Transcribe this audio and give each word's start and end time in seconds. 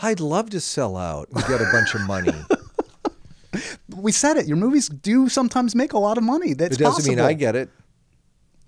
I'd 0.00 0.20
love 0.20 0.50
to 0.50 0.60
sell 0.60 0.96
out 0.96 1.28
and 1.30 1.44
get 1.46 1.60
a 1.60 1.68
bunch 1.72 1.94
of 1.94 2.02
money. 2.02 2.32
We 3.96 4.12
said 4.12 4.36
it. 4.36 4.46
Your 4.46 4.58
movies 4.58 4.88
do 4.88 5.28
sometimes 5.28 5.74
make 5.74 5.92
a 5.92 5.98
lot 5.98 6.18
of 6.18 6.22
money. 6.22 6.52
That's 6.52 6.76
it 6.76 6.78
doesn't 6.78 7.08
mean 7.08 7.18
possible. 7.18 7.30
I 7.30 7.32
get 7.32 7.56
it. 7.56 7.70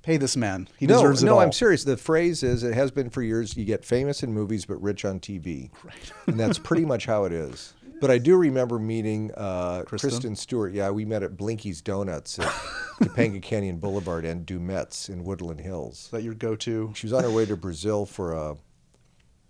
Pay 0.03 0.17
this 0.17 0.37
man. 0.37 0.69
He 0.79 0.87
no, 0.87 0.95
deserves 0.95 1.23
it 1.23 1.27
no, 1.27 1.35
all. 1.35 1.41
I'm 1.41 1.53
serious. 1.53 1.85
The 1.85 1.97
phrase 1.97 2.43
is, 2.43 2.65
it 2.65 2.75
has 2.75 2.91
been 2.91 3.11
for 3.11 3.23
years. 3.23 3.57
You 3.57 3.65
get 3.65 3.85
famous 3.85 4.23
in 4.23 4.33
movies, 4.33 4.65
but 4.65 4.83
rich 4.83 5.05
on 5.05 5.21
TV, 5.21 5.71
right. 5.85 6.13
and 6.27 6.41
that's 6.41 6.59
pretty 6.59 6.85
much 6.85 7.07
how 7.07 7.25
it 7.25 7.33
is. 7.33 7.75
But 8.01 8.11
I 8.11 8.17
do 8.17 8.35
remember 8.37 8.79
meeting 8.79 9.31
uh, 9.37 9.83
Kristen? 9.83 10.35
Stewart. 10.35 10.73
Yeah, 10.73 10.89
we 10.89 11.05
met 11.05 11.23
at 11.23 11.37
Blinky's 11.37 11.83
Donuts 11.83 12.39
at 12.39 12.47
Topanga 13.03 13.43
Canyon 13.43 13.77
Boulevard 13.77 14.25
and 14.25 14.47
Dumetz 14.47 15.11
in 15.11 15.23
Woodland 15.23 15.61
Hills. 15.61 16.05
Is 16.05 16.11
that 16.13 16.23
your 16.23 16.33
go-to? 16.33 16.93
She 16.95 17.07
was 17.07 17.13
on 17.13 17.25
her 17.25 17.31
way 17.31 17.45
to 17.45 17.59
Brazil 17.59 18.07
for 18.07 18.33
a 18.33 18.57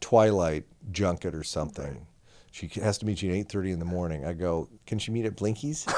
Twilight 0.00 0.64
junket 0.90 1.34
or 1.34 1.44
something. 1.44 1.84
Right. 1.84 2.06
She 2.52 2.68
has 2.80 2.98
to 2.98 3.06
meet 3.06 3.22
you 3.22 3.30
at 3.30 3.36
eight 3.36 3.48
thirty 3.48 3.70
in 3.70 3.78
the 3.78 3.84
morning. 3.84 4.24
I 4.24 4.32
go, 4.32 4.68
can 4.86 4.98
she 4.98 5.12
meet 5.12 5.24
at 5.24 5.36
Blinky's? 5.36 5.86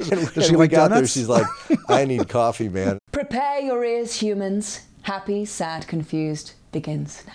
Does 0.08 0.46
she 0.46 0.56
like 0.56 0.70
got 0.70 0.88
donuts? 0.88 1.14
there, 1.14 1.22
she's 1.22 1.28
like, 1.28 1.46
I 1.88 2.04
need 2.04 2.28
coffee, 2.28 2.68
man. 2.68 2.98
Prepare 3.12 3.60
your 3.60 3.84
ears, 3.84 4.14
humans. 4.18 4.86
Happy, 5.02 5.44
sad, 5.44 5.86
confused 5.86 6.54
begins 6.72 7.24
now. 7.26 7.32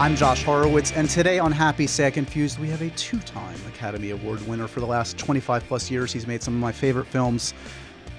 I'm 0.00 0.14
Josh 0.14 0.44
Horowitz, 0.44 0.92
and 0.92 1.10
today 1.10 1.40
on 1.40 1.50
Happy, 1.50 1.88
Sad, 1.88 2.14
Confused, 2.14 2.60
we 2.60 2.68
have 2.68 2.82
a 2.82 2.90
two 2.90 3.18
time 3.20 3.56
Academy 3.66 4.10
Award 4.10 4.46
winner 4.46 4.68
for 4.68 4.78
the 4.78 4.86
last 4.86 5.18
25 5.18 5.64
plus 5.64 5.90
years. 5.90 6.12
He's 6.12 6.26
made 6.26 6.40
some 6.40 6.54
of 6.54 6.60
my 6.60 6.70
favorite 6.70 7.06
films 7.06 7.52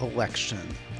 Election, 0.01 0.59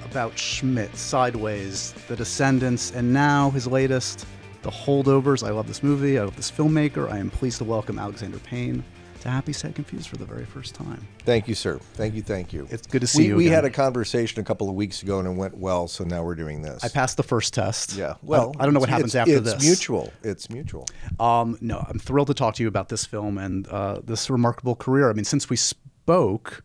About 0.09 0.35
Schmidt, 0.39 0.95
Sideways, 0.95 1.93
The 2.07 2.15
Descendants, 2.15 2.91
and 2.91 3.13
now 3.13 3.51
his 3.51 3.67
latest, 3.67 4.25
The 4.63 4.71
Holdovers. 4.71 5.47
I 5.47 5.51
love 5.51 5.67
this 5.67 5.83
movie. 5.83 6.17
I 6.17 6.23
love 6.23 6.35
this 6.35 6.49
filmmaker. 6.49 7.11
I 7.11 7.19
am 7.19 7.29
pleased 7.29 7.59
to 7.59 7.63
welcome 7.63 7.99
Alexander 7.99 8.39
Payne 8.39 8.83
to 9.21 9.29
Happy, 9.29 9.53
Sad, 9.53 9.75
Confused 9.75 10.09
for 10.09 10.17
the 10.17 10.25
very 10.25 10.45
first 10.45 10.73
time. 10.73 11.07
Thank 11.25 11.47
you, 11.47 11.53
sir. 11.53 11.77
Thank 11.93 12.15
you, 12.15 12.23
thank 12.23 12.51
you. 12.51 12.67
It's 12.71 12.87
good 12.87 13.01
to 13.01 13.07
see 13.07 13.19
we, 13.19 13.27
you. 13.27 13.35
We 13.35 13.45
again. 13.45 13.55
had 13.55 13.65
a 13.65 13.69
conversation 13.69 14.39
a 14.41 14.43
couple 14.43 14.67
of 14.67 14.73
weeks 14.73 15.03
ago 15.03 15.19
and 15.19 15.27
it 15.27 15.31
went 15.33 15.55
well, 15.55 15.87
so 15.87 16.03
now 16.03 16.23
we're 16.23 16.33
doing 16.33 16.63
this. 16.63 16.83
I 16.83 16.87
passed 16.87 17.17
the 17.17 17.23
first 17.23 17.53
test. 17.53 17.93
Yeah. 17.93 18.15
Well, 18.23 18.55
I, 18.57 18.63
I 18.63 18.65
don't 18.65 18.73
know 18.73 18.79
what 18.79 18.89
happens 18.89 19.13
after 19.13 19.33
it's 19.33 19.43
this. 19.43 19.53
It's 19.53 19.63
mutual. 19.63 20.11
It's 20.23 20.49
mutual. 20.49 20.87
Um, 21.19 21.55
no, 21.61 21.85
I'm 21.87 21.99
thrilled 21.99 22.27
to 22.29 22.33
talk 22.33 22.55
to 22.55 22.63
you 22.63 22.67
about 22.67 22.89
this 22.89 23.05
film 23.05 23.37
and 23.37 23.67
uh, 23.67 23.99
this 24.03 24.27
remarkable 24.31 24.75
career. 24.75 25.11
I 25.11 25.13
mean, 25.13 25.25
since 25.25 25.51
we 25.51 25.55
spoke, 25.55 26.63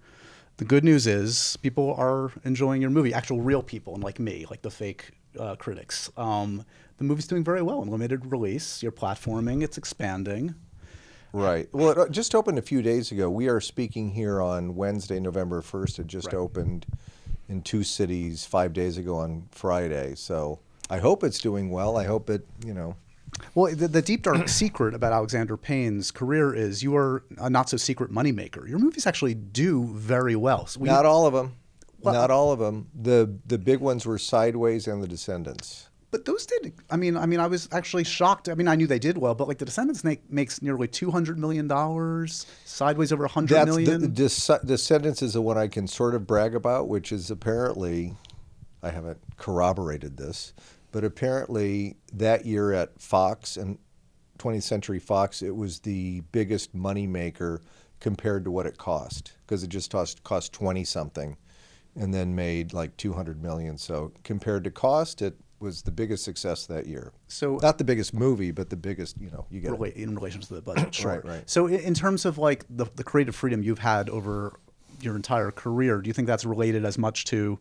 the 0.57 0.65
good 0.65 0.85
news 0.85 1.07
is 1.07 1.57
people 1.63 1.95
are 1.95 2.31
enjoying 2.45 2.81
your 2.81 2.91
movie. 2.91 3.13
Actual 3.13 3.41
real 3.41 3.63
people, 3.63 3.95
and 3.95 4.03
like 4.05 4.19
me, 4.19 4.47
like 4.51 4.63
the 4.63 4.71
fake 4.71 5.11
uh, 5.39 5.57
critics. 5.57 6.11
Um, 6.17 6.65
the 6.99 7.05
movie's 7.05 7.27
doing 7.27 7.43
very 7.43 7.63
well 7.63 7.83
in 7.83 7.91
limited 7.91 8.31
release. 8.31 8.83
You're 8.83 8.93
platforming. 8.93 9.63
It's 9.63 9.79
expanding. 9.79 10.55
Right. 11.33 11.69
Well, 11.73 11.91
it 11.91 11.99
uh, 11.99 12.09
just 12.09 12.35
opened 12.37 12.59
a 12.59 12.63
few 12.63 12.81
days 12.83 13.11
ago. 13.11 13.29
We 13.29 13.49
are 13.49 13.61
speaking 13.61 14.11
here 14.11 14.41
on 14.41 14.77
Wednesday, 14.77 15.19
November 15.19 15.61
1st. 15.61 15.99
It 15.99 16.07
just 16.07 16.29
Right. 16.29 16.37
opened 16.37 16.87
in 17.49 17.63
two 17.63 17.83
cities 17.83 18.45
five 18.45 18.73
days 18.73 18.97
ago 18.97 19.17
on 19.17 19.49
Friday. 19.51 20.15
So 20.15 20.61
I 20.89 20.99
hope 20.99 21.25
it's 21.25 21.41
doing 21.41 21.71
well. 21.71 21.97
I 21.97 22.05
hope 22.05 22.31
it, 22.31 22.47
you 22.65 22.73
know. 22.73 22.95
Well, 23.55 23.75
the, 23.75 23.89
the 23.89 24.03
deep 24.03 24.23
dark 24.23 24.49
secret 24.49 24.95
about 24.95 25.13
Alexander 25.13 25.57
Payne's 25.57 26.11
career 26.11 26.55
is 26.55 26.83
you 26.83 26.97
are 26.97 27.25
a 27.39 27.51
not 27.51 27.69
so 27.69 27.77
secret 27.77 28.11
moneymaker. 28.11 28.69
Your 28.69 28.79
movies 28.79 29.07
actually 29.07 29.35
do 29.35 29.85
very 29.95 30.37
well. 30.37 30.67
So 30.67 30.81
we- 30.81 30.89
not 30.89 31.07
all 31.07 31.27
of 31.27 31.35
them. 31.35 31.55
Well- 32.01 32.15
not 32.15 32.31
all 32.31 32.53
of 32.53 32.59
them. 32.59 32.89
The 32.95 33.39
the 33.47 33.59
big 33.59 33.81
ones 33.81 34.05
were 34.07 34.19
Sideways 34.19 34.87
and 34.87 35.03
The 35.03 35.09
Descendants. 35.09 35.89
But 36.11 36.27
those 36.27 36.47
did. 36.47 36.73
I 36.91 36.97
mean, 36.97 37.17
I 37.17 37.27
mean, 37.27 37.41
I 37.41 37.49
was 37.49 37.69
actually 37.73 38.05
shocked. 38.05 38.49
I 38.49 38.55
mean, 38.55 38.69
I 38.69 38.77
knew 38.77 38.87
they 38.87 39.01
did 39.01 39.19
well, 39.19 39.35
but 39.35 39.49
like 39.49 39.59
the 39.59 39.65
Descendants 39.65 40.05
make, 40.05 40.31
makes 40.31 40.63
nearly 40.63 40.87
two 40.87 41.11
hundred 41.11 41.41
million 41.41 41.67
dollars. 41.67 42.47
Sideways 42.65 43.11
over 43.13 43.25
a 43.25 43.29
hundred 43.29 43.55
That's 43.57 43.75
the, 43.77 43.97
the 43.99 44.07
Des- 44.09 44.65
Descendants 44.65 45.23
is 45.23 45.33
the 45.33 45.43
one 45.43 45.59
I 45.59 45.67
can 45.67 45.89
sort 45.89 46.15
of 46.15 46.25
brag 46.25 46.55
about, 46.55 46.87
which 46.89 47.11
is 47.11 47.33
apparently, 47.33 48.15
I 48.81 48.91
haven't 48.91 49.19
corroborated 49.39 50.17
this, 50.17 50.53
but 50.95 51.03
apparently 51.03 51.97
that 52.13 52.47
year 52.47 52.73
at 52.73 53.01
Fox 53.03 53.57
and 53.57 53.79
20th 54.39 54.63
Century 54.63 55.01
Fox, 55.01 55.43
it 55.43 55.57
was 55.57 55.81
the 55.81 56.21
biggest 56.31 56.73
moneymaker 56.73 57.59
compared 57.99 58.45
to 58.45 58.53
what 58.53 58.65
it 58.65 58.79
cost 58.79 59.33
because 59.45 59.65
it 59.65 59.71
just 59.71 59.91
cost 59.91 60.23
cost 60.23 60.53
20 60.53 60.85
something, 60.85 61.37
and 61.97 62.15
then 62.15 62.33
made 62.37 62.73
like 62.73 62.97
200 62.97 63.43
million. 63.43 63.77
So 63.77 64.13
compared 64.23 64.63
to 64.65 64.71
cost, 64.71 65.21
it 65.21 65.35
was 65.59 65.83
the 65.83 65.91
biggest 65.91 66.23
success 66.23 66.65
that 66.67 66.87
year. 66.87 67.13
So- 67.27 67.59
not 67.61 67.79
the 67.79 67.85
biggest 67.85 68.15
movie, 68.15 68.53
but 68.53 68.71
the 68.71 68.77
biggest. 68.77 69.21
You 69.21 69.31
know, 69.31 69.47
you 69.51 69.59
get 69.61 69.73
rela- 69.73 69.95
in 69.95 70.15
relation 70.15 70.43
to 70.43 70.55
the 70.55 70.63
budget, 70.63 70.95
sure. 70.95 71.11
Right, 71.15 71.25
right. 71.25 71.51
So, 71.51 71.67
in, 71.67 71.81
in 71.81 71.95
terms 71.95 72.25
of 72.25 72.39
like 72.39 72.67
the, 72.71 72.87
the 72.95 73.03
creative 73.03 73.35
freedom 73.35 73.65
you've 73.65 73.81
had 73.81 74.09
over 74.09 74.61
your 75.01 75.17
entire 75.17 75.51
career, 75.51 76.01
do 76.01 76.07
you 76.07 76.15
think 76.15 76.29
that's 76.29 76.45
related 76.45 76.85
as 76.85 76.99
much 76.99 77.25
to 77.25 77.59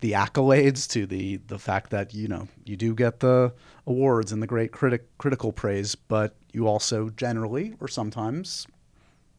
the 0.00 0.12
accolades, 0.12 0.88
to 0.90 1.06
the 1.06 1.36
the 1.46 1.58
fact 1.58 1.90
that 1.90 2.14
you 2.14 2.28
know 2.28 2.48
you 2.64 2.76
do 2.76 2.94
get 2.94 3.20
the 3.20 3.52
awards 3.86 4.32
and 4.32 4.42
the 4.42 4.46
great 4.46 4.72
critic 4.72 5.06
critical 5.18 5.52
praise, 5.52 5.94
but 5.94 6.36
you 6.52 6.66
also 6.66 7.10
generally 7.10 7.74
or 7.80 7.88
sometimes 7.88 8.66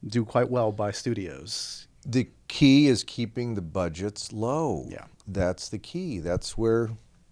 do 0.06 0.26
quite 0.26 0.50
well 0.50 0.72
by 0.72 0.92
studios? 0.92 1.88
The 2.06 2.30
key 2.48 2.88
is 2.88 3.04
keeping 3.04 3.56
the 3.56 3.62
budgets 3.62 4.32
low. 4.32 4.88
Yeah. 4.90 5.06
That's 5.28 5.70
the 5.70 5.80
key. 5.80 6.20
That's 6.20 6.58
where 6.58 6.90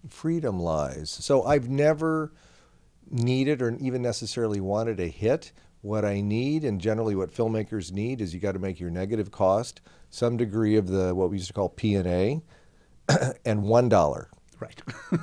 freedom 0.08 0.60
lies. 0.60 1.10
So 1.10 1.44
I've 1.44 1.68
never 1.68 2.32
needed 3.10 3.62
or 3.62 3.76
even 3.80 4.02
necessarily 4.02 4.60
wanted 4.60 5.00
a 5.00 5.08
hit. 5.08 5.52
What 5.82 6.04
I 6.04 6.20
need 6.20 6.64
and 6.64 6.80
generally 6.80 7.14
what 7.14 7.32
filmmakers 7.32 7.92
need 7.92 8.20
is 8.20 8.34
you 8.34 8.40
got 8.40 8.52
to 8.52 8.58
make 8.58 8.80
your 8.80 8.90
negative 8.90 9.30
cost 9.30 9.80
some 10.10 10.36
degree 10.36 10.76
of 10.76 10.88
the 10.88 11.14
what 11.14 11.30
we 11.30 11.36
used 11.36 11.48
to 11.48 11.52
call 11.52 11.68
P&A 11.68 12.02
and 12.02 12.42
$1. 13.62 14.26
Right. 14.60 14.82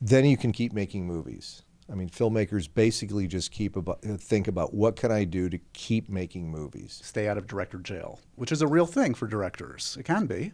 Then 0.00 0.24
you 0.26 0.36
can 0.36 0.52
keep 0.52 0.72
making 0.72 1.06
movies. 1.08 1.62
I 1.90 1.94
mean, 1.96 2.08
filmmakers 2.08 2.68
basically 2.72 3.26
just 3.26 3.50
keep 3.50 3.74
about, 3.74 4.00
think 4.02 4.46
about 4.46 4.72
what 4.72 4.94
can 4.94 5.10
I 5.10 5.24
do 5.24 5.48
to 5.48 5.58
keep 5.72 6.08
making 6.08 6.48
movies. 6.50 7.00
Stay 7.02 7.26
out 7.26 7.36
of 7.36 7.48
director 7.48 7.78
jail, 7.78 8.20
which 8.36 8.52
is 8.52 8.62
a 8.62 8.68
real 8.68 8.86
thing 8.86 9.14
for 9.14 9.26
directors. 9.26 9.96
It 9.98 10.04
can 10.04 10.26
be. 10.26 10.52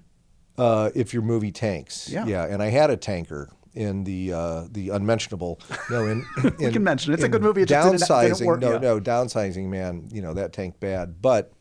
uh, 0.56 0.90
if 0.94 1.12
your 1.12 1.22
movie 1.22 1.52
tanks. 1.52 2.08
Yeah. 2.08 2.24
yeah. 2.26 2.44
And 2.46 2.62
I 2.62 2.70
had 2.70 2.88
a 2.88 2.96
tanker 2.96 3.50
in 3.74 4.04
the 4.04 4.32
uh, 4.32 4.64
the 4.70 4.88
unmentionable. 4.90 5.60
No, 5.90 6.06
in, 6.06 6.24
in 6.60 6.72
can 6.72 6.82
mention 6.84 7.12
it. 7.12 7.16
It's 7.16 7.24
a 7.24 7.28
good 7.28 7.42
movie. 7.42 7.62
It 7.62 7.68
just 7.68 7.90
didn't- 7.90 8.08
downsizing. 8.08 8.28
didn't 8.38 8.46
work, 8.46 8.60
No, 8.60 8.72
yeah. 8.72 8.78
no, 8.78 8.98
downsizing. 9.00 9.66
Man, 9.68 10.08
you 10.10 10.22
know 10.22 10.32
that 10.34 10.52
tanked 10.54 10.80
bad. 10.80 11.20
But 11.20 11.52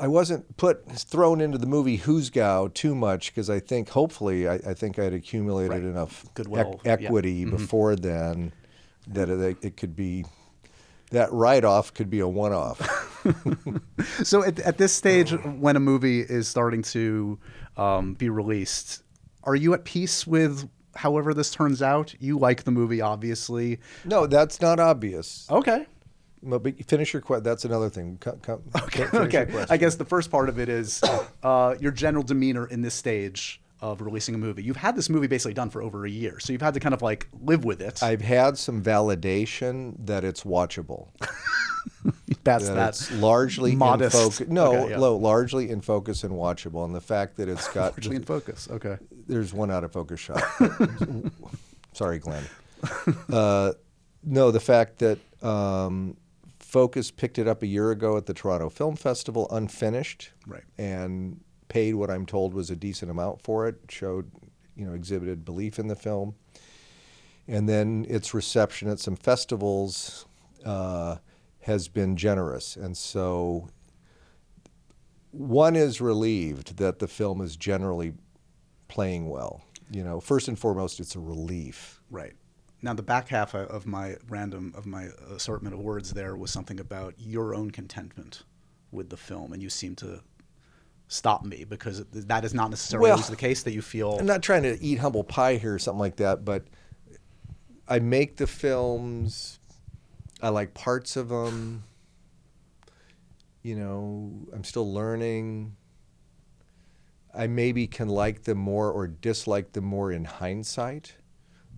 I 0.00 0.08
wasn't 0.08 0.56
put 0.56 0.90
thrown 0.92 1.40
into 1.40 1.58
the 1.58 1.66
movie 1.66 1.98
Hoosgow 1.98 2.72
too 2.74 2.94
much 2.94 3.30
because 3.34 3.48
I 3.50 3.60
think 3.60 3.88
hopefully 3.90 4.48
I, 4.48 4.54
I 4.54 4.74
think 4.74 4.98
I'd 4.98 5.12
accumulated 5.14 5.70
Right. 5.72 5.82
enough 5.82 6.24
Goodwill, 6.34 6.60
ec- 6.60 6.80
yeah. 6.84 6.96
Mm-hmm. 6.96 7.04
equity 7.06 7.44
before 7.44 7.96
then 7.96 8.52
that 9.08 9.28
it, 9.28 9.58
it 9.62 9.76
could 9.76 9.96
be 9.96 10.24
that 11.10 11.32
write 11.32 11.64
off 11.64 11.92
could 11.92 12.08
be 12.10 12.20
a 12.20 12.28
one 12.28 12.52
off. 12.52 12.80
So 14.22 14.42
at, 14.44 14.58
at 14.60 14.78
this 14.78 14.92
stage, 14.92 15.32
when 15.44 15.76
a 15.76 15.80
movie 15.80 16.20
is 16.20 16.48
starting 16.48 16.82
to 16.84 17.38
um, 17.76 18.14
be 18.14 18.28
released, 18.30 19.02
are 19.44 19.54
you 19.54 19.74
at 19.74 19.84
peace 19.84 20.26
with 20.26 20.68
however 20.94 21.34
this 21.34 21.50
turns 21.50 21.82
out? 21.82 22.14
You 22.18 22.38
like 22.38 22.64
the 22.64 22.70
movie, 22.70 23.00
obviously. 23.02 23.78
no, 24.04 24.26
that's 24.26 24.60
not 24.60 24.80
obvious. 24.80 25.46
Okay. 25.50 25.86
Well, 26.42 26.58
but 26.58 26.82
finish 26.86 27.12
your 27.12 27.22
question. 27.22 27.44
That's 27.44 27.64
another 27.64 27.90
thing. 27.90 28.16
Co- 28.20 28.38
co- 28.42 28.62
Okay. 28.84 29.06
okay. 29.12 29.66
I 29.68 29.76
guess 29.76 29.96
the 29.96 30.04
first 30.04 30.30
part 30.30 30.48
of 30.48 30.58
it 30.58 30.68
is 30.68 31.02
uh, 31.42 31.74
your 31.80 31.92
general 31.92 32.22
demeanor 32.24 32.66
in 32.66 32.80
this 32.82 32.94
stage 32.94 33.60
of 33.82 34.00
releasing 34.02 34.34
a 34.34 34.38
movie. 34.38 34.62
You've 34.62 34.76
had 34.76 34.94
this 34.96 35.08
movie 35.08 35.26
basically 35.26 35.54
done 35.54 35.70
for 35.70 35.82
over 35.82 36.04
a 36.04 36.10
year, 36.10 36.38
so 36.38 36.52
you've 36.52 36.60
had 36.62 36.74
to 36.74 36.80
kind 36.80 36.94
of 36.94 37.00
like 37.02 37.28
live 37.42 37.64
with 37.64 37.80
it. 37.80 38.02
I've 38.02 38.20
had 38.20 38.58
some 38.58 38.82
validation 38.82 39.94
that 40.06 40.22
it's 40.24 40.42
watchable. 40.44 41.08
That's 42.44 42.68
That 42.68 43.10
largely 43.20 43.74
modest. 43.76 44.14
in 44.16 44.22
focus. 44.30 44.48
No, 44.48 44.74
Okay, 44.76 44.90
yeah. 44.90 44.98
lo- 44.98 45.16
largely 45.16 45.68
in 45.70 45.80
focus 45.82 46.24
and 46.24 46.32
watchable, 46.32 46.84
and 46.86 46.94
the 46.94 47.00
fact 47.00 47.36
that 47.36 47.48
it's 47.48 47.68
got 47.68 47.92
Largely 47.92 48.16
in 48.16 48.22
focus. 48.24 48.68
Okay. 48.70 48.96
there's 49.28 49.52
one 49.52 49.70
out 49.70 49.84
of 49.84 49.92
focus 49.92 50.20
shot. 50.20 50.42
Sorry, 51.92 52.18
Glenn. 52.18 52.44
Uh, 53.30 53.72
no, 54.24 54.50
the 54.50 54.60
fact 54.60 54.98
that 55.00 55.18
um, 55.42 56.16
Focus 56.70 57.10
picked 57.10 57.36
it 57.36 57.48
up 57.48 57.64
a 57.64 57.66
year 57.66 57.90
ago 57.90 58.16
at 58.16 58.26
the 58.26 58.32
Toronto 58.32 58.68
Film 58.70 58.94
Festival, 58.94 59.48
unfinished, 59.50 60.30
Right. 60.46 60.62
and 60.78 61.40
paid 61.66 61.96
what 61.96 62.10
I'm 62.12 62.26
told 62.26 62.54
was 62.54 62.70
a 62.70 62.76
decent 62.76 63.10
amount 63.10 63.42
for 63.42 63.66
it. 63.66 63.74
Showed, 63.88 64.30
you 64.76 64.86
know, 64.86 64.94
exhibited 64.94 65.44
belief 65.44 65.80
in 65.80 65.88
the 65.88 65.96
film, 65.96 66.36
and 67.48 67.68
then 67.68 68.06
its 68.08 68.32
reception 68.34 68.88
at 68.88 69.00
some 69.00 69.16
festivals 69.16 70.26
uh, 70.64 71.16
has 71.62 71.88
been 71.88 72.16
generous, 72.16 72.76
and 72.76 72.96
so 72.96 73.68
one 75.32 75.74
is 75.74 76.00
relieved 76.00 76.76
that 76.76 77.00
the 77.00 77.08
film 77.08 77.40
is 77.40 77.56
generally 77.56 78.12
playing 78.86 79.28
well. 79.28 79.62
You 79.90 80.04
know, 80.04 80.20
first 80.20 80.46
and 80.46 80.56
foremost, 80.56 81.00
it's 81.00 81.16
a 81.16 81.20
relief. 81.20 82.00
Right. 82.12 82.34
Now, 82.82 82.94
the 82.94 83.02
back 83.02 83.28
half 83.28 83.54
of- 83.54 83.86
my 83.86 84.16
random 84.28 84.72
of 84.74 84.86
my 84.86 85.04
assortment 85.28 85.74
of 85.74 85.80
words 85.80 86.12
there 86.12 86.34
was 86.36 86.50
something 86.50 86.80
about 86.80 87.14
your 87.18 87.54
own 87.54 87.70
contentment 87.70 88.44
with 88.90 89.10
the 89.10 89.16
film, 89.16 89.52
and 89.52 89.62
you 89.62 89.68
seem 89.68 89.94
to 89.96 90.22
stop 91.08 91.44
me 91.44 91.64
because 91.64 92.04
that 92.10 92.44
is 92.44 92.54
not 92.54 92.70
necessarily 92.70 93.10
Well, 93.10 93.18
the 93.18 93.36
case. 93.36 93.62
That 93.64 93.72
you 93.72 93.82
feel 93.82 94.16
I'm 94.18 94.26
not 94.26 94.42
trying 94.42 94.62
to 94.62 94.80
eat 94.82 95.00
humble 95.00 95.24
pie 95.24 95.56
here 95.56 95.74
or 95.74 95.78
something 95.78 95.98
like 95.98 96.16
that, 96.16 96.44
but 96.44 96.64
I 97.86 97.98
make 97.98 98.36
the 98.36 98.46
films. 98.46 99.58
I 100.40 100.48
like 100.48 100.72
parts 100.72 101.16
of 101.16 101.28
them. 101.28 101.82
You 103.62 103.76
know, 103.76 104.32
I'm 104.54 104.64
still 104.64 104.90
learning. 104.90 105.76
I 107.34 107.46
maybe 107.46 107.86
can 107.86 108.08
like 108.08 108.44
them 108.44 108.58
more 108.58 108.90
or 108.90 109.06
dislike 109.06 109.72
them 109.72 109.84
more 109.84 110.10
in 110.10 110.24
hindsight 110.24 111.14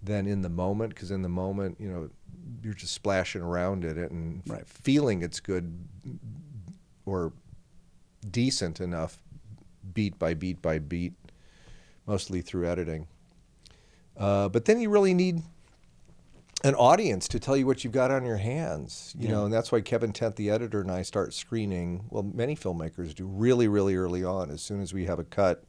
than 0.03 0.27
in 0.27 0.43
the 0.43 0.49
moment, 0.49 0.95
because 0.95 1.11
in 1.11 1.23
the 1.23 1.29
moment, 1.29 1.77
you 1.79 1.89
know, 1.89 2.11
you're 2.63 2.75
just 2.75 2.93
splashing 2.93 3.43
around 3.43 3.85
in 3.85 3.97
it 3.99 4.11
and 4.11 4.43
Right. 4.47 4.67
feeling 4.67 5.23
it's 5.23 5.41
good 5.41 5.73
or 7.07 7.33
decent 8.29 8.81
enough, 8.81 9.19
beat 9.95 10.19
by 10.19 10.35
beat 10.35 10.61
by 10.61 10.79
beat, 10.79 11.15
mostly 12.07 12.41
through 12.41 12.67
editing. 12.67 13.07
Uh, 14.17 14.49
but 14.49 14.65
then 14.65 14.81
you 14.81 14.91
really 14.91 15.15
need 15.15 15.43
an 16.65 16.75
audience 16.75 17.27
to 17.27 17.41
tell 17.41 17.57
you 17.57 17.67
what 17.67 17.83
you've 17.83 17.93
got 17.93 18.11
on 18.11 18.25
your 18.25 18.37
hands, 18.37 19.15
you 19.19 19.29
know, 19.29 19.45
and 19.45 19.53
that's 19.53 19.73
why 19.73 19.81
Kevin 19.81 20.13
Tent, 20.13 20.37
the 20.37 20.49
editor, 20.49 20.81
and 20.81 20.93
I 20.93 21.03
start 21.03 21.35
screening. 21.35 22.05
Well, 22.09 22.23
many 22.23 22.55
filmmakers 22.55 23.15
do 23.15 23.27
really, 23.27 23.67
really 23.67 23.97
early 23.97 24.23
on. 24.23 24.51
As 24.51 24.63
soon 24.63 24.81
as 24.81 24.95
we 24.95 25.07
have 25.07 25.19
a 25.19 25.25
cut, 25.25 25.65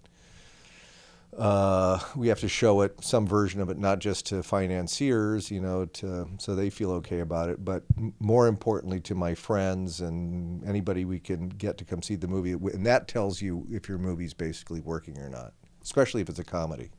uh, 1.38 2.00
we 2.16 2.28
have 2.28 2.40
to 2.40 2.48
show 2.48 2.82
it, 2.82 3.04
some 3.04 3.28
version 3.28 3.62
of 3.62 3.70
it, 3.70 3.78
not 3.78 4.00
just 4.00 4.26
to 4.28 4.44
financiers, 4.44 5.52
you 5.52 5.60
know, 5.62 5.86
to 5.86 6.28
so 6.38 6.56
they 6.56 6.70
feel 6.70 6.92
okay 6.92 7.20
about 7.20 7.50
it, 7.50 7.64
but 7.64 7.84
more 8.20 8.48
importantly 8.48 9.00
to 9.02 9.16
my 9.16 9.36
friends 9.36 10.02
and 10.02 10.64
anybody 10.66 11.06
we 11.06 11.20
can 11.20 11.50
get 11.50 11.78
to 11.78 11.86
come 11.86 12.02
see 12.02 12.16
the 12.16 12.28
movie, 12.28 12.52
and 12.52 12.86
that 12.86 13.08
tells 13.08 13.42
you 13.42 13.66
if 13.72 13.88
your 13.90 13.98
movie's 13.98 14.34
basically 14.34 14.82
working 14.82 15.18
or 15.20 15.30
not, 15.30 15.54
especially 15.82 16.22
if 16.22 16.30
it's 16.30 16.40
a 16.40 16.44
comedy. 16.44 16.92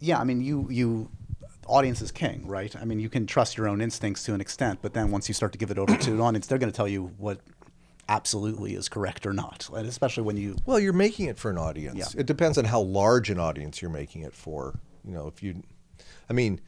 yeah, 0.00 0.18
I 0.18 0.24
mean, 0.24 0.40
you 0.40 0.66
you 0.70 1.10
audience 1.66 2.02
is 2.02 2.12
king, 2.12 2.46
right? 2.46 2.74
I 2.76 2.84
mean, 2.84 3.00
you 3.00 3.08
can 3.08 3.26
trust 3.26 3.56
your 3.56 3.68
own 3.68 3.80
instincts 3.80 4.24
to 4.24 4.34
an 4.34 4.40
extent, 4.40 4.80
but 4.82 4.92
then 4.94 5.10
once 5.10 5.28
you 5.28 5.34
start 5.34 5.52
to 5.52 5.58
give 5.58 5.70
it 5.70 5.78
over 5.78 5.96
to 5.96 6.12
an 6.12 6.20
audience, 6.20 6.46
they're 6.46 6.58
going 6.58 6.70
to 6.72 6.76
tell 6.76 6.88
you 6.88 7.12
what 7.18 7.40
absolutely 8.08 8.74
is 8.74 8.88
correct 8.88 9.26
or 9.26 9.32
not, 9.32 9.68
and 9.74 9.86
especially 9.86 10.22
when 10.22 10.36
you 10.36 10.56
Well, 10.66 10.78
you're 10.78 10.92
making 10.92 11.26
it 11.26 11.38
for 11.38 11.50
an 11.50 11.58
audience. 11.58 12.14
Yeah. 12.14 12.20
It 12.20 12.26
depends 12.26 12.58
on 12.58 12.64
how 12.64 12.80
large 12.80 13.30
an 13.30 13.38
audience 13.38 13.80
you're 13.80 13.90
making 13.90 14.22
it 14.22 14.34
for. 14.34 14.78
You 15.04 15.12
know, 15.12 15.26
if 15.26 15.42
you, 15.42 15.62
I 16.28 16.32
mean, 16.32 16.60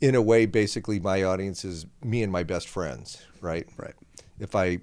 in 0.00 0.14
a 0.14 0.22
way, 0.22 0.46
basically, 0.46 0.98
my 0.98 1.22
audience 1.22 1.64
is 1.64 1.86
me 2.02 2.22
and 2.22 2.32
my 2.32 2.42
best 2.42 2.68
friends, 2.68 3.22
right? 3.40 3.66
Right. 3.76 3.94
If 4.38 4.54
I 4.54 4.80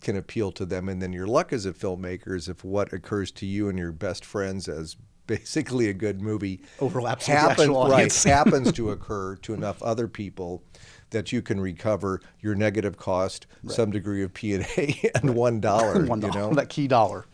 can 0.00 0.16
appeal 0.16 0.52
to 0.52 0.64
them, 0.64 0.88
and 0.88 1.02
then 1.02 1.12
your 1.12 1.26
luck 1.26 1.52
as 1.52 1.66
a 1.66 1.72
filmmaker 1.72 2.34
is 2.36 2.48
if 2.48 2.64
what 2.64 2.92
occurs 2.92 3.30
to 3.32 3.46
you 3.46 3.68
and 3.68 3.78
your 3.78 3.92
best 3.92 4.24
friends 4.24 4.68
as 4.68 4.96
basically 5.26 5.88
a 5.88 5.92
good 5.92 6.20
movie 6.20 6.60
Overlaps 6.80 7.28
with 7.28 7.36
the 7.36 7.40
happens, 7.40 7.68
right, 7.68 8.12
happens 8.24 8.72
to 8.78 8.90
occur 8.90 9.36
to 9.36 9.54
enough 9.54 9.82
other 9.82 10.08
people 10.08 10.62
that 11.10 11.32
you 11.32 11.42
can 11.42 11.60
recover 11.60 12.20
your 12.40 12.54
negative 12.54 12.96
cost, 12.96 13.46
some 13.66 13.90
degree 13.90 14.22
of 14.22 14.34
P 14.34 14.54
and 14.54 14.66
A, 14.76 15.10
and 15.14 15.34
one 15.34 15.60
dollar. 15.60 16.04
one 16.04 16.20
you 16.20 16.30
know, 16.30 16.50
that 16.54 16.68
key 16.68 16.88
dollar. 16.88 17.26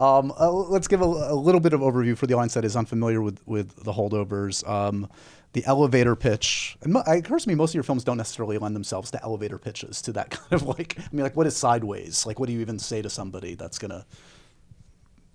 Um, 0.00 0.32
uh, 0.38 0.50
let's 0.50 0.88
give 0.88 1.00
a, 1.00 1.04
a 1.04 1.34
little 1.34 1.60
bit 1.60 1.72
of 1.72 1.80
overview 1.80 2.16
for 2.16 2.26
the 2.26 2.34
audience 2.34 2.54
that 2.54 2.64
is 2.64 2.76
unfamiliar 2.76 3.20
with 3.22 3.46
with 3.46 3.84
the 3.84 3.92
holdovers. 3.92 4.66
Um, 4.68 5.08
the 5.52 5.64
elevator 5.64 6.14
pitch, 6.14 6.76
and 6.82 6.94
it 6.94 7.24
occurs 7.24 7.44
to 7.44 7.48
me 7.48 7.54
most 7.54 7.70
of 7.70 7.76
your 7.76 7.82
films 7.82 8.04
don't 8.04 8.18
necessarily 8.18 8.58
lend 8.58 8.76
themselves 8.76 9.10
to 9.12 9.22
elevator 9.22 9.56
pitches, 9.56 10.02
to 10.02 10.12
that 10.12 10.28
kind 10.30 10.52
of 10.52 10.64
like, 10.64 10.98
I 10.98 11.04
mean, 11.12 11.22
like 11.22 11.34
what 11.34 11.46
is 11.46 11.56
sideways? 11.56 12.26
Like, 12.26 12.38
what 12.38 12.46
do 12.46 12.52
you 12.52 12.60
even 12.60 12.78
say 12.78 13.00
to 13.00 13.08
somebody 13.08 13.54
that's 13.54 13.78
gonna? 13.78 14.04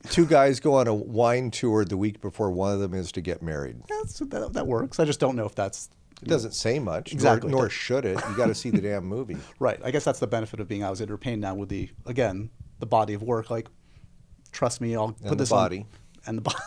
two 0.10 0.26
guys 0.26 0.60
go 0.60 0.76
on 0.76 0.88
a 0.88 0.94
wine 0.94 1.52
tour 1.52 1.86
the 1.86 1.98
week 1.98 2.22
before 2.22 2.52
one 2.52 2.74
of 2.74 2.80
them 2.80 2.94
is 2.94 3.12
to 3.14 3.22
get 3.22 3.42
married. 3.42 3.78
That's, 3.88 4.20
that, 4.20 4.54
that 4.54 4.68
works. 4.68 5.00
I 5.00 5.06
just 5.06 5.20
don't 5.20 5.36
know 5.36 5.46
if 5.46 5.56
that's 5.56 5.90
It 6.22 6.28
doesn't 6.28 6.54
say 6.54 6.78
much, 6.80 7.12
Exactly. 7.14 7.50
nor, 7.50 7.62
nor 7.62 7.70
should 7.70 8.06
it. 8.06 8.20
You 8.30 8.38
got 8.38 8.48
to 8.48 8.56
see 8.56 8.70
the 8.70 8.82
damn 8.82 9.06
movie. 9.06 9.38
right. 9.60 9.80
I 9.84 9.92
guess 9.92 10.04
that's 10.04 10.20
the 10.20 10.28
benefit 10.28 10.60
of 10.60 10.68
being 10.68 10.84
Alexander 10.84 11.18
Payne 11.18 11.40
now 11.40 11.56
with 11.56 11.70
the 11.70 11.90
again 12.06 12.50
the 12.80 12.86
body 12.86 13.14
of 13.14 13.24
work. 13.24 13.50
Like, 13.50 13.68
trust 14.52 14.82
me, 14.82 14.96
I'll 14.96 15.14
put 15.14 15.30
the 15.30 15.36
this 15.36 15.50
body. 15.50 15.80
on. 15.80 15.86
And 16.28 16.38
the 16.38 16.42
body, 16.42 16.60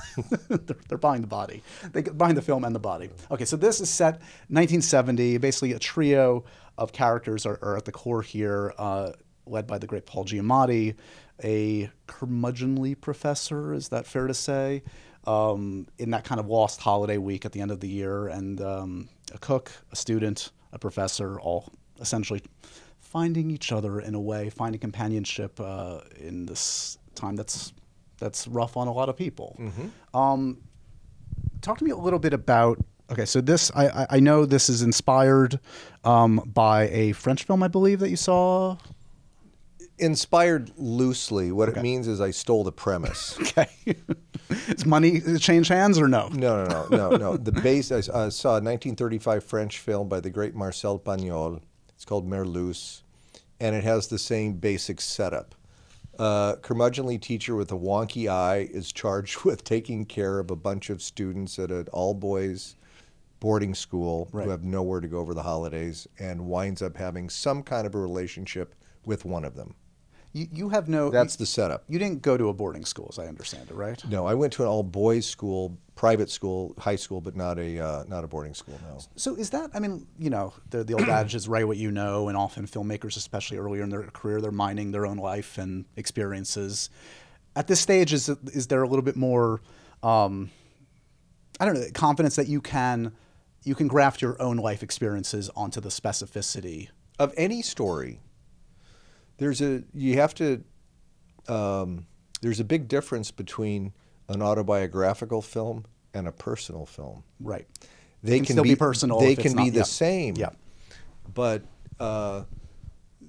they're, 0.49 0.77
they're 0.89 0.99
buying 0.99 1.21
the 1.21 1.29
body. 1.29 1.63
They 1.93 2.03
get- 2.03 2.19
buying 2.19 2.35
the 2.35 2.43
film 2.43 2.65
and 2.65 2.75
the 2.75 2.81
body. 2.81 3.11
Okay, 3.31 3.45
so 3.45 3.57
this 3.57 3.81
is 3.81 3.89
set 3.89 4.15
1970. 4.49 5.39
Basically, 5.39 5.73
a 5.73 5.79
trio 5.79 6.45
of 6.77 6.93
characters 6.93 7.47
are, 7.47 7.61
are 7.63 7.77
at 7.77 7.85
the 7.85 7.93
core 7.93 8.23
here, 8.23 8.75
uh, 8.79 9.13
led 9.47 9.69
by 9.69 9.79
the 9.79 9.87
great 9.87 10.07
Paul 10.07 10.25
Giamatti, 10.25 10.97
a 11.45 11.89
curmudgeonly 12.09 13.01
professor. 13.01 13.73
Is 13.73 13.91
that 13.91 14.07
fair 14.07 14.27
to 14.27 14.35
say? 14.35 14.83
Um, 15.25 15.87
in 15.99 16.11
that 16.11 16.25
kind 16.25 16.41
of 16.41 16.49
lost 16.49 16.81
holiday 16.81 17.17
week 17.19 17.45
at 17.47 17.53
the 17.53 17.61
end 17.61 17.71
of 17.71 17.79
the 17.81 17.89
year, 17.89 18.27
and 18.27 18.61
um, 18.61 19.09
a 19.33 19.39
cook, 19.39 19.71
a 19.93 19.97
student, 19.97 20.51
a 20.73 20.79
professor, 20.79 21.39
all 21.41 21.73
essentially 22.01 22.43
finding 23.01 23.51
each 23.51 23.71
other 23.73 24.01
in 24.01 24.15
a 24.15 24.21
way, 24.21 24.51
finding 24.51 24.81
companionship 24.81 25.61
uh, 25.61 26.01
in 26.19 26.47
this 26.47 26.99
time 27.15 27.37
that's 27.37 27.73
that's 28.19 28.47
rough 28.49 28.77
on 28.77 28.87
a 28.89 28.93
lot 28.93 29.09
of 29.09 29.17
people. 29.17 29.57
Um, 30.13 30.59
talk 31.61 31.79
to 31.79 31.85
me 31.85 31.91
a 31.91 31.97
little 31.97 32.19
bit 32.19 32.33
about. 32.33 32.79
Okay, 33.11 33.27
so 33.27 33.41
this 33.41 33.71
I, 33.75 33.89
I- 33.89 34.07
I 34.17 34.21
know 34.21 34.47
this 34.47 34.69
is 34.71 34.81
inspired 34.83 35.61
um, 36.05 36.41
by 36.47 36.89
a 36.89 37.13
French 37.13 37.45
film, 37.45 37.63
I 37.63 37.69
believe 37.69 38.01
that 38.01 38.09
you 38.11 38.17
saw. 38.17 38.77
Inspired 39.99 40.73
loosely, 40.77 41.53
what 41.53 41.69
Okay. 41.69 41.79
it 41.79 41.83
means 41.83 42.09
is 42.09 42.21
I 42.21 42.31
stole 42.33 42.65
the 42.65 42.73
premise. 42.73 43.39
Okay, 43.41 43.69
is 44.69 44.85
money 44.85 45.21
change 45.39 45.69
hands 45.69 45.99
or 45.99 46.09
no? 46.09 46.29
No, 46.29 46.65
no, 46.65 46.87
no, 46.91 46.97
no, 47.11 47.17
no. 47.17 47.37
The 47.37 47.53
base, 47.53 47.91
I 47.93 48.01
saw 48.01 48.19
a 48.51 48.61
1935 48.61 49.45
French 49.45 49.79
film 49.79 50.09
by 50.09 50.21
the 50.21 50.31
great 50.31 50.55
Marcel 50.55 50.99
Pagnol. 50.99 51.61
It's 51.95 52.05
called 52.05 52.27
Merlusse, 52.29 53.03
and 53.61 53.75
it 53.77 53.85
has 53.85 54.09
the 54.09 54.19
same 54.19 54.55
basic 54.55 55.01
setup. 55.01 55.55
Uh, 56.19 56.57
curmudgeonly 56.57 57.21
teacher 57.21 57.55
with 57.57 57.71
a 57.73 57.77
wonky 57.77 58.29
eye 58.29 58.69
is 58.73 58.93
charged 58.93 59.45
with 59.45 59.65
taking 59.65 60.05
care 60.05 60.39
of 60.41 60.51
a 60.51 60.57
bunch 60.57 60.91
of 60.91 61.03
students 61.03 61.59
at 61.59 61.71
an 61.71 61.87
all 61.93 62.15
boys 62.15 62.75
boarding 63.41 63.75
school 63.75 64.29
Right. 64.33 64.45
who 64.45 64.51
have 64.51 64.65
nowhere 64.65 65.01
to 65.01 65.09
go 65.09 65.19
over 65.19 65.35
the 65.35 65.43
holidays 65.43 66.07
and 66.19 66.47
winds 66.47 66.83
up 66.83 66.97
having 66.97 67.29
some 67.31 67.63
kind 67.63 67.87
of 67.87 67.95
a 67.95 67.99
relationship 67.99 68.75
with 69.05 69.25
one 69.25 69.45
of 69.45 69.55
them. 69.55 69.75
You, 70.35 70.49
you 70.53 70.69
have 70.71 70.89
no. 70.89 71.11
That's 71.11 71.37
the 71.37 71.47
setup. 71.47 71.85
You 71.89 71.99
didn't 71.99 72.21
go 72.21 72.37
to 72.37 72.49
a 72.49 72.53
boarding 72.53 72.85
school, 72.85 73.07
as 73.11 73.21
I 73.21 73.27
understand 73.27 73.71
it, 73.71 73.75
right? 73.75 74.03
No, 74.11 74.27
I 74.27 74.35
went 74.35 74.53
to 74.55 74.63
an 74.63 74.69
all 74.69 74.83
boys 74.83 75.27
school, 75.27 75.79
private 75.95 76.29
school, 76.29 76.75
high 76.77 76.97
school, 76.97 77.21
but 77.21 77.37
not 77.37 77.57
a 77.59 77.79
uh, 77.79 78.05
not 78.09 78.25
a 78.25 78.27
boarding 78.27 78.53
school. 78.53 78.79
No. 78.83 78.99
So 79.15 79.37
is 79.37 79.51
that? 79.51 79.71
I 79.75 79.79
mean, 79.79 80.09
you 80.19 80.31
know, 80.31 80.53
the 80.71 80.83
the 80.83 80.95
old 80.95 81.09
adage 81.09 81.37
is 81.37 81.47
write 81.49 81.69
what 81.69 81.77
you 81.77 81.93
know, 81.93 82.29
and 82.29 82.37
often 82.37 82.67
filmmakers, 82.67 83.17
especially 83.17 83.59
earlier 83.59 83.85
in 83.85 83.91
their 83.91 84.03
career, 84.03 84.41
they're 84.41 84.51
mining 84.51 84.91
their 84.91 85.07
own 85.07 85.19
life 85.19 85.57
and 85.57 85.85
experiences. 85.97 86.91
At 87.55 87.69
this 87.69 87.81
stage, 87.81 88.13
is 88.13 88.29
is 88.29 88.67
there 88.67 88.83
a 88.83 88.89
little 88.89 89.05
bit 89.05 89.17
more? 89.17 89.63
Um, 90.03 90.51
I 91.61 91.65
don't 91.65 91.75
know, 91.75 91.87
confidence 91.95 92.35
that 92.35 92.49
you 92.49 92.61
can 92.61 93.13
you 93.63 93.77
can 93.77 93.87
graft 93.87 94.21
your 94.21 94.41
own 94.43 94.57
life 94.57 94.83
experiences 94.83 95.49
onto 95.55 95.81
the 95.81 95.91
specificity. 95.91 96.89
of 97.21 97.33
any 97.37 97.63
story, 97.63 98.19
there's 99.39 99.61
a 99.61 99.83
you 99.93 100.15
have 100.15 100.35
to. 100.37 100.63
Um, 101.49 102.07
there's 102.41 102.61
a 102.61 102.65
big 102.65 102.89
difference 102.89 103.31
between 103.31 103.93
an 104.29 104.43
autobiographical 104.43 105.43
film 105.43 105.85
and 106.13 106.29
a 106.29 106.33
personal 106.33 106.87
film. 106.87 107.25
Right. 107.41 107.67
They 108.23 108.39
can 108.39 108.55
still 108.55 108.65
be 108.65 108.77
personal 108.77 109.21
They 109.21 109.37
can 109.37 109.55
be 109.55 109.71
the 109.71 109.85
same. 109.85 110.35
Yeah. 110.37 110.51
But 111.33 111.63
uh, 112.01 112.45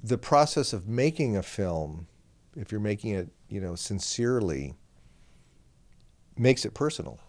the 0.03 0.17
process 0.17 0.73
of 0.73 0.87
making 0.87 1.35
a 1.35 1.43
film, 1.43 2.07
if 2.55 2.71
you're 2.71 2.81
making 2.81 3.11
it, 3.11 3.29
you 3.49 3.59
know, 3.59 3.75
sincerely, 3.75 4.75
makes 6.37 6.65
it 6.65 6.73
personal. 6.73 7.19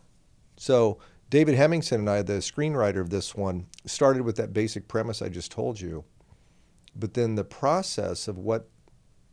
So 0.57 0.99
David 1.31 1.57
Hemingson 1.57 1.97
and 1.97 2.11
I, 2.11 2.23
the 2.23 2.35
screenwriter 2.35 3.01
of 3.01 3.11
this 3.11 3.35
one, 3.35 3.67
started 3.85 4.23
with 4.23 4.37
that 4.37 4.53
basic 4.53 4.87
premise 4.89 5.23
I 5.23 5.29
just 5.29 5.51
told 5.51 5.81
you. 5.81 6.05
But 6.99 7.15
then 7.15 7.35
the 7.35 7.45
process 7.45 8.27
of 8.29 8.39
what 8.39 8.69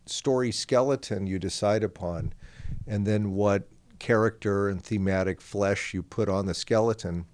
story 0.05 0.51
skeleton 0.51 1.27
you 1.27 1.39
decide 1.39 1.84
upon, 1.84 2.34
and 2.86 3.08
then 3.08 3.32
what 3.32 3.70
character 4.00 4.67
and 4.67 4.84
thematic 4.84 5.39
flesh 5.39 5.93
you 5.93 6.03
put 6.03 6.27
on 6.27 6.46
the 6.46 6.53
skeleton, 6.53 7.25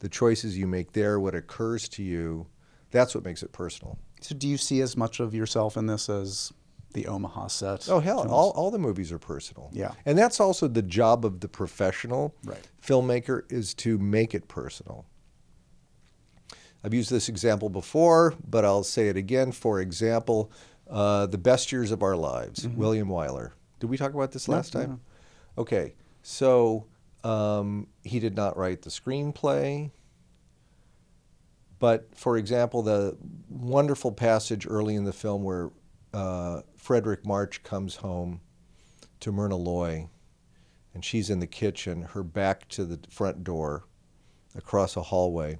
the 0.00 0.08
choices 0.08 0.58
you 0.58 0.66
make 0.66 0.92
there, 0.92 1.20
what 1.20 1.34
occurs 1.34 1.88
to 1.90 2.02
you, 2.02 2.46
that's 2.90 3.14
what 3.14 3.24
makes 3.24 3.42
it 3.42 3.52
personal. 3.52 3.98
So 4.20 4.34
do 4.34 4.48
you 4.48 4.56
see 4.56 4.80
as 4.80 4.96
much 4.96 5.20
of 5.20 5.34
yourself 5.34 5.76
in 5.76 5.86
this 5.86 6.08
as 6.08 6.52
the 6.94 7.06
Omaha 7.06 7.46
set? 7.48 7.88
Oh 7.88 8.00
hell, 8.00 8.18
films? 8.22 8.32
all, 8.32 8.50
all 8.50 8.70
the 8.72 8.78
movies 8.78 9.12
are 9.12 9.18
personal. 9.18 9.70
Yeah. 9.72 9.92
and 10.04 10.18
that's 10.18 10.40
also 10.40 10.66
the 10.66 10.82
job 10.82 11.24
of 11.24 11.40
the 11.40 11.48
professional 11.48 12.34
Right. 12.44 12.66
filmmaker 12.84 13.42
is 13.52 13.72
to 13.74 13.98
make 13.98 14.34
it 14.34 14.48
personal. 14.48 15.06
I've 16.86 16.94
used 16.94 17.10
this 17.10 17.28
example 17.28 17.68
before, 17.68 18.34
but 18.48 18.64
I'll 18.64 18.84
say 18.84 19.08
it 19.08 19.16
again. 19.16 19.50
For 19.50 19.80
example, 19.80 20.52
uh, 20.88 21.26
The 21.26 21.36
Best 21.36 21.72
Years 21.72 21.90
of 21.90 22.00
Our 22.00 22.14
Lives, 22.14 22.68
William 22.68 23.08
Wyler. 23.08 23.50
Did 23.80 23.90
we 23.90 23.96
talk 23.96 24.14
about 24.14 24.30
this 24.30 24.46
last 24.46 24.72
no, 24.72 24.80
time? 24.80 24.90
no. 25.56 25.62
Okay, 25.62 25.94
so 26.22 26.86
um, 27.24 27.88
he 28.04 28.20
did 28.20 28.36
not 28.36 28.56
write 28.56 28.82
the 28.82 28.90
screenplay. 28.90 29.90
But 31.80 32.06
for 32.14 32.36
example, 32.36 32.82
the 32.82 33.16
wonderful 33.50 34.12
passage 34.12 34.64
early 34.64 34.94
in 34.94 35.02
the 35.02 35.12
film 35.12 35.42
where 35.42 35.72
uh, 36.14 36.60
Fredric 36.80 37.26
March 37.26 37.64
comes 37.64 37.96
home 37.96 38.40
to 39.18 39.32
Myrna 39.32 39.56
Loy, 39.56 40.08
and 40.94 41.04
she's 41.04 41.30
in 41.30 41.40
the 41.40 41.48
kitchen, 41.48 42.02
her 42.02 42.22
back 42.22 42.68
to 42.68 42.84
the 42.84 43.00
front 43.10 43.42
door, 43.42 43.86
across 44.54 44.96
a 44.96 45.02
hallway, 45.02 45.58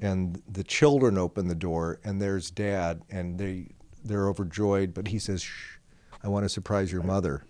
and 0.00 0.42
the 0.48 0.64
children 0.64 1.16
open 1.18 1.48
the 1.48 1.54
door, 1.54 2.00
and 2.04 2.20
there's 2.20 2.50
Dad, 2.50 3.02
and 3.10 3.38
they 3.38 3.68
they're 4.04 4.28
overjoyed, 4.28 4.94
but 4.94 5.08
he 5.08 5.18
says, 5.18 5.42
"Shh, 5.42 5.78
I 6.22 6.28
want 6.28 6.44
to 6.44 6.48
surprise 6.48 6.92
your 6.92 7.02
mother," 7.02 7.44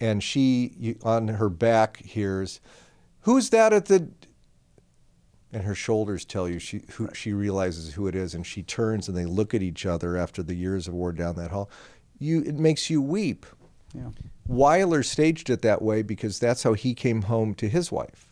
and 0.00 0.22
she 0.22 0.96
on 1.02 1.28
her 1.28 1.48
back 1.48 1.98
hears, 1.98 2.60
"Who's 3.20 3.50
that 3.50 3.72
at 3.72 3.86
the?" 3.86 4.08
And 5.52 5.64
her 5.64 5.74
shoulders 5.74 6.24
tell 6.24 6.48
you 6.48 6.60
she 6.60 6.82
who 6.92 7.08
she 7.12 7.32
realizes 7.32 7.94
who 7.94 8.06
it 8.06 8.14
is, 8.14 8.34
and 8.34 8.46
she 8.46 8.62
turns 8.62 9.08
and 9.08 9.16
they 9.16 9.26
look 9.26 9.52
at 9.52 9.62
each 9.62 9.84
other 9.84 10.16
after 10.16 10.42
the 10.42 10.54
years 10.54 10.86
of 10.86 10.94
war 10.94 11.12
down 11.12 11.34
that 11.36 11.50
hall. 11.50 11.68
You 12.18 12.42
it 12.42 12.54
makes 12.54 12.88
you 12.88 13.02
weep. 13.02 13.46
Yeah. 13.94 14.10
Wyler 14.48 15.04
staged 15.04 15.50
it 15.50 15.62
that 15.62 15.82
way 15.82 16.02
because 16.02 16.38
that's 16.38 16.62
how 16.62 16.74
he 16.74 16.94
came 16.94 17.22
home 17.22 17.54
to 17.54 17.68
his 17.68 17.90
wife. 17.90 18.26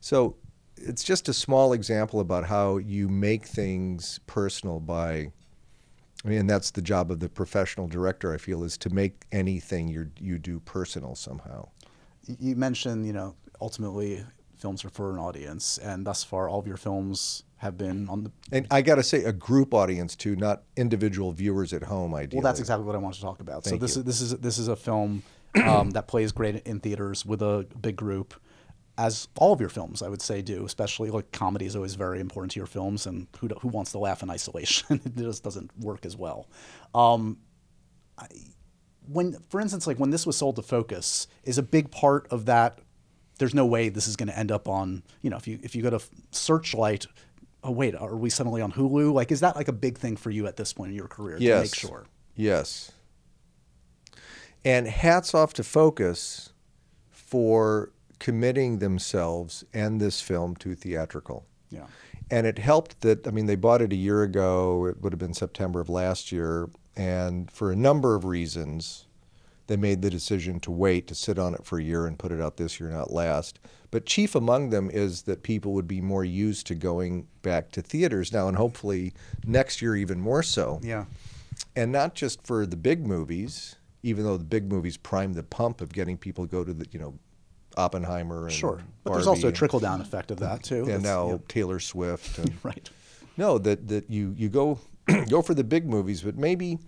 So 0.00 0.36
it's 0.82 1.04
just 1.04 1.28
a 1.28 1.32
small 1.32 1.72
example 1.72 2.20
about 2.20 2.44
how 2.46 2.78
you 2.78 3.08
make 3.08 3.46
things 3.46 4.20
personal 4.26 4.80
by. 4.80 5.32
I 6.24 6.28
mean, 6.28 6.38
and 6.38 6.50
that's 6.50 6.70
the 6.70 6.82
job 6.82 7.10
of 7.10 7.20
the 7.20 7.28
professional 7.28 7.88
director. 7.88 8.32
I 8.32 8.38
feel 8.38 8.62
is 8.62 8.78
to 8.78 8.90
make 8.90 9.24
anything 9.32 9.88
you 9.88 10.10
you 10.18 10.38
do 10.38 10.60
personal 10.60 11.14
somehow. 11.14 11.68
You 12.26 12.54
mentioned, 12.54 13.06
you 13.06 13.12
know, 13.12 13.34
ultimately 13.60 14.24
films 14.56 14.84
are 14.84 14.90
for 14.90 15.10
an 15.10 15.18
audience, 15.18 15.78
and 15.78 16.06
thus 16.06 16.22
far, 16.22 16.48
all 16.48 16.60
of 16.60 16.66
your 16.68 16.76
films 16.76 17.42
have 17.56 17.76
been 17.76 18.08
on 18.08 18.24
the. 18.24 18.32
And 18.52 18.66
I 18.70 18.82
got 18.82 18.96
to 18.96 19.02
say, 19.02 19.24
a 19.24 19.32
group 19.32 19.74
audience 19.74 20.14
too, 20.14 20.36
not 20.36 20.62
individual 20.76 21.32
viewers 21.32 21.72
at 21.72 21.84
home. 21.84 22.14
Ideally. 22.14 22.42
Well, 22.42 22.50
that's 22.50 22.60
exactly 22.60 22.84
what 22.84 22.94
I 22.94 22.98
wanted 22.98 23.16
to 23.16 23.22
talk 23.22 23.40
about. 23.40 23.64
so 23.64 23.76
this 23.76 23.96
you. 23.96 24.00
is 24.00 24.06
this 24.06 24.20
is 24.20 24.36
this 24.38 24.58
is 24.58 24.68
a 24.68 24.76
film 24.76 25.22
um, 25.64 25.90
that 25.90 26.06
plays 26.06 26.32
great 26.32 26.56
in 26.66 26.80
theaters 26.80 27.26
with 27.26 27.42
a 27.42 27.66
big 27.80 27.96
group, 27.96 28.34
as 29.02 29.26
all 29.36 29.52
of 29.52 29.60
your 29.60 29.68
films, 29.68 30.00
I 30.00 30.08
would 30.08 30.22
say, 30.22 30.42
do. 30.42 30.64
Especially 30.64 31.10
like 31.10 31.32
comedy 31.32 31.66
is 31.66 31.74
always 31.74 31.96
very 31.96 32.20
important 32.20 32.52
to 32.52 32.60
your 32.60 32.68
films, 32.68 33.04
and 33.04 33.26
who 33.38 33.48
who 33.60 33.68
wants 33.68 33.90
to 33.92 33.98
laugh 33.98 34.22
in 34.22 34.30
isolation? 34.30 35.00
it 35.04 35.16
just 35.16 35.42
doesn't 35.42 35.70
work 35.78 36.06
as 36.06 36.16
well. 36.16 36.48
Um, 36.94 37.38
I, 38.16 38.26
when, 39.08 39.36
for 39.48 39.60
instance, 39.60 39.88
like 39.88 39.98
when 39.98 40.10
this 40.10 40.24
was 40.24 40.36
sold 40.36 40.56
to 40.56 40.62
Focus, 40.62 41.26
is 41.42 41.58
a 41.58 41.62
big 41.62 41.90
part 41.90 42.28
of 42.30 42.46
that. 42.46 42.78
There's 43.38 43.54
no 43.54 43.66
way 43.66 43.88
this 43.88 44.06
is 44.06 44.14
going 44.14 44.28
to 44.28 44.38
end 44.38 44.52
up 44.52 44.68
on 44.68 45.02
you 45.20 45.30
know 45.30 45.36
if 45.36 45.48
you 45.48 45.58
if 45.62 45.74
you 45.74 45.82
go 45.82 45.90
to 45.90 46.00
Searchlight. 46.30 47.06
Oh 47.64 47.72
wait, 47.72 47.96
are 47.96 48.16
we 48.16 48.30
suddenly 48.30 48.62
on 48.62 48.72
Hulu? 48.72 49.12
Like, 49.12 49.32
is 49.32 49.40
that 49.40 49.56
like 49.56 49.68
a 49.68 49.72
big 49.72 49.98
thing 49.98 50.16
for 50.16 50.30
you 50.30 50.46
at 50.46 50.56
this 50.56 50.72
point 50.72 50.90
in 50.90 50.96
your 50.96 51.08
career 51.08 51.38
to 51.38 51.60
make 51.60 51.74
sure? 51.74 52.06
Yes. 52.36 52.92
And 54.64 54.86
hats 54.86 55.34
off 55.34 55.54
to 55.54 55.64
Focus 55.64 56.52
for 57.10 57.90
committing 58.22 58.78
themselves 58.78 59.64
and 59.74 60.00
this 60.00 60.20
film 60.20 60.54
to 60.54 60.76
theatrical. 60.76 61.44
Yeah. 61.70 61.86
And 62.30 62.46
it 62.46 62.56
helped 62.58 63.00
that, 63.00 63.26
I 63.26 63.32
mean, 63.32 63.46
they 63.46 63.56
bought 63.56 63.82
it 63.82 63.92
a 63.92 63.96
year 63.96 64.22
ago. 64.22 64.86
It 64.86 65.02
would 65.02 65.12
have 65.12 65.18
been 65.18 65.34
September 65.34 65.80
of 65.80 65.88
last 65.88 66.30
year. 66.30 66.70
And 66.96 67.50
for 67.50 67.72
a 67.72 67.76
number 67.76 68.14
of 68.14 68.24
reasons, 68.24 69.06
they 69.66 69.76
made 69.76 70.02
the 70.02 70.08
decision 70.10 70.60
to 70.60 70.70
wait 70.70 71.08
to 71.08 71.16
sit 71.16 71.36
on 71.36 71.52
it 71.52 71.64
for 71.64 71.80
a 71.80 71.82
year 71.82 72.06
and 72.06 72.16
put 72.16 72.30
it 72.30 72.40
out 72.40 72.58
this 72.58 72.78
year, 72.78 72.90
not 72.90 73.12
last. 73.12 73.58
But 73.90 74.06
chief 74.06 74.36
among 74.36 74.70
them 74.70 74.88
is 74.88 75.22
that 75.22 75.42
people 75.42 75.72
would 75.72 75.88
be 75.88 76.00
more 76.00 76.24
used 76.24 76.68
to 76.68 76.76
going 76.76 77.26
back 77.42 77.72
to 77.72 77.82
theaters 77.82 78.32
now, 78.32 78.46
and 78.46 78.56
hopefully 78.56 79.14
next 79.44 79.82
year 79.82 79.96
even 79.96 80.20
more 80.20 80.44
so 80.44 80.78
Yeah. 80.82 81.06
and 81.74 81.90
not 81.90 82.14
just 82.14 82.46
for 82.46 82.66
the 82.66 82.76
big 82.76 83.04
movies, 83.04 83.74
even 84.04 84.24
though 84.24 84.36
the 84.36 84.44
big 84.44 84.70
movies 84.70 84.96
prime 84.96 85.32
the 85.32 85.42
pump 85.42 85.80
of 85.80 85.92
getting 85.92 86.16
people 86.16 86.46
to 86.46 86.50
go 86.50 86.62
to 86.64 86.72
the 86.72 86.86
you 86.92 87.00
know 87.00 87.14
Oppenheimer 87.76 88.44
and 88.44 88.52
Sure. 88.52 88.80
But 89.04 89.14
there's 89.14 89.26
also 89.26 89.48
a 89.48 89.52
trickle 89.52 89.80
down 89.80 90.00
effect 90.00 90.30
of 90.30 90.38
that 90.40 90.62
too. 90.62 90.86
and 90.88 91.02
now 91.02 91.30
yeah. 91.30 91.36
Taylor 91.48 91.80
Swift 91.80 92.38
and 92.38 92.52
right. 92.62 92.88
no 93.36 93.58
that 93.58 93.88
that 93.88 94.10
you 94.10 94.34
you 94.36 94.48
go 94.48 94.78
go 95.28 95.42
for 95.42 95.54
the 95.54 95.64
big 95.64 95.88
movies, 95.88 96.22
but 96.22 96.36
maybe. 96.36 96.78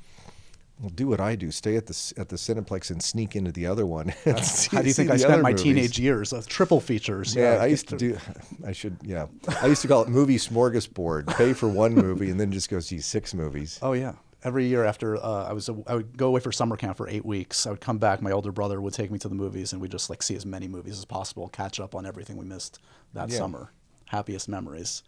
Well, 0.81 0.91
do 0.91 1.07
what 1.07 1.21
I 1.21 1.37
do. 1.37 1.53
Stay 1.53 1.77
at 1.77 1.87
the 1.87 2.13
at 2.17 2.29
the 2.31 2.37
Cineplex 2.37 2.91
and 2.91 3.01
sneak 3.01 3.37
into 3.37 3.53
the 3.53 3.65
other 3.65 3.87
one. 3.87 4.13
see- 4.43 4.75
How 4.77 4.83
do 4.83 4.89
you 4.89 4.93
think 4.93 5.09
I 5.09 5.17
spent 5.17 5.41
my 5.41 5.51
movies. 5.51 5.63
teenage 5.63 5.99
years? 6.01 6.33
Uh, 6.33 6.43
triple 6.49 6.81
features. 6.81 7.35
Yeah, 7.37 7.59
I 7.61 7.67
used 7.67 7.89
to 7.91 7.97
do. 7.97 8.19
I 8.67 8.73
should. 8.73 8.97
Yeah, 9.05 9.27
I 9.63 9.67
used 9.69 9.83
to 9.83 9.89
call 9.89 10.03
it 10.03 10.09
movie 10.09 10.37
smorgasbord. 10.37 11.29
Pay 11.37 11.53
for 11.53 11.69
one 11.69 11.95
movie 11.95 12.29
and 12.29 12.41
then 12.41 12.51
just 12.51 12.69
go 12.71 12.81
see 12.81 12.99
six 12.99 13.35
movies. 13.35 13.79
Oh 13.83 13.93
yeah. 13.93 14.15
Every 14.45 14.67
year 14.67 14.85
after 14.85 15.17
uh, 15.17 15.45
I 15.49 15.53
was, 15.55 15.71
I 15.87 15.95
would 15.95 16.17
go 16.19 16.29
away 16.29 16.41
for 16.41 16.53
summer 16.53 16.77
camp 16.77 16.99
for 16.99 17.09
eight 17.09 17.25
weeks. 17.25 17.67
I 17.67 17.71
would 17.71 17.81
come 17.81 17.97
back. 17.99 18.21
My 18.21 18.31
older 18.31 18.53
brother 18.53 18.79
would 18.81 18.93
take 18.93 19.11
me 19.11 19.19
to 19.21 19.29
the 19.29 19.35
movies, 19.35 19.73
and 19.73 19.81
we'd 19.81 19.91
just 19.91 20.11
like 20.11 20.23
see 20.23 20.37
as 20.37 20.45
many 20.45 20.69
movies 20.69 20.99
as 20.99 21.05
possible, 21.07 21.49
catch 21.49 21.81
up 21.81 21.95
on 21.95 22.05
everything 22.05 22.37
we 22.37 22.45
missed 22.45 22.79
that 23.15 23.31
Yeah. 23.31 23.39
summer. 23.39 23.71
Happiest 24.07 24.49
memories. 24.49 25.03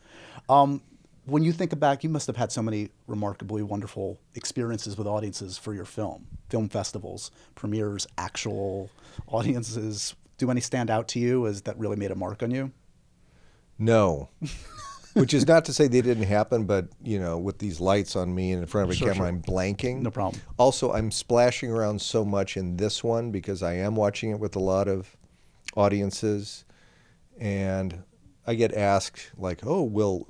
Um, 0.49 0.81
when 1.27 1.43
you 1.43 1.53
think 1.53 1.79
back, 1.79 2.03
you 2.03 2.09
must 2.09 2.27
have 2.29 2.37
had 2.37 2.51
so 2.51 2.63
many 2.63 2.89
remarkably 3.07 3.63
wonderful 3.63 4.19
experiences 4.35 4.97
with 4.97 5.07
audiences 5.07 5.59
for 5.59 5.75
your 5.75 5.85
film, 5.85 6.27
film 6.49 6.69
festivals, 6.71 7.31
premieres, 7.55 8.07
actual 8.17 8.89
audiences. 9.27 10.15
Do 10.39 10.51
any 10.51 10.61
stand 10.61 10.89
out 10.91 11.09
to 11.09 11.19
you 11.19 11.47
as 11.47 11.63
that 11.63 11.79
really 11.79 11.97
made 11.97 12.11
a 12.11 12.15
mark 12.15 12.43
on 12.43 12.51
you? 12.53 12.73
No. 13.79 14.29
Which 15.17 15.33
is 15.33 15.47
not 15.47 15.65
to 15.65 15.73
say 15.73 15.89
they 15.89 16.03
didn't 16.03 16.25
happen, 16.25 16.65
but 16.65 16.89
you 17.03 17.19
know, 17.19 17.39
with 17.39 17.59
these 17.59 17.81
lights 17.81 18.17
on 18.17 18.35
me 18.35 18.53
and 18.53 18.63
in 18.63 18.67
front 18.67 18.91
of 18.91 18.91
a 18.91 18.95
Sure, 18.95 19.09
camera, 19.09 19.27
sure. 19.27 19.27
I'm 19.29 19.43
blanking. 19.43 20.03
No 20.03 20.11
problem. 20.11 20.43
Also, 20.59 20.93
I'm 20.93 21.11
splashing 21.11 21.71
around 21.71 22.03
so 22.03 22.25
much 22.25 22.57
in 22.57 22.77
this 22.77 23.03
one 23.03 23.31
because 23.31 23.63
I 23.63 23.75
am 23.75 23.97
watching 23.97 24.31
it 24.31 24.39
with 24.39 24.55
a 24.57 24.61
lot 24.61 24.89
of 24.89 25.17
audiences, 25.75 26.65
and 27.39 28.03
I 28.47 28.55
get 28.55 28.75
asked 28.75 29.31
like, 29.37 29.61
"Oh, 29.67 29.83
will 29.83 30.29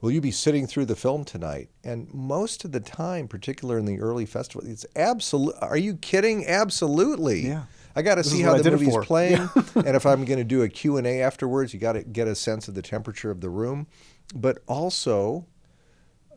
will 0.00 0.10
you 0.10 0.20
be 0.20 0.30
sitting 0.30 0.66
through 0.66 0.86
the 0.86 0.96
film 0.96 1.24
tonight?" 1.24 1.70
And 1.82 2.12
most 2.14 2.64
of 2.64 2.72
the 2.72 2.80
time, 2.80 3.26
particularly 3.28 3.80
in 3.80 3.86
the 3.86 4.00
early 4.00 4.26
festival, 4.26 4.68
it's 4.68 4.86
absolute. 4.94 5.54
Are 5.60 5.76
you 5.76 5.96
kidding? 5.96 6.46
Absolutely. 6.46 7.48
Yeah. 7.48 7.64
I 7.96 8.02
got 8.02 8.16
to 8.16 8.24
see 8.24 8.42
how 8.42 8.58
the 8.58 8.70
movie's 8.70 8.96
playing, 8.98 9.48
and 9.74 9.96
if 9.96 10.04
I'm 10.04 10.24
going 10.24 10.38
to 10.38 10.44
do 10.44 10.62
a 10.62 10.68
Q&A 10.68 11.22
afterwards, 11.22 11.72
you 11.72 11.80
got 11.80 11.92
to 11.92 12.02
get 12.02 12.26
a 12.26 12.34
sense 12.34 12.66
of 12.68 12.74
the 12.74 12.82
temperature 12.82 13.30
of 13.30 13.40
the 13.40 13.50
room. 13.50 13.86
But 14.34 14.58
also, 14.66 15.46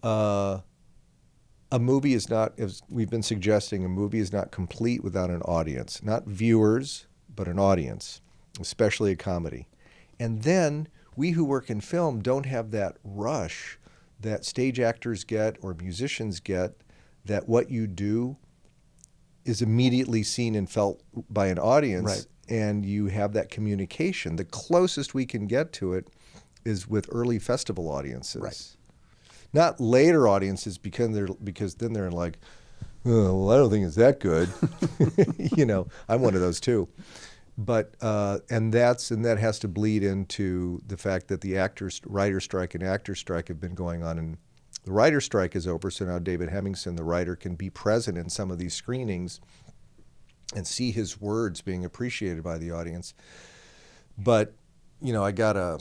uh, 0.04 0.60
a 1.72 1.80
movie 1.80 2.14
is 2.14 2.30
not, 2.30 2.58
as 2.60 2.82
we've 2.90 3.10
been 3.10 3.24
suggesting, 3.24 3.84
a 3.84 3.90
movie 3.90 4.20
is 4.20 4.32
not 4.32 4.52
complete 4.52 5.04
without 5.04 5.30
an 5.30 5.42
audience. 5.42 6.04
Not 6.04 6.26
viewers, 6.26 7.08
but 7.34 7.48
an 7.48 7.58
audience, 7.58 8.22
especially 8.60 9.12
a 9.12 9.16
comedy. 9.16 9.68
And 10.20 10.44
then 10.44 10.88
we 11.16 11.32
who 11.32 11.44
work 11.44 11.70
in 11.70 11.82
film 11.82 12.22
don't 12.22 12.46
have 12.46 12.72
that 12.72 12.98
rush 13.04 13.80
that 14.20 14.46
stage 14.46 14.80
actors 14.80 15.24
get 15.24 15.58
or 15.62 15.74
musicians 15.74 16.40
get 16.40 16.74
that 17.26 17.48
what 17.48 17.70
you 17.70 17.88
do 17.88 18.38
is 19.48 19.62
immediately 19.62 20.24
seen 20.24 20.54
and 20.56 20.70
felt 20.70 21.02
by 21.30 21.48
an 21.48 21.58
audience 21.58 22.06
Right. 22.10 22.26
and 22.50 22.86
you 22.86 23.08
have 23.08 23.34
that 23.34 23.50
communication. 23.50 24.36
The 24.36 24.46
closest 24.46 25.14
we 25.14 25.26
can 25.26 25.48
get 25.48 25.72
to 25.74 25.94
it 25.94 26.08
is 26.66 26.88
with 26.88 27.08
early 27.12 27.40
festival 27.40 27.90
audiences. 27.90 28.42
Right. 28.42 28.76
Not 29.54 29.80
later 29.80 30.28
audiences 30.28 30.78
because 30.78 31.12
they're 31.14 31.28
because 31.44 31.76
then 31.76 31.94
they're 31.94 32.12
like, 32.12 32.38
oh, 33.06 33.34
well, 33.46 33.52
I 33.52 33.58
don't 33.58 33.70
think 33.70 33.86
it's 33.86 33.96
that 33.96 34.20
good. 34.20 34.50
you 35.58 35.66
know, 35.66 35.88
I'm 36.10 36.22
one 36.22 36.36
of 36.36 36.42
those 36.42 36.60
too. 36.60 36.90
But 37.58 37.96
uh, 38.02 38.40
and 38.50 38.74
that's 38.74 39.10
and 39.10 39.24
that 39.26 39.40
has 39.40 39.58
to 39.60 39.68
bleed 39.68 40.04
into 40.04 40.82
the 40.86 40.98
fact 40.98 41.28
that 41.30 41.42
the 41.42 41.58
actors 41.58 42.02
writer 42.06 42.40
strike 42.40 42.76
and 42.76 42.84
actor 42.84 43.16
strike 43.16 43.48
have 43.48 43.60
been 43.60 43.74
going 43.74 44.04
on 44.04 44.20
and 44.20 44.38
the 44.88 44.94
writer 44.94 45.20
strike 45.20 45.54
is 45.54 45.68
over, 45.68 45.92
so 45.92 46.06
now 46.06 46.18
David 46.18 46.50
Hemingson, 46.50 46.96
the 46.96 47.04
writer, 47.04 47.36
can 47.36 47.56
be 47.56 47.70
present 47.70 48.18
in 48.18 48.30
some 48.30 48.50
of 48.50 48.58
these 48.58 48.74
screenings 48.74 49.42
and 50.56 50.66
see 50.66 50.92
his 50.92 51.20
words 51.20 51.60
being 51.60 51.84
appreciated 51.84 52.42
by 52.42 52.58
the 52.58 52.72
audience. 52.72 53.14
But, 54.18 54.54
you 55.02 55.12
know, 55.12 55.26
I 55.26 55.34
got 55.34 55.58
a 55.58 55.80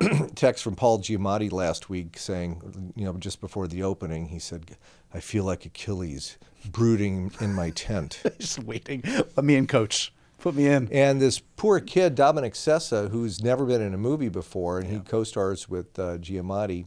text 0.34 0.64
from 0.64 0.74
Paul 0.74 0.98
Giamatti 0.98 1.52
last 1.52 1.88
week 1.88 2.18
saying, 2.18 2.92
you 2.96 3.04
know, 3.04 3.12
just 3.12 3.40
before 3.40 3.68
the 3.68 3.84
opening, 3.84 4.26
he 4.26 4.40
said, 4.40 4.76
I 5.14 5.20
feel 5.20 5.44
like 5.44 5.64
Achilles 5.64 6.36
brooding 6.64 7.30
in 7.40 7.54
my 7.54 7.70
tent. 7.70 8.20
Just 8.40 8.58
waiting. 8.64 9.04
Let 9.04 9.44
me 9.44 9.54
in, 9.54 9.68
coach. 9.68 10.12
Put 10.38 10.56
me 10.56 10.66
in. 10.66 10.88
And 10.90 11.20
this 11.20 11.38
poor 11.38 11.78
kid, 11.78 12.16
Dominic 12.16 12.54
Sessa, 12.54 13.10
who's 13.10 13.44
never 13.44 13.64
been 13.64 13.80
in 13.80 13.94
a 13.94 13.98
movie 13.98 14.28
before, 14.28 14.80
and 14.80 14.90
he 14.90 14.98
co-stars 14.98 15.68
with 15.68 15.96
uh, 16.00 16.18
Giamatti, 16.18 16.86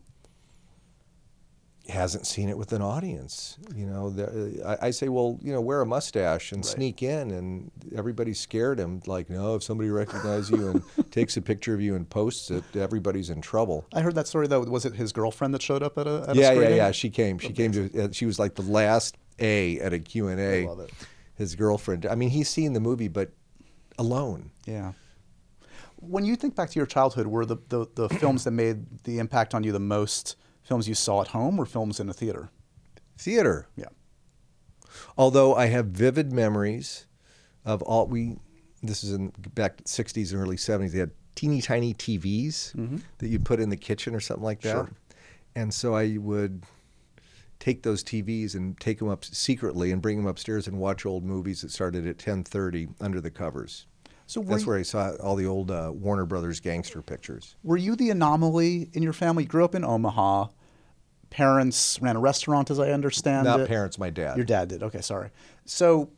hasn't 1.90 2.26
seen 2.26 2.48
it 2.48 2.58
with 2.58 2.72
an 2.72 2.82
audience. 2.82 3.58
You 3.76 3.86
know, 3.86 4.10
the, 4.10 4.62
I, 4.82 4.88
I 4.88 4.92
say, 4.92 5.10
well, 5.10 5.38
you 5.42 5.52
know, 5.52 5.60
wear 5.60 5.82
a 5.82 5.86
mustache 5.86 6.52
and 6.52 6.66
sneak 6.66 7.04
in, 7.04 7.32
and 7.32 7.72
everybody's 7.96 8.40
scared 8.40 8.80
him. 8.80 9.02
Like, 9.06 9.30
no, 9.30 9.56
if 9.56 9.64
somebody 9.64 9.90
recognizes 9.90 10.50
you 10.50 10.70
and 10.70 10.84
takes 11.12 11.36
a 11.36 11.42
picture 11.42 11.74
of 11.74 11.82
you 11.82 11.96
and 11.96 12.10
posts 12.10 12.50
it, 12.52 12.64
everybody's 12.76 13.30
in 13.30 13.42
trouble. 13.42 13.86
I 13.94 14.02
heard 14.02 14.16
that 14.16 14.28
story 14.28 14.48
though. 14.48 14.62
Was 14.62 14.86
it 14.86 14.96
his 14.96 15.12
girlfriend 15.12 15.54
that 15.54 15.62
showed 15.62 15.84
up 15.84 15.98
at 15.98 16.08
a, 16.08 16.26
at 16.30 16.38
a 16.38 16.40
yeah, 16.40 16.54
yeah, 16.54 16.70
yeah. 16.70 16.92
She 16.92 17.10
came. 17.10 17.38
She 17.38 17.52
came 17.52 17.72
to. 17.74 18.06
Uh, 18.06 18.12
she 18.12 18.26
was 18.26 18.40
like 18.40 18.56
the 18.56 18.62
last 18.62 19.18
A 19.40 19.80
at 19.80 19.92
a 19.92 20.00
Q 20.00 20.30
and 20.30 20.40
A. 20.40 20.64
I 20.64 20.68
love 20.68 20.80
it. 20.80 20.92
His 21.36 21.56
girlfriend. 21.56 22.06
I 22.06 22.16
mean, 22.16 22.30
he's 22.30 22.48
seen 22.48 22.74
the 22.74 22.80
movie, 22.80 23.08
but 23.08 23.32
alone. 23.98 24.52
Yeah. 24.66 24.94
When 25.98 26.26
you 26.26 26.36
think 26.36 26.56
back 26.56 26.70
to 26.70 26.80
your 26.80 26.86
childhood, 26.86 27.28
were 27.28 27.46
the, 27.46 27.58
the, 27.70 27.88
the 27.96 28.10
films 28.10 28.44
that 28.44 28.52
made 28.52 29.04
the 29.06 29.20
impact 29.20 29.54
on 29.56 29.64
you 29.64 29.72
the 29.72 29.80
most 29.80 30.36
films 30.64 30.88
you 30.88 30.96
saw 30.96 31.22
at 31.22 31.30
home 31.30 31.60
or 31.60 31.66
films 31.66 32.00
in 32.00 32.10
a 32.10 32.14
theater? 32.14 32.50
Theater. 33.18 33.68
Yeah. 33.76 33.90
Although 35.18 35.56
I 35.56 35.68
have 35.68 35.88
vivid 35.88 36.32
memories 36.32 37.06
of 37.66 37.82
all 37.84 38.08
we. 38.08 38.38
This 38.82 39.04
is 39.04 39.14
in 39.14 39.32
back 39.56 39.84
60s 39.86 40.34
and 40.34 40.42
early 40.42 40.58
70s. 40.58 40.92
They 40.92 41.00
had 41.00 41.12
teeny 41.36 41.62
tiny 41.62 41.94
TVs 41.94 42.76
mm-hmm. 42.76 42.98
that 43.20 43.28
you'd 43.30 43.46
put 43.46 43.62
in 43.62 43.70
the 43.70 43.78
kitchen 43.78 44.14
or 44.14 44.20
something 44.20 44.44
like 44.44 44.62
that. 44.62 44.72
Sure. 44.72 44.92
And 45.56 45.74
so 45.74 45.96
I 45.96 46.18
would 46.18 46.64
take 47.60 47.84
those 47.84 48.04
TVs 48.04 48.56
and 48.56 48.78
take 48.80 49.00
them 49.00 49.08
up 49.08 49.24
secretly 49.24 49.92
and 49.92 50.02
bring 50.02 50.18
them 50.18 50.28
upstairs 50.28 50.68
and 50.68 50.80
watch 50.80 51.06
old 51.06 51.24
movies 51.24 51.62
that 51.62 51.72
started 51.72 52.06
at 52.06 52.18
10:30 52.18 52.90
under 53.00 53.22
the 53.22 53.32
covers. 53.32 53.86
So 54.34 54.42
That's 54.42 54.64
you, 54.64 54.68
where 54.68 54.80
I 54.80 54.82
saw 54.82 55.12
all 55.18 55.36
the 55.36 55.46
old 55.46 55.70
uh, 55.70 55.92
Warner 55.94 56.26
Brothers 56.26 56.60
gangster 56.60 57.04
pictures. 57.04 57.56
were 57.64 57.78
you 57.78 57.96
the 57.96 58.10
anomaly 58.10 58.90
in 58.94 59.04
your 59.04 59.14
family? 59.14 59.44
You 59.44 59.50
grew 59.50 59.64
up 59.64 59.76
in 59.76 59.86
Omaha. 59.86 60.48
Parents 61.30 62.00
ran 62.02 62.16
a 62.16 62.20
restaurant, 62.20 62.72
as 62.72 62.80
I 62.80 62.90
understand 62.90 63.46
Not 63.46 63.60
it. 63.60 63.68
parents, 63.68 64.00
my 64.00 64.10
dad. 64.10 64.36
Your 64.36 64.46
dad 64.46 64.70
did. 64.70 64.82
Okay, 64.82 65.02
sorry. 65.02 65.30
So, 65.66 66.10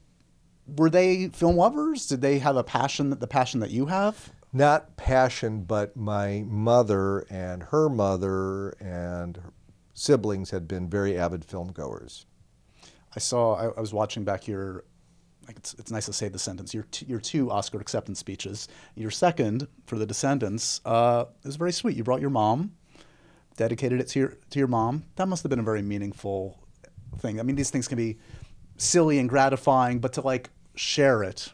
were 0.66 0.90
they 0.90 1.28
film 1.28 1.58
lovers? 1.58 2.08
Did 2.08 2.22
they 2.22 2.40
have 2.40 2.56
a 2.56 2.64
passion, 2.64 3.10
that 3.10 3.20
the 3.20 3.28
passion 3.28 3.60
that 3.60 3.72
you 3.72 3.88
have? 3.88 4.32
Not 4.54 4.96
passion, 4.96 5.64
but 5.64 5.98
my 5.98 6.46
mother 6.48 7.26
and 7.30 7.64
her 7.64 7.90
mother 7.90 8.70
and 8.80 9.36
her 9.36 9.52
siblings 9.94 10.52
had 10.52 10.70
been 10.70 10.90
very 10.90 11.18
avid 11.18 11.44
film 11.44 11.74
goers. 11.74 12.28
I 13.14 13.20
saw. 13.20 13.56
I, 13.56 13.66
I 13.76 13.82
was 13.82 13.94
watching 13.94 14.24
back 14.24 14.48
your. 14.48 14.86
Like 15.48 15.58
it's, 15.58 15.74
it's 15.76 15.92
nice 15.92 16.06
to 16.08 16.14
say 16.14 16.28
the 16.28 16.40
sentence. 16.40 16.74
Your 16.74 16.86
t- 16.92 17.06
your 17.06 17.20
two 17.20 17.52
Oscar 17.52 17.80
acceptance 17.80 18.20
speeches. 18.20 18.68
Your 18.96 19.12
second 19.12 19.68
for 19.86 19.98
the 19.98 20.06
Descendants 20.06 20.82
uh, 20.86 21.26
is 21.44 21.56
very 21.56 21.72
sweet. 21.72 21.96
You 21.96 22.04
brought 22.04 22.22
your 22.22 22.30
mom, 22.30 22.72
dedicated 23.56 24.00
it 24.00 24.08
to 24.10 24.20
your 24.20 24.38
to 24.50 24.60
your 24.60 24.68
mom. 24.68 25.04
That 25.18 25.28
must 25.28 25.44
have 25.44 25.50
been 25.50 25.60
a 25.60 25.64
very 25.64 25.82
meaningful 25.82 26.60
thing. 27.20 27.40
I 27.40 27.44
mean, 27.44 27.56
these 27.56 27.70
things 27.70 27.88
can 27.88 27.98
be 27.98 28.18
silly 28.78 29.20
and 29.20 29.30
gratifying, 29.30 30.00
but 30.00 30.14
to 30.14 30.22
like 30.22 30.50
share 30.76 31.24
it 31.24 31.52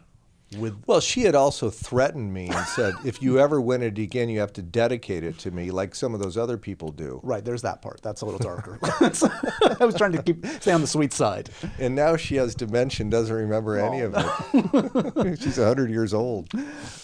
with 0.57 0.83
Well, 0.85 0.99
she 0.99 1.21
had 1.21 1.35
also 1.35 1.69
threatened 1.69 2.33
me 2.33 2.47
and 2.47 2.65
said, 2.67 2.93
if 3.05 3.21
you 3.21 3.39
ever 3.39 3.61
win 3.61 3.81
it 3.81 3.97
again, 3.97 4.29
you 4.29 4.39
have 4.39 4.53
to 4.53 4.61
dedicate 4.61 5.23
it 5.23 5.37
to 5.39 5.51
me, 5.51 5.71
like 5.71 5.95
some 5.95 6.13
of 6.13 6.21
those 6.21 6.37
other 6.37 6.57
people 6.57 6.91
do. 6.91 7.19
right. 7.23 7.43
There's 7.43 7.61
that 7.61 7.81
part. 7.81 8.01
That's 8.01 8.21
a 8.21 8.25
little 8.25 8.39
darker. 8.39 8.77
I 8.83 9.85
was 9.85 9.95
trying 9.95 10.11
to 10.13 10.21
keep 10.21 10.45
stay 10.45 10.71
on 10.71 10.81
the 10.81 10.87
sweet 10.87 11.13
side. 11.13 11.49
And 11.79 11.95
now 11.95 12.17
she 12.17 12.35
has 12.35 12.55
dementia, 12.55 13.03
and 13.03 13.11
doesn't 13.11 13.35
remember 13.35 13.77
any 13.77 14.01
of 14.01 14.13
it. 14.15 15.39
She's 15.41 15.57
100 15.57 15.89
years 15.89 16.13
old. 16.13 16.49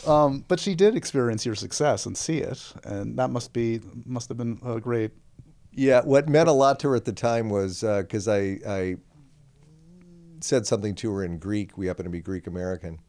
Um, 0.06 0.44
but 0.48 0.60
she 0.60 0.76
did 0.76 0.96
experience 0.96 1.46
your 1.46 1.56
success 1.56 2.06
and 2.06 2.18
see 2.18 2.40
it, 2.40 2.74
and 2.84 3.18
that 3.18 3.30
must 3.30 3.54
be 3.54 3.82
must 4.06 4.30
have 4.30 4.38
been 4.38 4.60
a 4.66 4.80
great. 4.80 5.12
Yeah, 5.72 6.02
what 6.02 6.28
meant 6.28 6.50
a 6.50 6.54
lot 6.54 6.80
to 6.82 6.90
her 6.90 6.96
at 6.96 7.06
the 7.06 7.14
time 7.14 7.50
was 7.50 7.82
because 7.82 8.28
I, 8.28 8.60
I 8.68 8.96
said 10.42 10.66
something 10.66 10.96
to 10.96 11.14
her 11.14 11.24
in 11.24 11.38
Greek. 11.38 11.78
We 11.78 11.88
happen 11.88 12.06
to 12.06 12.10
be 12.10 12.22
Greek 12.22 12.48
American 12.48 13.00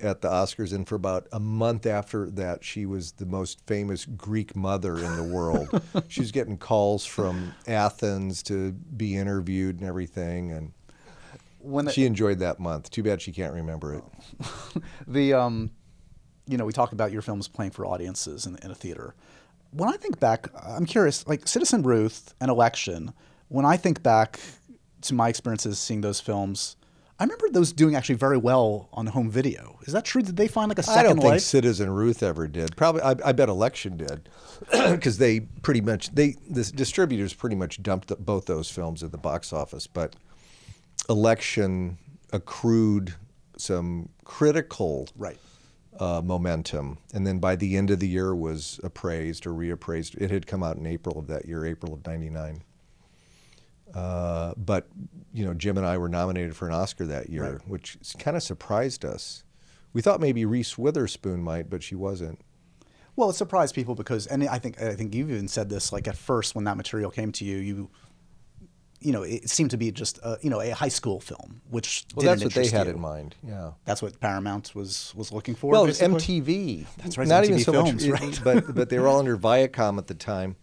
at 0.00 0.20
the 0.20 0.28
Oscars, 0.28 0.72
and 0.72 0.86
for 0.86 0.94
about 0.94 1.26
a 1.32 1.40
month 1.40 1.86
after 1.86 2.30
that, 2.30 2.64
she 2.64 2.86
was 2.86 3.12
the 3.12 3.26
most 3.26 3.64
famous 3.66 4.04
Greek 4.04 4.54
mother 4.54 4.96
in 4.98 5.16
the 5.16 5.22
world. 5.22 5.68
she 6.08 6.20
was 6.20 6.32
getting 6.32 6.58
calls 6.58 7.04
from 7.04 7.54
Athens 7.66 8.42
to 8.44 8.72
be 8.72 9.16
interviewed 9.16 9.80
and 9.80 9.88
everything, 9.88 10.52
and 10.52 10.72
When 11.60 11.88
she 11.88 12.04
enjoyed 12.04 12.40
that 12.40 12.60
month. 12.60 12.90
Too 12.90 13.02
bad 13.02 13.22
she 13.22 13.32
can't 13.32 13.54
remember 13.54 13.94
it. 13.94 14.04
the 15.06 15.34
um, 15.34 15.70
you 16.46 16.56
know, 16.58 16.64
we 16.64 16.72
talked 16.72 16.92
about 16.92 17.12
your 17.12 17.22
films 17.22 17.48
playing 17.48 17.70
for 17.70 17.86
audiences 17.86 18.46
in, 18.46 18.56
in 18.62 18.70
a 18.70 18.74
theater. 18.74 19.14
When 19.70 19.88
I 19.88 19.96
think 19.96 20.20
back, 20.20 20.48
I'm 20.62 20.86
curious. 20.86 21.26
Like 21.26 21.48
Citizen 21.48 21.82
Ruth 21.82 22.34
and 22.40 22.50
Election. 22.50 23.12
When 23.48 23.64
I 23.64 23.76
think 23.76 24.02
back 24.02 24.40
to 25.02 25.14
my 25.14 25.28
experiences 25.28 25.78
seeing 25.78 26.00
those 26.00 26.20
films, 26.20 26.76
I 27.18 27.24
remember 27.24 27.48
those 27.50 27.72
doing 27.72 27.94
actually 27.94 28.16
very 28.16 28.36
well 28.36 28.88
on 28.92 29.06
home 29.06 29.30
video. 29.30 29.78
Is 29.86 29.92
that 29.92 30.04
true? 30.04 30.20
Did 30.22 30.36
they 30.36 30.48
find 30.48 30.68
like 30.68 30.80
a 30.80 30.82
second 30.82 30.96
life? 30.96 31.04
I 31.04 31.08
don't 31.08 31.16
think 31.20 31.30
life? 31.32 31.42
Citizen 31.42 31.90
Ruth 31.90 32.22
ever 32.24 32.48
did. 32.48 32.76
Probably, 32.76 33.02
I, 33.02 33.14
I 33.24 33.32
bet 33.32 33.48
Election 33.48 33.96
did, 33.96 34.28
because 34.72 35.18
they 35.18 35.40
pretty 35.40 35.80
much 35.80 36.12
they 36.14 36.36
the 36.50 36.64
distributors 36.64 37.32
pretty 37.32 37.54
much 37.56 37.82
dumped 37.82 38.08
the, 38.08 38.16
both 38.16 38.46
those 38.46 38.68
films 38.68 39.02
at 39.04 39.12
the 39.12 39.18
box 39.18 39.52
office. 39.52 39.86
But 39.86 40.16
Election 41.08 41.98
accrued 42.32 43.14
some 43.56 44.08
critical 44.24 45.06
Right. 45.16 45.38
uh, 46.00 46.20
momentum, 46.24 46.98
and 47.12 47.24
then 47.24 47.38
by 47.38 47.54
the 47.54 47.76
end 47.76 47.90
of 47.92 48.00
the 48.00 48.08
year 48.08 48.34
was 48.34 48.80
appraised 48.82 49.46
or 49.46 49.50
reappraised. 49.50 50.20
It 50.20 50.32
had 50.32 50.48
come 50.48 50.64
out 50.64 50.78
in 50.78 50.86
April 50.86 51.16
of 51.18 51.28
that 51.28 51.46
year, 51.46 51.64
April 51.64 51.92
of 51.94 52.04
'99. 52.04 52.62
Uh, 53.94 54.54
but 54.56 54.88
you 55.32 55.44
know, 55.44 55.54
Jim 55.54 55.76
and 55.78 55.86
I 55.86 55.98
were 55.98 56.08
nominated 56.08 56.56
for 56.56 56.66
an 56.68 56.74
Oscar 56.74 57.06
that 57.06 57.28
year, 57.30 57.52
Right. 57.52 57.68
which 57.68 57.96
kind 58.18 58.36
of 58.36 58.42
surprised 58.42 59.04
us. 59.04 59.44
We 59.92 60.02
thought 60.02 60.20
maybe 60.20 60.44
Reese 60.44 60.76
Witherspoon 60.76 61.42
might, 61.42 61.70
but 61.70 61.82
she 61.82 61.94
wasn't. 61.94 62.40
Well, 63.16 63.30
it 63.30 63.34
surprised 63.34 63.74
people 63.76 63.94
because, 63.94 64.26
and 64.26 64.42
I 64.48 64.58
think 64.58 64.82
I 64.82 64.94
think 64.94 65.14
you've 65.14 65.30
even 65.30 65.46
said 65.48 65.68
this. 65.68 65.92
Like 65.92 66.08
at 66.08 66.16
first, 66.16 66.54
when 66.56 66.64
that 66.64 66.76
material 66.76 67.10
came 67.12 67.30
to 67.32 67.44
you, 67.44 67.58
you, 67.58 67.90
you 69.00 69.12
know, 69.12 69.22
it 69.22 69.48
seemed 69.48 69.70
to 69.70 69.76
be 69.76 69.92
just 69.92 70.18
a, 70.24 70.36
you 70.42 70.50
know 70.50 70.60
a 70.60 70.70
high 70.70 70.88
school 70.88 71.20
film, 71.20 71.60
which 71.70 72.04
Well, 72.16 72.22
didn't 72.24 72.40
that's 72.40 72.56
what 72.56 72.64
they 72.64 72.76
had 72.76 72.86
you. 72.88 72.94
in 72.94 73.00
mind. 73.00 73.36
Yeah. 73.46 73.72
That's 73.84 74.02
what 74.02 74.18
Paramount 74.18 74.74
was 74.74 75.12
was 75.14 75.30
looking 75.30 75.54
for. 75.54 75.70
Well, 75.70 75.84
it 75.84 75.88
was 75.88 76.00
basically? 76.00 76.40
MTV. 76.40 76.86
That's 76.98 77.16
right, 77.18 77.28
Not 77.28 77.44
MTV 77.44 77.46
even 77.46 77.58
so 77.60 77.72
Films, 77.72 78.08
much, 78.08 78.20
right. 78.20 78.40
but 78.42 78.74
but 78.74 78.88
they 78.88 78.98
were 78.98 79.06
all 79.06 79.20
under 79.20 79.36
Viacom 79.36 79.98
at 79.98 80.08
the 80.08 80.14
time, 80.14 80.56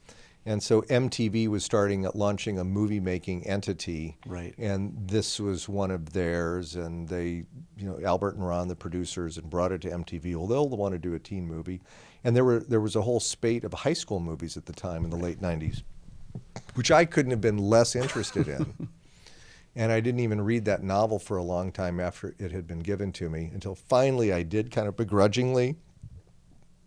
and 0.45 0.61
so 0.61 0.81
MTV 0.83 1.47
was 1.47 1.63
starting 1.63 2.05
at 2.05 2.15
launching 2.15 2.57
a 2.57 2.63
movie 2.63 2.99
making 2.99 3.45
entity. 3.45 4.17
Right. 4.25 4.55
And 4.57 4.93
this 5.07 5.39
was 5.39 5.69
one 5.69 5.91
of 5.91 6.13
theirs, 6.13 6.75
and 6.75 7.07
they, 7.07 7.43
you 7.77 7.85
know, 7.85 7.99
Albert 8.03 8.35
and 8.35 8.47
Ron, 8.47 8.67
the 8.67 8.75
producers, 8.75 9.37
and 9.37 9.49
brought 9.49 9.71
it 9.71 9.81
to 9.81 9.89
MTV. 9.89 10.35
Well, 10.35 10.47
they'll 10.47 10.69
want 10.69 10.93
to 10.93 10.99
do 10.99 11.13
a 11.13 11.19
teen 11.19 11.47
movie, 11.47 11.81
and 12.23 12.35
there 12.35 12.45
were 12.45 12.59
there 12.59 12.81
was 12.81 12.95
a 12.95 13.01
whole 13.01 13.19
spate 13.19 13.63
of 13.63 13.73
high 13.73 13.93
school 13.93 14.19
movies 14.19 14.57
at 14.57 14.65
the 14.65 14.73
time 14.73 15.03
in 15.03 15.11
the 15.11 15.17
late 15.17 15.39
'90s, 15.39 15.83
which 16.73 16.89
I 16.89 17.05
couldn't 17.05 17.31
have 17.31 17.41
been 17.41 17.57
less 17.57 17.95
interested 17.95 18.47
in. 18.47 18.89
And 19.75 19.91
I 19.91 20.01
didn't 20.01 20.19
even 20.19 20.41
read 20.41 20.65
that 20.65 20.83
novel 20.83 21.17
for 21.17 21.37
a 21.37 21.43
long 21.43 21.71
time 21.71 21.99
after 21.99 22.35
it 22.37 22.51
had 22.51 22.67
been 22.67 22.79
given 22.79 23.13
to 23.13 23.29
me 23.29 23.49
until 23.53 23.73
finally 23.73 24.33
I 24.33 24.43
did 24.43 24.69
kind 24.69 24.87
of 24.87 24.97
begrudgingly 24.97 25.77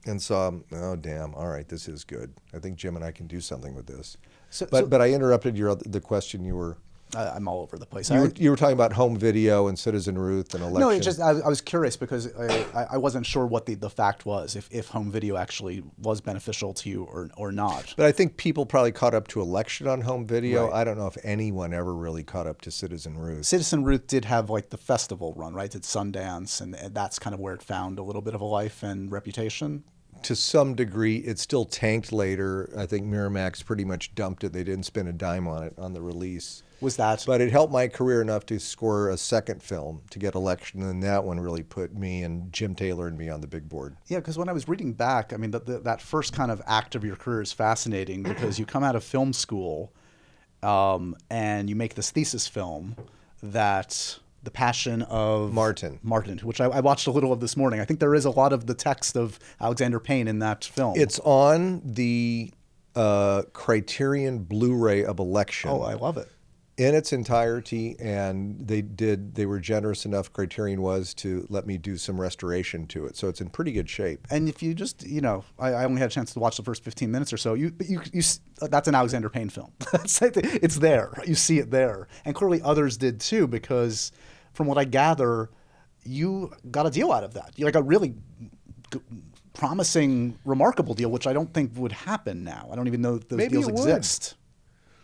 and 0.07 0.21
saw, 0.21 0.51
oh, 0.73 0.97
damn, 0.97 1.35
all 1.35 1.49
right, 1.49 1.69
this 1.69 1.89
is 1.89 2.05
good. 2.05 2.33
I 2.55 2.59
think 2.59 2.77
Jim 2.77 2.97
and 2.97 3.05
I 3.05 3.11
can 3.13 3.27
do 3.27 3.41
something 3.41 3.75
with 3.75 3.87
this. 3.87 4.17
So- 4.51 4.67
but, 4.71 4.81
so- 4.81 4.87
but 4.87 5.01
I 5.01 5.11
interrupted 5.13 5.57
your 5.57 5.75
the 5.77 6.01
question 6.01 6.45
you 6.45 6.55
were, 6.57 6.77
I, 7.17 7.29
I'm 7.37 7.47
all 7.47 7.63
over 7.63 7.79
the 7.79 7.87
place. 7.87 8.11
you 8.11 8.17
I- 8.17 8.21
were, 8.23 8.33
you 8.37 8.51
were 8.51 8.57
talking 8.57 8.73
about 8.73 8.93
home 8.93 9.17
video 9.17 9.69
and 9.69 9.79
Citizen 9.79 10.19
Ruth 10.19 10.53
and 10.55 10.63
election. 10.65 10.81
no, 10.81 10.89
it 10.91 11.01
just 11.01 11.21
I, 11.21 11.31
I 11.31 11.49
was 11.49 11.61
curious 11.61 11.97
because 11.97 12.33
I, 12.35 12.67
I- 12.75 12.87
I 12.93 12.97
wasn't 12.97 13.25
sure 13.25 13.47
what 13.47 13.67
the, 13.67 13.75
the 13.75 13.91
fact 13.91 14.27
was 14.27 14.57
if, 14.57 14.69
if 14.73 14.89
home 14.89 15.11
video 15.13 15.37
actually 15.37 15.85
was 15.99 16.21
beneficial 16.21 16.73
to 16.75 16.89
you 16.91 17.05
or 17.05 17.31
or 17.37 17.53
not. 17.53 17.95
but 17.97 18.07
I 18.07 18.11
think 18.13 18.37
people 18.37 18.67
probably 18.67 18.91
caught 18.93 19.15
up 19.15 19.29
to 19.29 19.41
election 19.41 19.87
on 19.87 20.01
home 20.01 20.27
video. 20.27 20.67
Right. 20.67 20.81
I 20.81 20.85
don't 20.85 20.99
know 20.99 21.07
if 21.07 21.17
anyone 21.23 21.73
ever 21.73 21.95
really 21.95 22.25
caught 22.25 22.47
up 22.49 22.61
to 22.63 22.71
Citizen 22.73 23.17
Ruth. 23.17 23.47
Citizen 23.47 23.85
Ruth 23.85 24.07
did 24.09 24.25
have 24.25 24.51
like 24.51 24.71
the 24.71 24.79
festival 24.79 25.35
run, 25.37 25.55
right? 25.55 25.73
At 25.75 25.83
Sundance, 25.83 26.61
and, 26.61 26.75
and 26.75 26.95
that's 26.95 27.19
kind 27.21 27.33
of 27.35 27.39
where 27.41 27.55
it 27.55 27.63
found 27.63 27.99
a 27.99 28.03
little 28.03 28.23
bit 28.23 28.35
of 28.35 28.41
a 28.41 28.45
life 28.47 28.83
and 28.83 29.13
reputation. 29.13 29.85
To 30.25 30.37
some 30.37 30.75
degree, 30.75 31.19
it 31.19 31.39
still 31.39 31.65
tanked 31.65 32.13
later. 32.13 32.73
I 32.77 32.87
think 32.87 33.07
Miramax 33.07 33.65
pretty 33.65 33.85
much 33.85 34.15
dumped 34.15 34.45
it. 34.45 34.53
They 34.53 34.65
didn't 34.65 34.85
spend 34.85 35.09
a 35.09 35.13
dime 35.13 35.47
on 35.47 35.63
it 35.63 35.75
on 35.79 35.93
the 35.93 36.03
release. 36.03 36.63
Was 36.81 36.97
that? 36.97 37.25
But 37.27 37.41
it 37.41 37.51
helped 37.51 37.73
my 37.73 37.89
career 37.89 38.21
enough 38.21 38.45
to 38.47 38.59
score 38.59 39.09
a 39.09 39.17
second 39.17 39.63
film 39.63 40.03
to 40.11 40.19
get 40.19 40.35
election, 40.35 40.83
and 40.83 41.03
that 41.03 41.25
one 41.25 41.41
really 41.41 41.63
put 41.63 41.95
me 41.95 42.23
and 42.23 42.53
Jim 42.53 42.75
Taylor 42.75 43.07
and 43.07 43.17
me 43.17 43.29
on 43.29 43.41
the 43.41 43.47
big 43.47 43.69
board. 43.69 43.97
Yeah, 44.07 44.19
because 44.19 44.37
when 44.37 44.49
I 44.49 44.53
was 44.53 44.69
reading 44.69 44.93
back, 44.93 45.33
I 45.33 45.37
mean, 45.37 45.51
the, 45.51 45.61
the, 45.61 45.79
that 45.81 46.03
first 46.03 46.33
kind 46.33 46.51
of 46.51 46.61
act 46.67 46.95
of 46.95 47.05
your 47.05 47.17
career 47.17 47.41
is 47.41 47.53
fascinating 47.53 48.23
because 48.25 48.59
you 48.59 48.67
come 48.67 48.85
out 48.85 48.97
of 48.97 49.05
film 49.05 49.33
school 49.33 49.93
um, 50.63 51.17
and 51.31 51.69
you 51.69 51.77
make 51.77 51.95
this 51.95 52.11
thesis 52.11 52.47
film 52.47 52.97
that 53.43 54.19
the 54.45 54.51
passion 54.51 55.03
of 55.03 55.53
Martin. 55.53 55.99
Martin, 56.03 56.39
which 56.39 56.61
I, 56.61 56.67
I 56.67 56.81
watched 56.81 57.07
a 57.07 57.11
little 57.11 57.33
of 57.33 57.41
this 57.41 57.57
morning. 57.57 57.81
I 57.81 57.85
think 57.85 58.01
there 58.01 58.15
is 58.15 58.25
a 58.25 58.31
lot 58.31 58.53
of 58.53 58.67
the 58.67 58.75
text 58.75 59.17
of 59.17 59.39
Alexander 59.61 60.01
Payne 60.01 60.29
in 60.29 60.39
that 60.41 60.65
film. 60.65 60.95
It's 60.97 61.19
on 61.21 61.83
the 61.85 62.53
a 62.97 63.45
Criterion 63.53 64.39
Blu-ray 64.45 65.05
of 65.05 65.19
Election 65.19 65.71
Oh, 65.71 65.83
I 65.83 65.95
love 65.95 66.17
it. 66.17 66.29
in 66.77 66.95
its 66.95 67.13
entirety, 67.13 67.97
and 67.99 68.69
they 68.69 68.83
did. 68.83 69.35
They 69.35 69.47
were 69.47 69.59
generous 69.59 70.05
enough. 70.05 70.33
Criterion 70.33 70.81
was 70.81 71.13
to 71.15 71.45
let 71.51 71.67
me 71.67 71.77
do 71.77 71.97
some 71.97 72.21
restoration 72.21 72.87
to 72.89 73.07
it, 73.07 73.17
so 73.17 73.29
it's 73.29 73.41
in 73.41 73.49
pretty 73.51 73.73
good 73.73 73.91
shape. 73.91 74.27
And 74.31 74.49
if 74.49 74.63
you 74.63 74.75
just, 74.75 75.05
you 75.05 75.21
know, 75.21 75.43
I, 75.59 75.71
I 75.73 75.85
only 75.87 76.01
had 76.01 76.11
a 76.11 76.13
chance 76.15 76.33
to 76.35 76.39
watch 76.39 76.57
the 76.57 76.63
first 76.63 76.85
15 76.85 77.11
minutes 77.11 77.33
or 77.33 77.37
so. 77.37 77.55
You, 77.55 77.73
but 77.73 77.89
you, 77.89 78.01
you, 78.13 78.23
that's 78.63 78.87
an 78.87 78.95
Alexander 78.95 79.29
Payne 79.29 79.49
film. 79.49 79.73
That's 79.93 80.21
like 80.23 80.35
the- 80.35 80.61
it's 80.63 80.77
there. 80.77 81.11
You 81.27 81.35
see 81.35 81.59
it 81.59 81.73
there, 81.73 82.07
and 82.25 82.33
clearly 82.35 82.63
others 82.63 82.97
did 82.97 83.19
too. 83.21 83.49
Because 83.49 84.13
from 84.55 84.67
what 84.67 84.79
I 84.79 84.85
gather, 84.85 85.51
you 86.05 86.53
got 86.71 86.87
a 86.87 86.91
deal 86.91 87.13
out 87.13 87.25
of 87.25 87.35
that. 87.35 87.53
You 87.57 87.65
like 87.67 87.75
a 87.75 87.83
really 87.83 88.15
g- 88.93 89.01
promising, 89.53 90.39
remarkable 90.45 90.95
deal, 90.95 91.11
which 91.11 91.27
I 91.27 91.33
don't 91.33 91.53
think 91.53 91.73
would 91.77 91.93
happen 91.93 92.45
now. 92.45 92.69
I 92.73 92.77
don't 92.77 92.87
even 92.87 93.03
know 93.03 93.17
if 93.17 93.29
those 93.29 93.37
Maybe 93.39 93.53
deals 93.53 93.69
exist. 93.69 94.35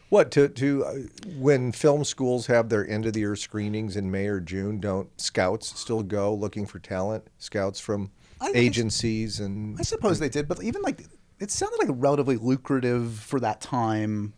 What 0.09 0.33
to 0.33 0.49
to 0.49 0.85
uh, 0.85 0.95
when 1.39 1.71
film 1.71 2.03
schools 2.03 2.47
have 2.49 2.69
their 2.69 2.89
end 2.89 3.07
of 3.07 3.13
the 3.13 3.21
year 3.21 3.37
screenings 3.37 3.97
in 3.97 4.11
May 4.11 4.27
or 4.27 4.41
June? 4.41 4.81
Don't 4.81 5.09
scouts 5.21 5.79
still 5.79 6.03
go 6.03 6.35
looking 6.35 6.67
for 6.67 6.81
talent? 6.81 7.29
Scouts 7.39 7.79
from 7.79 8.11
agencies 8.55 9.39
and 9.39 9.79
I 9.79 9.83
suppose 9.83 10.19
they 10.19 10.29
did, 10.29 10.49
but 10.49 10.63
even 10.65 10.83
like 10.83 11.05
it 11.39 11.53
sounded 11.53 11.79
like 11.79 11.89
a 11.89 11.93
relatively 11.93 12.37
lucrative 12.37 13.13
for 13.21 13.39
that 13.41 13.61
time 13.61 14.33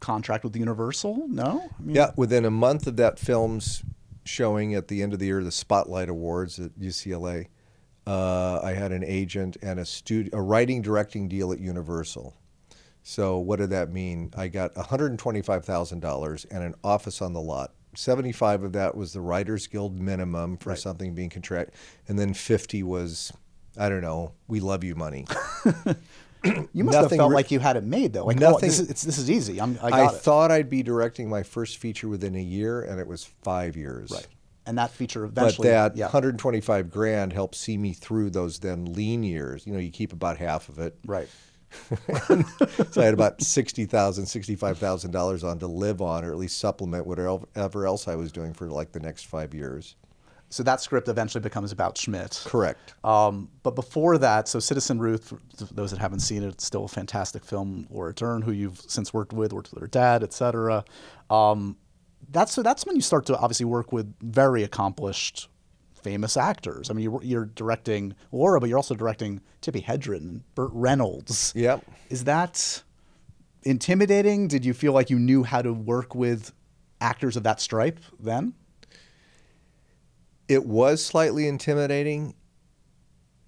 contract 0.00 0.42
with 0.42 0.56
Universal. 0.56 1.28
No, 1.28 1.68
I 1.78 1.82
mean, 1.82 1.94
Yeah, 1.96 2.12
within 2.16 2.46
a 2.46 2.50
month 2.50 2.86
of 2.86 2.96
that 2.96 3.18
film's 3.18 3.82
showing 4.24 4.74
at 4.74 4.88
the 4.88 5.02
end 5.02 5.12
of 5.12 5.18
the 5.18 5.26
year, 5.26 5.42
the 5.42 5.52
Spotlight 5.52 6.08
Awards 6.08 6.58
at 6.58 6.78
UCLA, 6.78 7.48
uh, 8.06 8.60
I 8.62 8.72
had 8.72 8.92
an 8.92 9.04
agent 9.04 9.56
and 9.62 9.78
a 9.78 9.84
studio, 9.84 10.38
a 10.38 10.42
writing 10.42 10.82
directing 10.82 11.28
deal 11.28 11.52
at 11.52 11.60
Universal. 11.60 12.36
So 13.02 13.38
what 13.38 13.58
did 13.58 13.70
that 13.70 13.92
mean? 13.92 14.32
I 14.36 14.48
got 14.48 14.74
$125,000 14.74 16.46
and 16.50 16.64
an 16.64 16.74
office 16.84 17.20
on 17.20 17.32
the 17.32 17.40
lot. 17.40 17.72
75 17.94 18.64
of 18.64 18.72
that 18.72 18.96
was 18.96 19.12
the 19.12 19.20
Writers 19.20 19.66
Guild 19.66 19.98
minimum 19.98 20.56
for 20.56 20.74
something 20.76 21.14
being 21.14 21.28
contract, 21.28 21.74
and 22.08 22.18
then 22.18 22.32
50 22.32 22.82
was, 22.84 23.32
I 23.76 23.88
don't 23.88 24.00
know, 24.00 24.32
we 24.48 24.60
love 24.60 24.82
you 24.82 24.94
money. 24.94 25.26
You 26.72 26.84
must 26.84 26.98
have 26.98 27.10
felt 27.10 27.30
re- 27.30 27.36
like 27.36 27.50
you 27.50 27.60
had 27.60 27.76
it 27.76 27.84
made 27.84 28.12
though. 28.12 28.24
Like, 28.24 28.38
Nothing- 28.38 28.56
oh, 28.56 28.58
this 28.60 28.80
is 28.80 28.88
this 28.88 29.18
is 29.18 29.30
easy. 29.30 29.60
I'm, 29.60 29.78
I 29.82 29.88
I, 29.90 30.06
it. 30.06 30.12
thought 30.12 30.50
I'd 30.50 30.68
be 30.70 30.82
directing 30.82 31.28
my 31.28 31.42
first 31.42 31.78
feature 31.78 32.08
within 32.08 32.34
a 32.34 32.42
year, 32.42 32.82
and 32.82 32.98
it 32.98 33.06
was 33.06 33.24
five 33.42 33.76
years. 33.76 34.10
right, 34.10 34.26
and 34.66 34.76
that 34.78 34.90
feature 34.90 35.24
eventually. 35.24 35.68
But 35.68 35.94
that 35.94 35.96
yeah, 35.96 36.06
125 36.06 36.90
grand 36.90 37.32
helped 37.32 37.54
see 37.54 37.76
me 37.76 37.92
through 37.92 38.30
those 38.30 38.58
then 38.58 38.92
lean 38.92 39.22
years. 39.22 39.66
You 39.66 39.72
know, 39.72 39.78
you 39.78 39.90
keep 39.90 40.12
about 40.12 40.36
half 40.38 40.68
of 40.68 40.78
it. 40.78 40.96
right. 41.06 41.28
so 42.90 43.00
I 43.00 43.04
had 43.06 43.14
about 43.14 43.38
$60,000, 43.38 43.88
$65,000 43.88 45.44
on 45.44 45.58
to 45.58 45.66
live 45.66 46.02
on, 46.02 46.24
or 46.24 46.30
at 46.30 46.36
least 46.36 46.58
supplement 46.58 47.06
whatever 47.06 47.86
else 47.86 48.08
I 48.08 48.14
was 48.14 48.30
doing 48.30 48.52
for 48.52 48.68
like 48.68 48.92
the 48.92 49.00
next 49.00 49.24
five 49.26 49.54
years. 49.54 49.96
So 50.52 50.62
that 50.64 50.82
script 50.82 51.08
eventually 51.08 51.40
becomes 51.40 51.72
about 51.72 51.96
Schmidt. 51.96 52.42
Correct. 52.44 52.92
Um, 53.04 53.48
but 53.62 53.74
before 53.74 54.18
that, 54.18 54.48
so 54.48 54.58
Citizen 54.58 54.98
Ruth, 54.98 55.28
for 55.28 55.38
those 55.72 55.92
that 55.92 55.98
haven't 55.98 56.20
seen 56.20 56.42
it, 56.42 56.48
it's 56.48 56.66
still 56.66 56.84
a 56.84 56.88
fantastic 56.88 57.42
film. 57.42 57.86
Laura 57.88 58.12
Dern, 58.12 58.42
who 58.42 58.52
you've 58.52 58.78
since 58.86 59.14
worked 59.14 59.32
with, 59.32 59.54
worked 59.54 59.72
with 59.72 59.80
her 59.80 59.86
dad, 59.86 60.22
etc. 60.22 60.84
Um, 61.30 61.78
that's 62.30 62.52
so 62.52 62.62
that's 62.62 62.84
when 62.84 62.96
you 62.96 63.02
start 63.02 63.24
to 63.26 63.38
obviously 63.38 63.64
work 63.64 63.92
with 63.92 64.14
very 64.20 64.62
accomplished, 64.62 65.48
famous 66.02 66.36
actors. 66.36 66.90
I 66.90 66.92
mean, 66.92 67.04
you're, 67.04 67.22
you're 67.22 67.46
directing 67.46 68.14
Laura, 68.30 68.60
but 68.60 68.68
you're 68.68 68.78
also 68.78 68.94
directing 68.94 69.40
Tippi 69.62 69.82
Hedren 69.82 70.18
and 70.18 70.54
Burt 70.54 70.70
Reynolds. 70.74 71.54
Yep. 71.56 71.82
Is 72.10 72.24
that 72.24 72.82
intimidating? 73.62 74.48
Did 74.48 74.66
you 74.66 74.74
feel 74.74 74.92
like 74.92 75.08
you 75.08 75.18
knew 75.18 75.44
how 75.44 75.62
to 75.62 75.72
work 75.72 76.14
with 76.14 76.52
actors 77.00 77.38
of 77.38 77.42
that 77.44 77.58
stripe 77.58 78.00
then? 78.20 78.52
It 80.52 80.66
was 80.66 81.02
slightly 81.04 81.48
intimidating, 81.48 82.34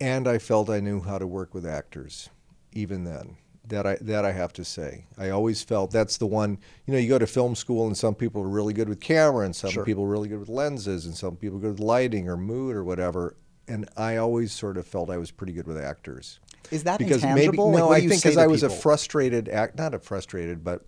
and 0.01 0.27
I 0.27 0.39
felt 0.39 0.71
I 0.71 0.81
knew 0.81 1.01
how 1.03 1.19
to 1.19 1.27
work 1.27 1.53
with 1.53 1.67
actors, 1.67 2.31
even 2.73 3.05
then. 3.05 3.37
That 3.69 3.87
I 3.87 3.97
that 4.03 4.25
I 4.27 4.33
have 4.33 4.53
to 4.55 4.65
say, 4.65 5.07
I 5.19 5.29
always 5.31 5.63
felt 5.63 5.91
that's 5.91 6.17
the 6.19 6.27
one. 6.27 6.59
You 6.87 6.93
know, 6.95 6.99
you 6.99 7.09
go 7.09 7.19
to 7.19 7.27
film 7.27 7.55
school, 7.55 7.87
and 7.87 7.97
some 7.97 8.15
people 8.15 8.43
are 8.43 8.49
really 8.49 8.73
good 8.75 8.89
with 8.89 9.01
camera, 9.01 9.45
and 9.45 9.55
some 9.57 9.71
Sure. 9.71 9.85
people 9.85 10.05
are 10.05 10.09
really 10.09 10.29
good 10.29 10.41
with 10.41 10.49
lenses, 10.51 11.05
and 11.07 11.15
some 11.15 11.37
people 11.37 11.59
are 11.59 11.61
good 11.61 11.71
with 11.73 11.81
lighting 11.81 12.29
or 12.29 12.37
mood 12.37 12.75
or 12.77 12.85
whatever. 12.85 13.37
And 13.69 13.89
I 13.97 14.17
always 14.17 14.53
sort 14.53 14.77
of 14.77 14.87
felt 14.87 15.09
I 15.11 15.17
was 15.17 15.31
pretty 15.31 15.55
good 15.55 15.67
with 15.67 15.79
actors. 15.79 16.41
Is 16.71 16.85
that 16.85 16.99
because 16.99 17.23
intangible? 17.25 17.71
maybe 17.71 17.79
no, 17.79 17.89
do 17.89 17.95
I 17.95 18.01
think 18.01 18.23
because 18.23 18.37
I 18.39 18.47
was 18.47 18.63
a 18.63 18.69
frustrated 18.71 19.49
act, 19.51 19.77
not 19.79 19.93
a 19.95 19.99
frustrated, 19.99 20.63
but 20.65 20.83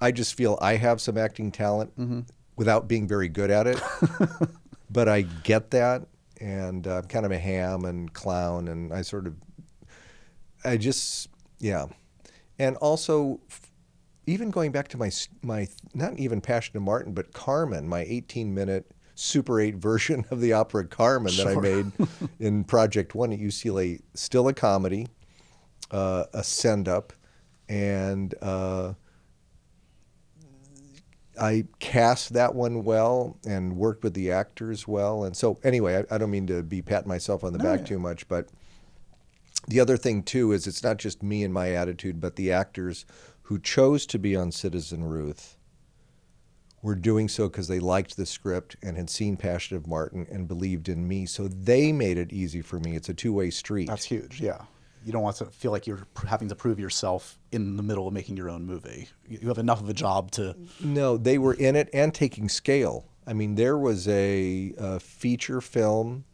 I 0.00 0.12
just 0.12 0.34
feel 0.34 0.58
I 0.62 0.76
have 0.76 1.00
some 1.00 1.16
acting 1.18 1.50
talent 1.50 1.96
Mm-hmm. 1.98 2.20
without 2.56 2.88
being 2.88 3.08
very 3.08 3.28
good 3.28 3.50
at 3.50 3.66
it. 3.66 3.80
but 4.92 5.08
I 5.08 5.22
get 5.22 5.70
that, 5.70 6.06
and 6.40 6.86
uh, 6.86 6.98
I'm 6.98 7.04
kind 7.04 7.24
of 7.24 7.32
a 7.32 7.38
ham 7.38 7.84
and 7.84 8.12
clown, 8.12 8.68
and 8.68 8.92
I 8.92 9.02
sort 9.02 9.26
of, 9.26 9.34
I 10.64 10.76
just, 10.76 11.28
yeah, 11.58 11.86
and 12.58 12.76
also, 12.76 13.40
f- 13.50 13.70
even 14.26 14.50
going 14.50 14.70
back 14.70 14.88
to 14.88 14.96
my 14.96 15.10
my 15.42 15.66
not 15.94 16.18
even 16.18 16.40
Passion 16.40 16.76
of 16.76 16.82
Martin, 16.82 17.12
but 17.12 17.32
Carmen, 17.32 17.88
my 17.88 18.00
18 18.00 18.54
minute 18.54 18.92
Super 19.14 19.60
8 19.60 19.76
version 19.76 20.24
of 20.30 20.40
the 20.40 20.52
opera 20.52 20.86
Carmen 20.86 21.34
that 21.36 21.46
I 21.46 21.54
made 21.56 21.92
in 22.38 22.64
Project 22.64 23.14
One 23.14 23.32
at 23.32 23.40
UCLA, 23.40 24.00
still 24.14 24.46
a 24.48 24.54
comedy, 24.54 25.08
uh, 25.90 26.24
a 26.34 26.44
send 26.44 26.88
up, 26.88 27.12
and. 27.68 28.34
Uh, 28.42 28.94
I 31.40 31.64
cast 31.78 32.34
that 32.34 32.54
one 32.54 32.84
well 32.84 33.38
and 33.46 33.76
worked 33.76 34.04
with 34.04 34.14
the 34.14 34.32
actors 34.32 34.86
well. 34.86 35.24
And 35.24 35.36
so, 35.36 35.58
anyway, 35.64 36.04
I, 36.10 36.14
I 36.14 36.18
don't 36.18 36.30
mean 36.30 36.46
to 36.48 36.62
be 36.62 36.82
patting 36.82 37.08
myself 37.08 37.42
on 37.42 37.52
the 37.52 37.58
back 37.58 37.84
too 37.84 37.98
much, 37.98 38.28
but 38.28 38.48
the 39.66 39.80
other 39.80 39.96
thing 39.96 40.22
too 40.22 40.52
is 40.52 40.66
it's 40.66 40.82
not 40.82 40.98
just 40.98 41.22
me 41.22 41.42
and 41.42 41.54
my 41.54 41.70
attitude, 41.72 42.20
but 42.20 42.36
the 42.36 42.52
actors 42.52 43.06
who 43.42 43.58
chose 43.58 44.06
to 44.06 44.18
be 44.18 44.36
on 44.36 44.52
Citizen 44.52 45.04
Ruth 45.04 45.56
were 46.82 46.94
doing 46.94 47.28
so 47.28 47.48
because 47.48 47.68
they 47.68 47.78
liked 47.78 48.16
the 48.16 48.26
script 48.26 48.76
and 48.82 48.96
had 48.96 49.08
seen 49.08 49.36
Passion 49.36 49.76
of 49.76 49.86
Martin 49.86 50.26
and 50.30 50.48
believed 50.48 50.88
in 50.88 51.06
me. 51.06 51.26
So 51.26 51.46
they 51.48 51.92
made 51.92 52.18
it 52.18 52.32
easy 52.32 52.60
for 52.60 52.80
me. 52.80 52.96
It's 52.96 53.08
a 53.08 53.14
two 53.14 53.32
way 53.32 53.50
street. 53.50 53.86
That's 53.86 54.04
huge. 54.04 54.40
Yeah. 54.40 54.62
You 55.04 55.12
don't 55.12 55.22
want 55.22 55.36
to 55.36 55.46
feel 55.46 55.70
like 55.70 55.86
you're 55.86 56.06
having 56.26 56.48
to 56.48 56.54
prove 56.54 56.78
yourself 56.78 57.38
in 57.50 57.76
the 57.76 57.82
middle 57.82 58.06
of 58.06 58.14
making 58.14 58.36
your 58.36 58.50
own 58.50 58.64
movie. 58.64 59.08
You 59.28 59.48
have 59.48 59.58
enough 59.58 59.80
of 59.80 59.88
a 59.88 59.94
job 59.94 60.30
to. 60.32 60.56
No, 60.80 61.16
they 61.16 61.38
were 61.38 61.54
in 61.54 61.76
it 61.76 61.88
and 61.92 62.14
taking 62.14 62.48
scale. 62.48 63.06
I 63.26 63.32
mean, 63.32 63.54
there 63.54 63.78
was 63.78 64.08
a, 64.08 64.74
a 64.78 65.00
feature 65.00 65.60
film 65.60 66.24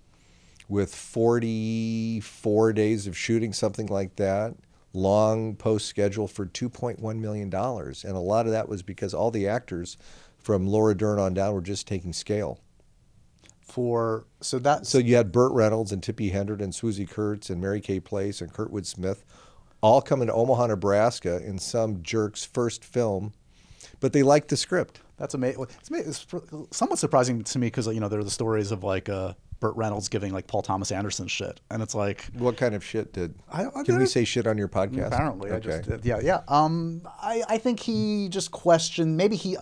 with 0.68 0.94
44 0.94 2.72
days 2.72 3.06
of 3.06 3.16
shooting, 3.16 3.52
something 3.52 3.86
like 3.86 4.16
that, 4.16 4.54
long 4.92 5.56
post 5.56 5.86
schedule 5.86 6.28
for 6.28 6.46
$2.1 6.46 7.18
million. 7.18 7.52
And 7.52 8.16
a 8.16 8.18
lot 8.18 8.46
of 8.46 8.52
that 8.52 8.68
was 8.68 8.82
because 8.82 9.14
all 9.14 9.30
the 9.30 9.48
actors 9.48 9.96
from 10.36 10.66
Laura 10.66 10.94
Dern 10.94 11.18
on 11.18 11.34
down 11.34 11.54
were 11.54 11.60
just 11.60 11.86
taking 11.86 12.12
scale. 12.12 12.60
For 13.68 14.24
so 14.40 14.58
that 14.60 14.86
So 14.86 14.96
you 14.98 15.16
had 15.16 15.30
Burt 15.30 15.52
Reynolds 15.52 15.92
and 15.92 16.00
Tippi 16.02 16.32
Hedren 16.32 16.60
and 16.62 16.72
Swoosie 16.72 17.08
Kurtz 17.08 17.50
and 17.50 17.60
Mary 17.60 17.80
Kay 17.80 18.00
Place 18.00 18.40
and 18.40 18.52
Kurtwood 18.52 18.86
Smith 18.86 19.24
all 19.80 20.00
coming 20.02 20.26
to 20.26 20.32
Omaha, 20.32 20.66
Nebraska 20.68 21.40
in 21.44 21.58
some 21.58 22.02
jerk's 22.02 22.44
first 22.44 22.84
film, 22.84 23.32
but 24.00 24.12
they 24.12 24.22
liked 24.24 24.48
the 24.48 24.56
script. 24.56 25.00
that's 25.18 25.34
amazing. 25.34 25.66
It's, 25.90 26.26
somewhat 26.70 26.98
surprising 26.98 27.44
to 27.44 27.58
me 27.58 27.66
because 27.68 27.86
you 27.86 28.00
know 28.00 28.08
there 28.08 28.18
are 28.20 28.24
the 28.24 28.30
stories 28.30 28.72
of 28.72 28.82
like 28.82 29.08
uh, 29.08 29.34
Burt 29.60 29.76
Reynolds 29.76 30.08
giving 30.08 30.32
like 30.32 30.46
Paul 30.46 30.62
Thomas 30.62 30.90
Anderson 30.90 31.28
shit, 31.28 31.60
and 31.70 31.82
it's 31.82 31.94
like 31.94 32.24
What 32.38 32.56
kind 32.56 32.74
of 32.74 32.82
shit 32.82 33.12
did? 33.12 33.34
I- 33.52 33.66
I 33.66 33.82
can 33.84 33.98
we 33.98 34.06
say 34.06 34.24
shit 34.24 34.46
on 34.46 34.56
your 34.58 34.68
podcast? 34.68 35.08
apparently 35.08 35.52
I 35.52 35.60
just 35.60 35.88
yeah 36.04 36.20
yeah. 36.22 36.40
Um, 36.48 37.02
I 37.20 37.42
I 37.48 37.58
think 37.58 37.80
he 37.80 38.28
just 38.30 38.50
questioned 38.50 39.16
maybe 39.16 39.36
he. 39.36 39.56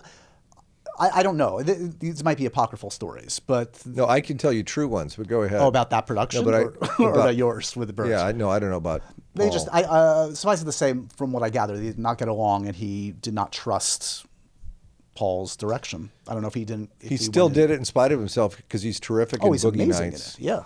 I, 0.99 1.19
I 1.19 1.23
don't 1.23 1.37
know. 1.37 1.61
Th- 1.61 1.77
These 1.99 2.23
might 2.23 2.37
be 2.37 2.45
apocryphal 2.45 2.89
stories, 2.89 3.39
but 3.39 3.79
no, 3.85 4.07
I 4.07 4.19
can 4.21 4.37
tell 4.37 4.51
you 4.51 4.63
true 4.63 4.87
ones, 4.87 5.15
but 5.15 5.27
go 5.27 5.43
ahead. 5.43 5.61
oh, 5.61 5.67
about 5.67 5.91
that 5.91 6.07
production, 6.07 6.43
but 6.43 6.53
I- 6.55 6.57
or, 6.59 6.63
or 6.99 7.09
about- 7.09 7.15
about 7.15 7.35
yours 7.35 7.75
with 7.75 7.87
the 7.87 7.93
Burt. 7.93 8.09
yeah, 8.09 8.23
I 8.23 8.31
know. 8.31 8.49
I 8.49 8.59
don't 8.59 8.69
know 8.71 8.77
about. 8.77 9.03
They 9.35 9.45
Paul. 9.45 9.53
just, 9.53 9.67
I, 9.71 9.83
uh, 9.83 10.33
suffice 10.33 10.61
it 10.61 10.65
to 10.65 10.71
say, 10.71 10.95
from 11.15 11.31
what 11.31 11.43
I 11.43 11.49
gather, 11.49 11.77
they 11.77 11.83
did 11.83 11.99
not 11.99 12.17
get 12.17 12.27
along, 12.27 12.65
and 12.67 12.75
he 12.75 13.11
did 13.11 13.33
not 13.35 13.51
trust 13.51 14.25
Paul's 15.15 15.55
direction. 15.55 16.11
I 16.27 16.33
don't 16.33 16.41
know 16.41 16.47
if 16.47 16.53
he 16.53 16.65
didn't. 16.65 16.91
if 17.01 17.09
he 17.09 17.17
still 17.17 17.49
did 17.49 17.69
it 17.71 17.75
in 17.75 17.85
spite 17.85 18.11
of 18.11 18.19
himself 18.19 18.57
because 18.57 18.81
he's 18.81 18.99
terrific 18.99 19.43
Oh, 19.43 19.47
in 19.47 19.53
he's 19.53 19.63
Boogie 19.63 19.83
amazing 19.83 20.09
Nights. 20.11 20.37
in 20.37 20.43
it. 20.43 20.47
Yeah. 20.47 20.63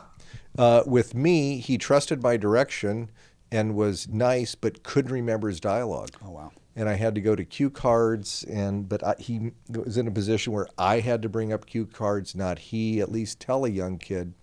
Uh, 0.57 0.83
with 0.85 1.15
me, 1.15 1.57
he 1.59 1.77
trusted 1.77 2.21
my 2.21 2.35
direction 2.37 3.09
and 3.51 3.75
was 3.75 4.07
nice, 4.09 4.55
but 4.55 4.83
couldn't 4.83 5.11
remember 5.11 5.47
his 5.47 5.59
dialogue. 5.61 6.11
Oh 6.25 6.31
wow. 6.31 6.51
And 6.73 6.87
I 6.87 6.93
had 6.93 7.15
to 7.15 7.21
go 7.21 7.35
to 7.35 7.43
cue 7.43 7.69
cards, 7.69 8.45
and 8.45 8.87
but 8.87 9.03
I, 9.03 9.15
he 9.19 9.51
was 9.69 9.97
in 9.97 10.07
a 10.07 10.11
position 10.11 10.53
where 10.53 10.67
I 10.77 11.01
had 11.01 11.21
to 11.23 11.27
bring 11.29 11.51
up 11.51 11.65
cue 11.65 11.85
cards, 11.85 12.33
not 12.33 12.59
he. 12.59 13.01
At 13.01 13.11
least 13.11 13.41
tell 13.41 13.65
a 13.65 13.69
young 13.69 13.97
kid, 13.97 14.33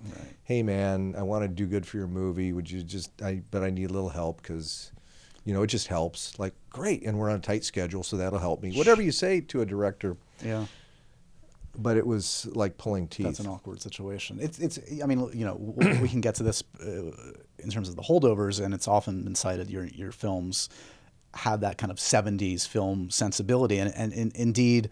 "Hey, 0.44 0.62
man, 0.62 1.14
I 1.16 1.22
want 1.22 1.44
to 1.44 1.48
do 1.48 1.66
good 1.66 1.86
for 1.86 1.96
your 1.96 2.06
movie. 2.06 2.52
Would 2.52 2.70
you 2.70 2.82
just? 2.82 3.22
I 3.22 3.40
but 3.50 3.62
I 3.62 3.70
need 3.70 3.88
a 3.88 3.92
little 3.94 4.10
help 4.10 4.42
because, 4.42 4.92
You 5.44 5.54
know, 5.54 5.62
it 5.62 5.68
just 5.68 5.86
helps. 5.86 6.38
Like, 6.38 6.52
great, 6.68 7.02
and 7.02 7.18
we're 7.18 7.30
on 7.30 7.36
a 7.36 7.40
tight 7.40 7.64
schedule, 7.64 8.02
so 8.02 8.18
that'll 8.18 8.38
help 8.38 8.62
me. 8.62 8.76
Whatever 8.76 9.00
you 9.00 9.10
say 9.12 9.40
to 9.40 9.62
a 9.62 9.66
director, 9.66 10.18
Yeah. 10.44 10.66
but 11.78 11.96
it 11.96 12.06
was 12.06 12.46
like 12.52 12.76
pulling 12.76 13.08
teeth. 13.08 13.24
That's 13.24 13.40
an 13.40 13.46
awkward 13.46 13.80
situation. 13.80 14.38
It's 14.38 14.58
it's. 14.58 14.78
I 15.02 15.06
mean, 15.06 15.30
you 15.32 15.46
know, 15.46 15.54
we 16.02 16.08
can 16.10 16.20
get 16.20 16.34
to 16.34 16.42
this 16.42 16.62
uh, 16.84 17.10
in 17.58 17.70
terms 17.70 17.88
of 17.88 17.96
the 17.96 18.02
holdovers, 18.02 18.62
and 18.62 18.74
it's 18.74 18.86
often 18.86 19.22
been 19.24 19.34
cited 19.34 19.70
your 19.70 19.86
your 19.86 20.12
films 20.12 20.68
have 21.34 21.60
that 21.60 21.78
kind 21.78 21.90
of 21.90 21.98
'70s 21.98 22.66
film 22.66 23.10
sensibility, 23.10 23.78
and 23.78 23.92
and, 23.94 24.12
and 24.12 24.34
indeed, 24.36 24.90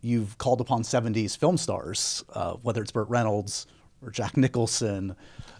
you've 0.00 0.38
called 0.38 0.60
upon 0.60 0.82
'70s 0.82 1.36
film 1.36 1.56
stars, 1.56 2.24
uh, 2.34 2.54
whether 2.62 2.82
it's 2.82 2.92
Burt 2.92 3.08
Reynolds 3.08 3.66
or 4.02 4.10
Jack 4.10 4.36
Nicholson. 4.36 5.16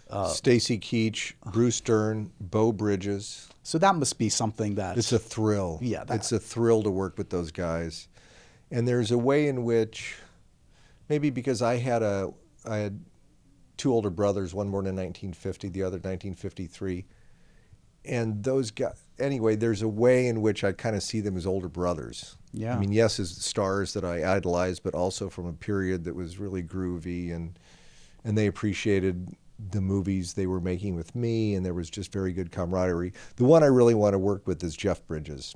Uh, 0.09 0.27
Stacy 0.27 0.77
Keach, 0.77 1.33
Bruce 1.51 1.81
Dern, 1.81 2.31
Beau 2.39 2.71
Bridges. 2.71 3.49
so 3.63 3.79
that 3.79 3.95
must 3.95 4.19
be 4.19 4.29
something 4.29 4.75
that 4.75 4.95
It's 4.97 5.11
a 5.11 5.17
thrill. 5.17 5.79
Yeah, 5.81 6.03
that- 6.03 6.15
it's 6.15 6.31
a 6.31 6.39
thrill 6.39 6.83
to 6.83 6.91
work 6.91 7.17
with 7.17 7.29
those 7.31 7.49
guys. 7.51 8.07
And 8.69 8.87
there's 8.87 9.09
a 9.11 9.17
way 9.17 9.47
in 9.47 9.63
which, 9.63 10.17
maybe 11.09 11.31
because 11.31 11.63
I 11.63 11.77
had 11.77 12.03
a, 12.03 12.31
I 12.65 12.77
had 12.77 12.99
two 13.77 13.91
older 13.91 14.11
brothers, 14.11 14.53
one 14.53 14.69
born 14.69 14.85
in 14.85 14.95
1950, 14.95 15.69
the 15.69 15.81
other 15.81 15.97
1953, 15.97 17.05
and 18.05 18.43
those 18.43 18.71
guys. 18.71 18.99
Anyway, 19.19 19.55
there's 19.55 19.81
a 19.81 19.87
way 19.87 20.27
in 20.27 20.41
which 20.41 20.63
I 20.63 20.71
kind 20.71 20.95
of 20.95 21.03
see 21.03 21.19
them 21.21 21.37
as 21.37 21.45
older 21.45 21.69
brothers. 21.69 22.35
Yeah. 22.51 22.75
I 22.75 22.79
mean, 22.79 22.91
yes, 22.91 23.19
as 23.19 23.29
stars 23.29 23.93
that 23.93 24.03
I 24.03 24.35
idolized, 24.35 24.83
but 24.83 24.95
also 24.95 25.29
from 25.29 25.45
a 25.45 25.53
period 25.53 26.03
that 26.05 26.15
was 26.15 26.39
really 26.39 26.63
groovy 26.63 27.33
and 27.33 27.57
and 28.23 28.37
they 28.37 28.47
appreciated 28.47 29.35
the 29.71 29.81
movies 29.81 30.33
they 30.33 30.47
were 30.47 30.61
making 30.61 30.95
with 30.95 31.15
me, 31.15 31.55
and 31.55 31.65
there 31.65 31.73
was 31.73 31.89
just 31.89 32.11
very 32.11 32.33
good 32.33 32.51
camaraderie. 32.51 33.13
The 33.35 33.45
one 33.45 33.63
I 33.63 33.67
really 33.67 33.93
want 33.93 34.13
to 34.13 34.19
work 34.19 34.47
with 34.47 34.63
is 34.63 34.75
Jeff 34.75 35.05
Bridges. 35.07 35.55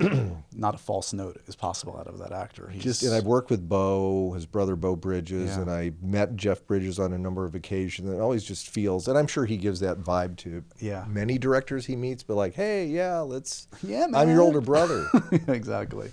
Oh. 0.00 0.36
not 0.58 0.74
a 0.74 0.78
false 0.78 1.12
note 1.12 1.40
is 1.46 1.54
possible 1.54 1.96
out 1.98 2.06
of 2.08 2.18
that 2.18 2.32
actor. 2.32 2.68
He's, 2.68 2.82
Just 2.82 3.02
and 3.04 3.14
I've 3.14 3.24
worked 3.26 3.48
with 3.50 3.68
Beau, 3.68 4.32
his 4.32 4.44
brother 4.44 4.74
Beau 4.76 4.96
Bridges, 4.96 5.50
Yeah. 5.50 5.60
and 5.62 5.70
I 5.70 5.92
met 6.02 6.34
Jeff 6.36 6.66
Bridges 6.66 6.98
on 6.98 7.12
a 7.12 7.18
number 7.18 7.44
of 7.44 7.54
occasions. 7.54 8.08
And 8.08 8.18
it 8.18 8.20
always 8.20 8.42
just 8.44 8.68
feels, 8.68 9.06
and 9.08 9.16
I'm 9.16 9.26
sure 9.28 9.44
he 9.46 9.56
gives 9.56 9.80
that 9.80 9.98
vibe 10.00 10.36
to 10.38 10.64
Yeah. 10.80 11.04
many 11.08 11.38
directors 11.38 11.86
he 11.86 11.94
meets. 11.96 12.22
But 12.22 12.34
like, 12.34 12.54
hey, 12.54 12.86
yeah, 12.86 13.20
let's. 13.20 13.68
Yeah, 13.82 14.06
man. 14.08 14.16
I'm 14.16 14.28
your 14.30 14.42
older 14.42 14.60
brother. 14.60 15.08
exactly. 15.48 16.10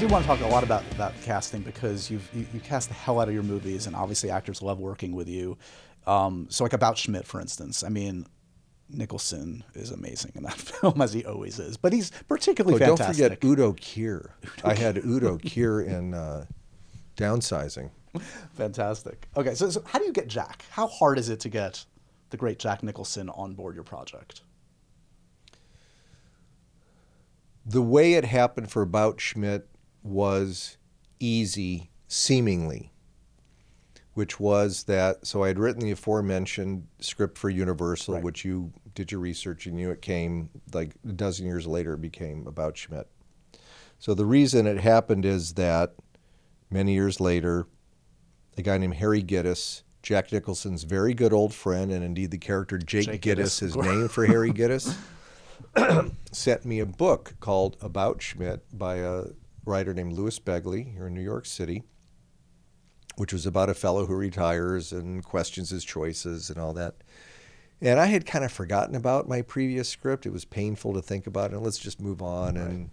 Do 0.00 0.08
want 0.08 0.24
to 0.24 0.28
talk 0.28 0.40
a 0.40 0.46
lot 0.46 0.64
about, 0.64 0.82
about 0.92 1.12
casting 1.20 1.60
because 1.60 2.10
you've 2.10 2.26
you, 2.34 2.46
you 2.54 2.60
cast 2.60 2.88
the 2.88 2.94
hell 2.94 3.20
out 3.20 3.28
of 3.28 3.34
your 3.34 3.42
movies, 3.42 3.86
and 3.86 3.94
obviously 3.94 4.30
actors 4.30 4.62
love 4.62 4.78
working 4.78 5.12
with 5.14 5.28
you. 5.28 5.58
Um, 6.06 6.46
so, 6.48 6.64
like 6.64 6.72
about 6.72 6.96
Schmidt, 6.96 7.26
for 7.26 7.38
instance. 7.38 7.84
I 7.84 7.90
mean, 7.90 8.26
Nicholson 8.88 9.62
is 9.74 9.90
amazing 9.90 10.32
in 10.36 10.44
that 10.44 10.54
film, 10.58 11.02
as 11.02 11.12
he 11.12 11.26
always 11.26 11.58
is, 11.58 11.76
but 11.76 11.92
he's 11.92 12.10
particularly 12.28 12.82
Oh, 12.82 12.96
don't 12.96 13.08
forget 13.08 13.44
Udo 13.44 13.74
Kier. 13.74 14.30
I 14.64 14.72
had 14.72 14.96
Udo 15.04 15.36
Kier 15.38 15.86
in 15.86 16.14
uh, 16.14 16.46
Downsizing. 17.18 17.90
Fantastic. 18.54 19.28
Okay, 19.36 19.54
so, 19.54 19.68
so 19.68 19.82
how 19.84 19.98
do 19.98 20.06
you 20.06 20.12
get 20.12 20.28
Jack? 20.28 20.64
How 20.70 20.86
hard 20.86 21.18
is 21.18 21.28
it 21.28 21.40
to 21.40 21.50
get 21.50 21.84
the 22.30 22.38
great 22.38 22.58
Jack 22.58 22.82
Nicholson 22.82 23.28
on 23.28 23.52
board 23.52 23.74
your 23.74 23.84
project? 23.84 24.40
the 27.66 27.82
way 27.82 28.14
it 28.14 28.24
happened 28.24 28.70
for 28.70 28.82
About 28.82 29.20
Schmidt 29.20 29.68
was 30.02 30.76
easy, 31.18 31.90
seemingly, 32.08 32.92
which 34.14 34.40
was 34.40 34.84
that. 34.84 35.26
So 35.26 35.44
I 35.44 35.48
had 35.48 35.58
written 35.58 35.80
the 35.82 35.90
aforementioned 35.90 36.86
script 37.00 37.38
for 37.38 37.50
Universal, 37.50 38.14
Right. 38.14 38.22
which 38.24 38.44
you 38.44 38.72
did 38.94 39.12
your 39.12 39.20
research 39.20 39.66
and 39.66 39.76
knew 39.76 39.90
it 39.90 40.02
came 40.02 40.50
like 40.72 40.94
a 41.08 41.12
dozen 41.12 41.46
years 41.46 41.66
later. 41.66 41.94
It 41.94 42.00
became 42.00 42.46
About 42.46 42.76
Schmidt. 42.76 43.08
So 43.98 44.14
the 44.14 44.26
reason 44.26 44.66
it 44.66 44.78
happened 44.80 45.24
is 45.24 45.54
that 45.54 45.94
many 46.70 46.94
years 46.94 47.20
later, 47.20 47.66
a 48.56 48.62
guy 48.62 48.78
named 48.78 48.94
Harry 48.94 49.22
Gittes, 49.22 49.82
Jack 50.02 50.32
Nicholson's 50.32 50.84
very 50.84 51.12
good 51.12 51.32
old 51.34 51.52
friend, 51.52 51.92
and 51.92 52.02
indeed 52.02 52.30
the 52.30 52.38
character 52.38 52.78
Jake, 52.78 53.04
Jake 53.06 53.20
Gittes 53.22 53.36
Gittes, 53.36 53.62
is 53.62 53.74
of 53.76 53.82
course. 53.82 53.86
named 53.86 54.10
for 54.10 54.24
Harry 54.26 54.50
Gittes, 54.52 54.96
sent 56.32 56.64
me 56.64 56.80
a 56.80 56.86
book 56.86 57.34
called 57.40 57.76
About 57.82 58.22
Schmidt 58.22 58.62
by 58.76 58.96
a 58.96 59.24
writer 59.64 59.94
named 59.94 60.12
Louis 60.12 60.38
Begley 60.38 60.92
here 60.92 61.06
in 61.06 61.14
New 61.14 61.22
York 61.22 61.46
City, 61.46 61.82
which 63.16 63.32
was 63.32 63.46
about 63.46 63.68
a 63.68 63.74
fellow 63.74 64.06
who 64.06 64.14
retires 64.14 64.92
and 64.92 65.24
questions 65.24 65.70
his 65.70 65.84
choices 65.84 66.50
and 66.50 66.58
all 66.58 66.72
that. 66.74 66.94
And 67.80 67.98
I 67.98 68.06
had 68.06 68.26
kind 68.26 68.44
of 68.44 68.52
forgotten 68.52 68.94
about 68.94 69.28
my 69.28 69.42
previous 69.42 69.88
script. 69.88 70.26
It 70.26 70.32
was 70.32 70.44
painful 70.44 70.92
to 70.94 71.02
think 71.02 71.26
about, 71.26 71.52
and 71.52 71.62
let's 71.62 71.78
just 71.78 72.00
move 72.00 72.20
on. 72.20 72.56
And 72.56 72.90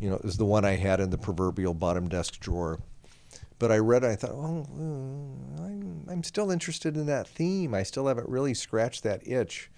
you 0.00 0.08
know, 0.08 0.16
it 0.16 0.24
was 0.24 0.36
the 0.36 0.46
one 0.46 0.64
I 0.64 0.76
had 0.76 1.00
in 1.00 1.10
the 1.10 1.18
proverbial 1.18 1.74
bottom 1.74 2.08
desk 2.08 2.40
drawer. 2.40 2.80
But 3.58 3.70
I 3.70 3.78
read 3.78 4.02
it, 4.02 4.08
I 4.08 4.16
thought, 4.16 4.32
oh, 4.32 4.66
uh, 4.76 5.62
I'm, 5.62 6.04
I'm 6.08 6.22
still 6.24 6.50
interested 6.50 6.96
in 6.96 7.06
that 7.06 7.28
theme. 7.28 7.72
I 7.72 7.82
still 7.84 8.08
haven't 8.08 8.28
really 8.28 8.52
scratched 8.52 9.04
that 9.04 9.26
itch. 9.26 9.70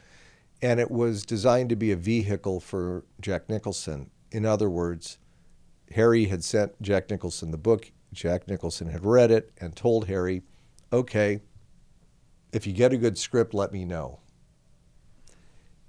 And 0.62 0.80
it 0.80 0.90
was 0.90 1.26
designed 1.26 1.68
to 1.68 1.76
be 1.76 1.92
a 1.92 1.96
vehicle 1.96 2.60
for 2.60 3.04
Jack 3.20 3.48
Nicholson. 3.50 4.10
In 4.32 4.46
other 4.46 4.70
words, 4.70 5.18
Harry 5.92 6.26
had 6.26 6.44
sent 6.44 6.80
Jack 6.82 7.10
Nicholson 7.10 7.50
the 7.50 7.58
book. 7.58 7.90
Jack 8.12 8.48
Nicholson 8.48 8.88
had 8.88 9.04
read 9.04 9.30
it 9.30 9.52
and 9.58 9.74
told 9.76 10.06
Harry, 10.06 10.42
okay, 10.92 11.40
if 12.52 12.66
you 12.66 12.72
get 12.72 12.92
a 12.92 12.96
good 12.96 13.18
script, 13.18 13.54
let 13.54 13.72
me 13.72 13.84
know. 13.84 14.20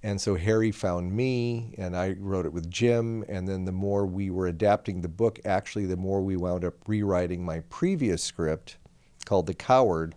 And 0.04 0.22
so 0.22 0.36
Harry 0.36 0.72
found 0.72 1.12
me, 1.12 1.74
and 1.78 1.96
I 1.96 2.16
wrote 2.20 2.46
it 2.46 2.54
with 2.54 2.70
Jim. 2.70 3.26
And 3.28 3.48
then 3.48 3.66
the 3.66 3.72
more 3.72 4.06
we 4.06 4.30
were 4.30 4.48
adapting 4.48 5.02
the 5.02 5.08
book, 5.08 5.40
actually, 5.44 5.86
the 5.86 5.98
more 5.98 6.22
we 6.22 6.38
wound 6.38 6.64
up 6.64 6.76
rewriting 6.88 7.44
my 7.44 7.62
previous 7.62 8.24
script 8.24 8.78
called 9.26 9.48
The 9.48 9.54
Coward, 9.54 10.16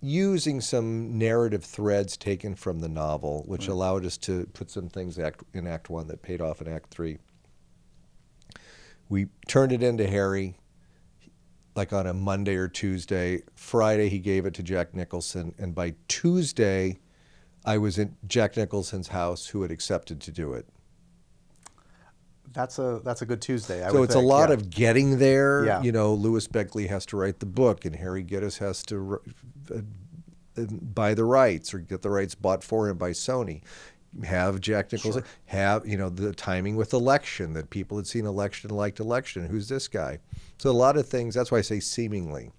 using 0.00 0.60
some 0.60 1.18
narrative 1.18 1.64
threads 1.64 2.16
taken 2.16 2.54
from 2.54 2.80
the 2.80 2.88
novel, 2.88 3.42
which 3.46 3.66
allowed 3.66 4.04
us 4.04 4.16
to 4.18 4.46
put 4.52 4.70
some 4.70 4.88
things 4.88 5.18
act, 5.18 5.42
in 5.54 5.66
Act 5.66 5.90
One 5.90 6.06
that 6.08 6.22
paid 6.22 6.40
off 6.40 6.60
in 6.60 6.68
Act 6.68 6.90
Three. 6.90 7.18
We 9.08 9.26
turned 9.46 9.72
it 9.72 9.82
into 9.82 10.06
Harry 10.06 10.56
like 11.78 11.92
on 11.92 12.06
a 12.06 12.12
Monday 12.12 12.56
or 12.56 12.68
Tuesday. 12.68 13.42
Friday, 13.54 14.08
he 14.08 14.18
gave 14.18 14.44
it 14.46 14.54
to 14.54 14.62
Jack 14.62 14.94
Nicholson. 14.94 15.54
And 15.58 15.74
by 15.74 15.94
Tuesday, 16.08 16.98
I 17.64 17.78
was 17.78 17.98
in 17.98 18.16
Jack 18.26 18.56
Nicholson's 18.56 19.08
house 19.08 19.46
who 19.46 19.62
had 19.62 19.70
accepted 19.70 20.20
to 20.22 20.32
do 20.32 20.52
it. 20.52 20.68
That's 22.52 22.78
a 22.78 23.00
that's 23.04 23.22
a 23.22 23.26
good 23.26 23.40
Tuesday. 23.40 23.84
I 23.84 23.90
so 23.90 24.02
it's 24.02 24.14
a 24.14 24.20
lot 24.20 24.48
yeah. 24.48 24.54
of 24.54 24.70
getting 24.70 25.18
there. 25.18 25.64
Yeah. 25.64 25.82
You 25.82 25.92
know, 25.92 26.14
Louis 26.14 26.48
Begley 26.48 26.88
has 26.88 27.06
to 27.06 27.16
write 27.16 27.38
the 27.40 27.46
book, 27.46 27.84
and 27.84 27.94
Harry 27.94 28.24
Gittes 28.24 28.58
has 28.58 28.82
to 28.84 29.20
uh, 29.72 29.80
buy 30.56 31.14
the 31.14 31.24
rights 31.24 31.72
or 31.72 31.78
get 31.78 32.02
the 32.02 32.10
rights 32.10 32.34
bought 32.34 32.64
for 32.64 32.88
him 32.88 32.96
by 32.96 33.10
Sony. 33.10 33.62
Have 34.24 34.60
Jack 34.60 34.90
Nicholson 34.90 35.22
have 35.46 35.86
you 35.86 35.96
know 35.96 36.08
the 36.08 36.32
timing 36.32 36.76
with 36.76 36.92
election 36.92 37.52
that 37.52 37.70
people 37.70 37.96
had 37.98 38.06
seen 38.06 38.26
election 38.26 38.70
liked 38.70 39.00
election. 39.00 39.46
Who's 39.46 39.68
this 39.68 39.86
guy? 39.86 40.18
So 40.56 40.70
a 40.70 40.72
lot 40.72 40.96
of 40.96 41.06
things. 41.06 41.34
That's 41.34 41.52
why 41.52 41.58
I 41.58 41.62
say 41.62 41.78
seemingly, 41.78 42.50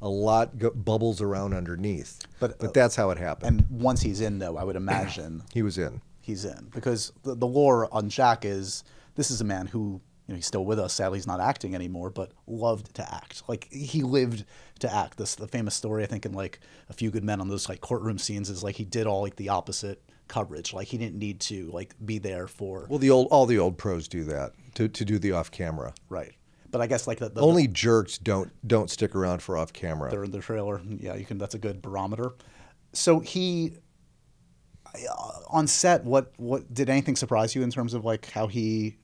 a 0.00 0.08
lot 0.08 0.58
go, 0.58 0.70
bubbles 0.70 1.20
around 1.20 1.54
underneath. 1.54 2.20
But, 2.38 2.58
but 2.58 2.68
uh, 2.68 2.72
that's 2.72 2.94
how 2.94 3.10
it 3.10 3.18
happened. 3.18 3.60
And 3.60 3.80
once 3.80 4.02
he's 4.02 4.20
in, 4.20 4.38
though, 4.38 4.56
I 4.56 4.64
would 4.64 4.76
imagine 4.76 5.42
he 5.52 5.62
was 5.62 5.78
in. 5.78 6.00
he's 6.20 6.44
in 6.44 6.68
because 6.72 7.12
the, 7.24 7.34
the 7.34 7.46
lore 7.46 7.92
on 7.92 8.08
Jack 8.08 8.44
is 8.44 8.84
this 9.16 9.30
is 9.30 9.40
a 9.40 9.44
man 9.44 9.66
who 9.66 10.00
you 10.26 10.34
know 10.34 10.36
he's 10.36 10.46
still 10.46 10.64
with 10.64 10.78
us. 10.78 10.92
Sadly, 10.92 11.18
he's 11.18 11.26
not 11.26 11.40
acting 11.40 11.74
anymore, 11.74 12.10
but 12.10 12.32
loved 12.46 12.94
to 12.96 13.14
act. 13.14 13.42
Like 13.48 13.66
he 13.72 14.02
lived 14.02 14.44
to 14.80 14.94
act. 14.94 15.16
This 15.16 15.34
the 15.34 15.48
famous 15.48 15.74
story 15.74 16.04
I 16.04 16.06
think 16.06 16.26
in 16.26 16.32
like 16.34 16.60
A 16.90 16.92
Few 16.92 17.10
Good 17.10 17.24
Men 17.24 17.40
on 17.40 17.48
those 17.48 17.68
like 17.68 17.80
courtroom 17.80 18.18
scenes 18.18 18.50
is 18.50 18.62
like 18.62 18.76
he 18.76 18.84
did 18.84 19.06
all 19.06 19.22
like 19.22 19.36
the 19.36 19.48
opposite 19.48 20.02
coverage. 20.28 20.72
Like 20.72 20.88
he 20.88 20.98
didn't 20.98 21.18
need 21.18 21.40
to 21.40 21.70
like 21.72 21.94
be 22.04 22.18
there 22.18 22.46
for 22.46 22.86
Well, 22.88 22.98
the 22.98 23.10
old 23.10 23.28
all 23.30 23.46
the 23.46 23.58
old 23.58 23.78
pros 23.78 24.06
do 24.08 24.24
that 24.24 24.52
to, 24.74 24.88
to 24.88 25.04
do 25.04 25.18
the 25.18 25.32
off 25.32 25.50
camera. 25.50 25.94
right. 26.08 26.32
But 26.70 26.82
I 26.82 26.86
guess 26.86 27.06
like 27.06 27.18
the, 27.18 27.30
the 27.30 27.40
Only 27.40 27.66
jerks 27.66 28.18
don't 28.18 28.50
don't 28.68 28.90
stick 28.90 29.14
around 29.16 29.40
for 29.42 29.56
off 29.56 29.72
camera. 29.72 30.10
they're 30.10 30.24
in 30.24 30.30
the 30.30 30.40
trailer. 30.40 30.82
Yeah, 30.86 31.14
you 31.14 31.24
can. 31.24 31.38
That's 31.38 31.54
a 31.54 31.58
good 31.58 31.80
barometer. 31.80 32.32
So 32.92 33.20
he 33.20 33.72
uh, 34.94 35.30
on 35.48 35.66
set. 35.66 36.04
What 36.04 36.32
what 36.36 36.72
did 36.74 36.90
anything 36.90 37.16
surprise 37.16 37.54
you 37.54 37.62
in 37.62 37.70
terms 37.70 37.94
of 37.94 38.04
like 38.04 38.30
how 38.32 38.48
he? 38.48 38.98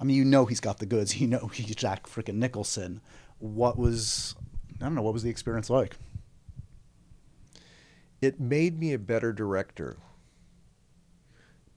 I 0.00 0.04
mean, 0.04 0.16
you 0.16 0.24
know 0.24 0.46
he's 0.46 0.60
got 0.60 0.78
the 0.78 0.86
goods. 0.86 1.16
You 1.20 1.26
know 1.26 1.48
he's 1.52 1.74
Jack 1.74 2.06
freaking 2.06 2.34
Nicholson. 2.36 3.00
What 3.40 3.76
was 3.76 4.36
I 4.80 4.84
don't 4.84 4.94
know. 4.94 5.02
What 5.02 5.14
was 5.14 5.24
the 5.24 5.30
experience 5.30 5.68
like? 5.70 5.96
it 8.20 8.40
made 8.40 8.78
me 8.78 8.92
a 8.92 8.98
better 8.98 9.32
director 9.32 9.96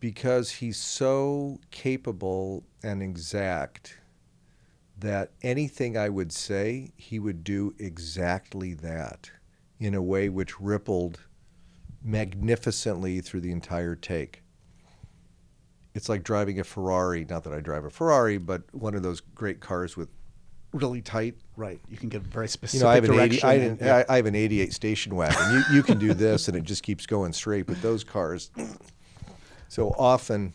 because 0.02 0.50
he's 0.50 0.78
so 0.78 1.62
capable 1.70 2.66
and 2.84 3.02
exact 3.02 4.00
that 4.98 5.32
anything 5.42 5.96
I 5.96 6.10
would 6.10 6.34
say, 6.34 6.92
he 6.98 7.20
would 7.20 7.44
do 7.44 7.74
exactly 7.80 8.74
that 8.74 9.32
in 9.80 9.94
a 9.94 10.02
way 10.02 10.28
which 10.28 10.60
rippled 10.60 11.22
magnificently 12.04 13.22
through 13.22 13.42
the 13.42 13.52
entire 13.52 13.96
take. 13.96 14.44
It's 15.94 16.10
like 16.10 16.24
driving 16.24 16.60
a 16.60 16.64
Ferrari, 16.64 17.26
not 17.30 17.44
that 17.46 17.54
I 17.54 17.60
drive 17.60 17.86
a 17.86 17.90
Ferrari, 17.90 18.38
but 18.38 18.64
one 18.74 18.96
of 18.96 19.04
those 19.04 19.22
great 19.22 19.60
cars 19.60 19.96
with 19.96 20.10
really 20.74 21.02
tight 21.02 21.36
Right. 21.58 21.80
You 21.90 21.98
can 21.98 22.10
get 22.10 22.24
very 22.24 22.48
specific 22.48 22.80
you 22.80 22.86
know, 22.86 22.90
I 22.90 22.96
have 22.96 23.04
an 23.04 23.20
80, 23.20 23.44
I, 23.44 23.54
and- 23.54 23.80
yeah. 23.80 24.04
I 24.10 24.14
I 24.14 24.16
have 24.16 24.26
an 24.26 24.34
88 24.34 24.74
station 24.74 25.16
wagon. 25.16 25.52
You, 25.52 25.76
you 25.76 25.84
can 25.84 26.00
do 26.00 26.16
this, 26.16 26.48
and 26.48 26.58
it 26.58 26.64
just 26.64 26.82
keeps 26.82 27.06
going 27.06 27.34
straight. 27.34 27.68
But 27.68 27.80
those 27.84 28.04
cars, 28.04 28.50
so 29.72 29.96
often, 29.98 30.54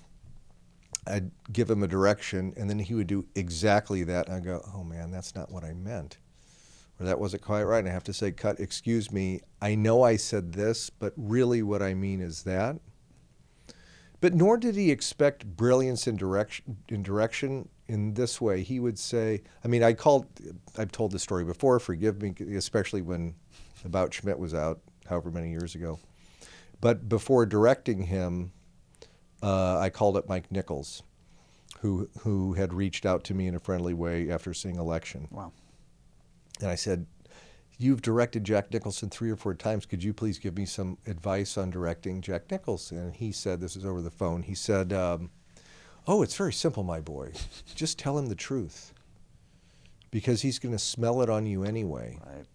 I'd 1.07 1.31
give 1.51 1.71
him 1.71 1.83
a 1.83 1.89
direction, 1.89 2.53
and 2.55 2.69
then 2.69 2.79
he 2.79 2.93
would 2.93 3.07
do 3.07 3.25
exactly 3.35 4.05
that. 4.05 4.27
And 4.27 4.37
I 4.37 4.41
go, 4.41 4.63
"Oh 4.75 4.85
man, 4.85 5.11
that's 5.11 5.35
not 5.35 5.51
what 5.51 5.65
I 5.65 5.73
meant," 5.73 6.19
or 7.01 7.07
"That 7.07 7.19
wasn't 7.19 7.41
quite 7.41 7.63
right." 7.63 7.79
And 7.79 7.89
I 7.89 7.93
have 7.93 8.05
to 8.05 8.13
say, 8.13 8.31
"Cut, 8.31 8.61
excuse 8.61 9.11
me. 9.11 9.41
I 9.63 9.75
know 9.75 10.03
I 10.03 10.17
said 10.17 10.53
this, 10.53 10.91
but 10.91 11.15
really, 11.17 11.63
what 11.63 11.81
I 11.81 11.95
mean 11.95 12.21
is 12.21 12.43
that." 12.43 12.79
But 14.21 14.35
nor 14.35 14.59
did 14.59 14.75
he 14.75 14.91
expect 14.91 15.57
brilliance 15.57 16.07
in 16.07 16.17
direction. 16.17 16.77
In 16.91 17.03
direction 17.03 17.71
in 17.89 18.13
this 18.13 18.39
way, 18.39 18.63
he 18.63 18.79
would 18.79 18.99
say, 18.99 19.43
"I 19.65 19.69
mean, 19.69 19.83
I 19.83 19.95
called. 19.95 20.27
I've 20.77 20.93
told 20.93 21.13
this 21.13 21.23
story 21.23 21.45
before. 21.47 21.81
Forgive 21.81 22.21
me, 22.21 22.35
especially 22.55 23.01
when 23.01 23.35
About 23.83 24.13
Schmidt 24.13 24.39
was 24.39 24.53
out, 24.53 24.83
however 25.07 25.31
many 25.31 25.53
years 25.53 25.75
ago. 25.75 26.01
But 26.83 27.09
before 27.09 27.47
directing 27.47 28.03
him, 28.03 28.53
uh, 29.47 29.79
I 29.79 29.91
called 29.91 30.17
up 30.17 30.29
Mike 30.29 30.51
Nichols, 30.51 31.03
who 31.81 32.09
who 32.21 32.55
had 32.55 32.73
reached 32.75 33.07
out 33.07 33.23
to 33.25 33.35
me 33.35 33.47
in 33.47 33.55
a 33.55 33.61
friendly 33.61 33.95
way 33.95 34.31
after 34.31 34.53
seeing 34.53 34.77
Election, 34.77 35.29
Wow. 35.31 35.53
and 36.61 36.69
I 36.69 36.75
said, 36.75 37.07
"You've 37.79 38.03
directed 38.03 38.45
Jack 38.45 38.73
Nicholson 38.73 39.09
three 39.11 39.31
or 39.31 39.37
four 39.37 39.55
times. 39.55 39.87
Could 39.87 40.03
you 40.03 40.13
please 40.13 40.39
give 40.39 40.57
me 40.57 40.67
some 40.67 40.99
advice 41.07 41.57
on 41.57 41.71
directing 41.71 42.21
Jack 42.23 42.51
Nicholson?" 42.51 42.99
And 42.99 43.15
he 43.15 43.31
said, 43.33 43.61
"This 43.61 43.77
is 43.77 43.85
over 43.85 44.01
the 44.03 44.11
phone." 44.11 44.43
He 44.43 44.55
said, 44.55 44.93
um, 44.93 45.31
"Oh, 46.07 46.23
it's 46.23 46.37
very 46.37 46.53
simple, 46.53 46.83
my 46.83 47.01
boy. 47.01 47.33
Just 47.75 47.99
tell 47.99 48.19
him 48.19 48.27
the 48.27 48.35
truth, 48.35 48.93
because 50.11 50.43
he's 50.43 50.59
going 50.59 50.75
to 50.75 50.79
smell 50.79 51.23
it 51.23 51.31
on 51.31 51.47
you 51.47 51.63
anyway. 51.63 52.19
Right. 52.27 52.47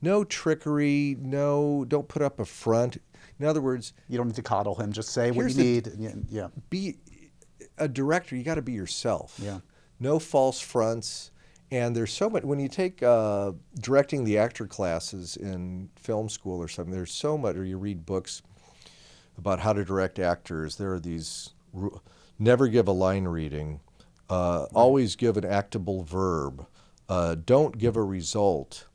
No 0.00 0.22
trickery. 0.22 1.16
No, 1.20 1.84
don't 1.88 2.06
put 2.06 2.22
up 2.22 2.38
a 2.38 2.44
front. 2.44 2.98
In 3.40 3.46
other 3.46 3.60
words, 3.60 3.92
You 4.08 4.16
don't 4.18 4.26
need 4.28 4.36
to 4.36 4.42
coddle 4.42 4.74
him. 4.74 4.92
Just 4.92 5.10
say 5.10 5.30
what 5.30 5.46
you 5.48 5.54
the- 5.54 5.62
need. 5.62 5.86
and 5.88 6.00
Yeah. 6.02 6.12
yeah. 6.28 6.48
be 6.70 6.98
a 7.78 7.88
director. 7.88 8.34
You 8.36 8.42
got 8.42 8.56
to 8.56 8.62
be 8.62 8.72
yourself. 8.72 9.38
Yeah. 9.42 9.60
No 10.00 10.18
false 10.18 10.60
fronts. 10.60 11.30
And 11.70 11.94
there's 11.94 12.12
so 12.12 12.30
much 12.30 12.44
when 12.44 12.58
you 12.58 12.68
take 12.68 13.02
uh, 13.02 13.52
directing 13.78 14.24
the 14.24 14.38
actor 14.38 14.66
classes 14.66 15.36
in 15.36 15.90
film 15.96 16.28
school 16.30 16.60
or 16.62 16.66
something. 16.68 16.92
There's 16.94 17.12
so 17.12 17.36
much, 17.36 17.56
or 17.56 17.64
you 17.64 17.76
read 17.76 18.06
books 18.06 18.42
about 19.36 19.60
how 19.60 19.74
to 19.74 19.84
direct 19.84 20.18
actors. 20.18 20.76
There 20.76 20.94
are 20.94 20.98
these 20.98 21.50
never 22.38 22.68
give 22.68 22.88
a 22.88 22.92
line 22.92 23.24
reading, 23.28 23.80
uh, 24.30 24.64
always 24.74 25.14
give 25.14 25.36
an 25.36 25.44
actable 25.44 26.02
verb, 26.04 26.66
uh, 27.08 27.36
don't 27.44 27.76
give 27.76 27.96
a 27.96 28.02
result. 28.02 28.86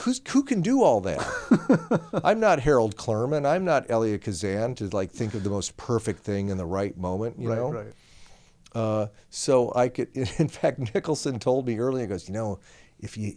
Who's 0.00 0.20
who 0.28 0.42
can 0.42 0.60
do 0.60 0.82
all 0.82 1.00
that? 1.02 2.20
I'm 2.24 2.40
not 2.40 2.60
Harold 2.60 2.96
Clurman. 2.96 3.46
I'm 3.46 3.64
not 3.64 3.88
Elia 3.90 4.18
Kazan 4.18 4.74
to 4.76 4.88
like 4.88 5.10
think 5.10 5.34
of 5.34 5.44
the 5.44 5.50
most 5.50 5.76
perfect 5.76 6.20
thing 6.20 6.48
in 6.48 6.56
the 6.56 6.66
right 6.66 6.96
moment. 6.96 7.38
You 7.38 7.48
right. 7.50 7.56
know. 7.56 7.72
Right. 7.72 7.92
Uh, 8.74 9.06
so 9.30 9.72
I 9.74 9.88
could. 9.88 10.08
In 10.38 10.48
fact, 10.48 10.94
Nicholson 10.94 11.38
told 11.38 11.66
me 11.66 11.78
earlier. 11.78 12.04
He 12.04 12.08
goes, 12.08 12.28
you 12.28 12.34
know, 12.34 12.58
if 12.98 13.16
you, 13.16 13.34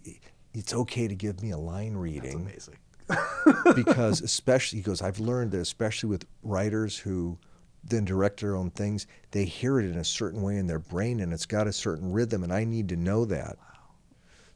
it's 0.53 0.73
okay 0.73 1.07
to 1.07 1.15
give 1.15 1.43
me 1.43 1.51
a 1.51 1.57
line 1.57 1.93
reading. 1.93 2.45
That's 2.45 2.67
amazing. 2.67 2.77
because 3.75 4.21
especially 4.21 4.79
he 4.79 4.83
goes, 4.83 5.01
I've 5.01 5.19
learned 5.19 5.51
that 5.51 5.61
especially 5.61 6.09
with 6.09 6.25
writers 6.43 6.97
who 6.97 7.37
then 7.83 8.03
direct 8.03 8.41
their 8.41 8.55
own 8.55 8.71
things, 8.71 9.07
they 9.31 9.45
hear 9.45 9.79
it 9.79 9.85
in 9.85 9.97
a 9.97 10.03
certain 10.03 10.41
way 10.41 10.57
in 10.57 10.67
their 10.67 10.79
brain 10.79 11.21
and 11.21 11.31
it's 11.31 11.45
got 11.45 11.67
a 11.67 11.73
certain 11.73 12.11
rhythm, 12.11 12.43
and 12.43 12.51
I 12.51 12.63
need 12.63 12.89
to 12.89 12.95
know 12.95 13.25
that. 13.25 13.57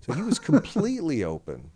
So 0.02 0.14
he 0.14 0.22
was 0.22 0.40
completely 0.40 1.24
open. 1.24 1.72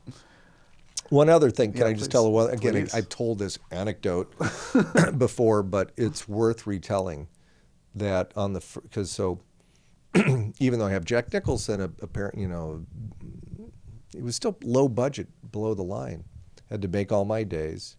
One 1.09 1.29
other 1.29 1.51
thing, 1.51 1.71
can 1.71 1.81
Yeah, 1.81 1.87
I 1.87 1.93
just 1.93 2.05
please. 2.05 2.11
tell 2.11 2.31
one 2.31 2.49
again? 2.49 2.73
Please. 2.73 2.93
I've 2.93 3.09
told 3.09 3.37
this 3.39 3.59
anecdote 3.71 4.33
before, 5.17 5.61
but 5.61 5.91
it's 5.97 6.27
worth 6.27 6.65
retelling. 6.65 7.27
That 7.93 8.33
on 8.35 8.51
the 8.53 8.61
because 8.83 9.09
so 9.09 9.39
even 10.59 10.79
though 10.79 10.87
I 10.87 10.91
have 10.91 11.05
Jack 11.05 11.31
Nicholson, 11.31 11.79
a, 11.79 11.85
apparent 12.01 12.37
you 12.37 12.47
know, 12.47 12.85
it 14.13 14.21
was 14.23 14.35
still 14.35 14.57
low 14.63 14.89
budget, 14.89 15.27
below 15.51 15.73
the 15.73 15.83
line. 15.83 16.25
Had 16.69 16.81
to 16.81 16.87
make 16.87 17.11
all 17.11 17.23
my 17.25 17.43
days. 17.43 17.95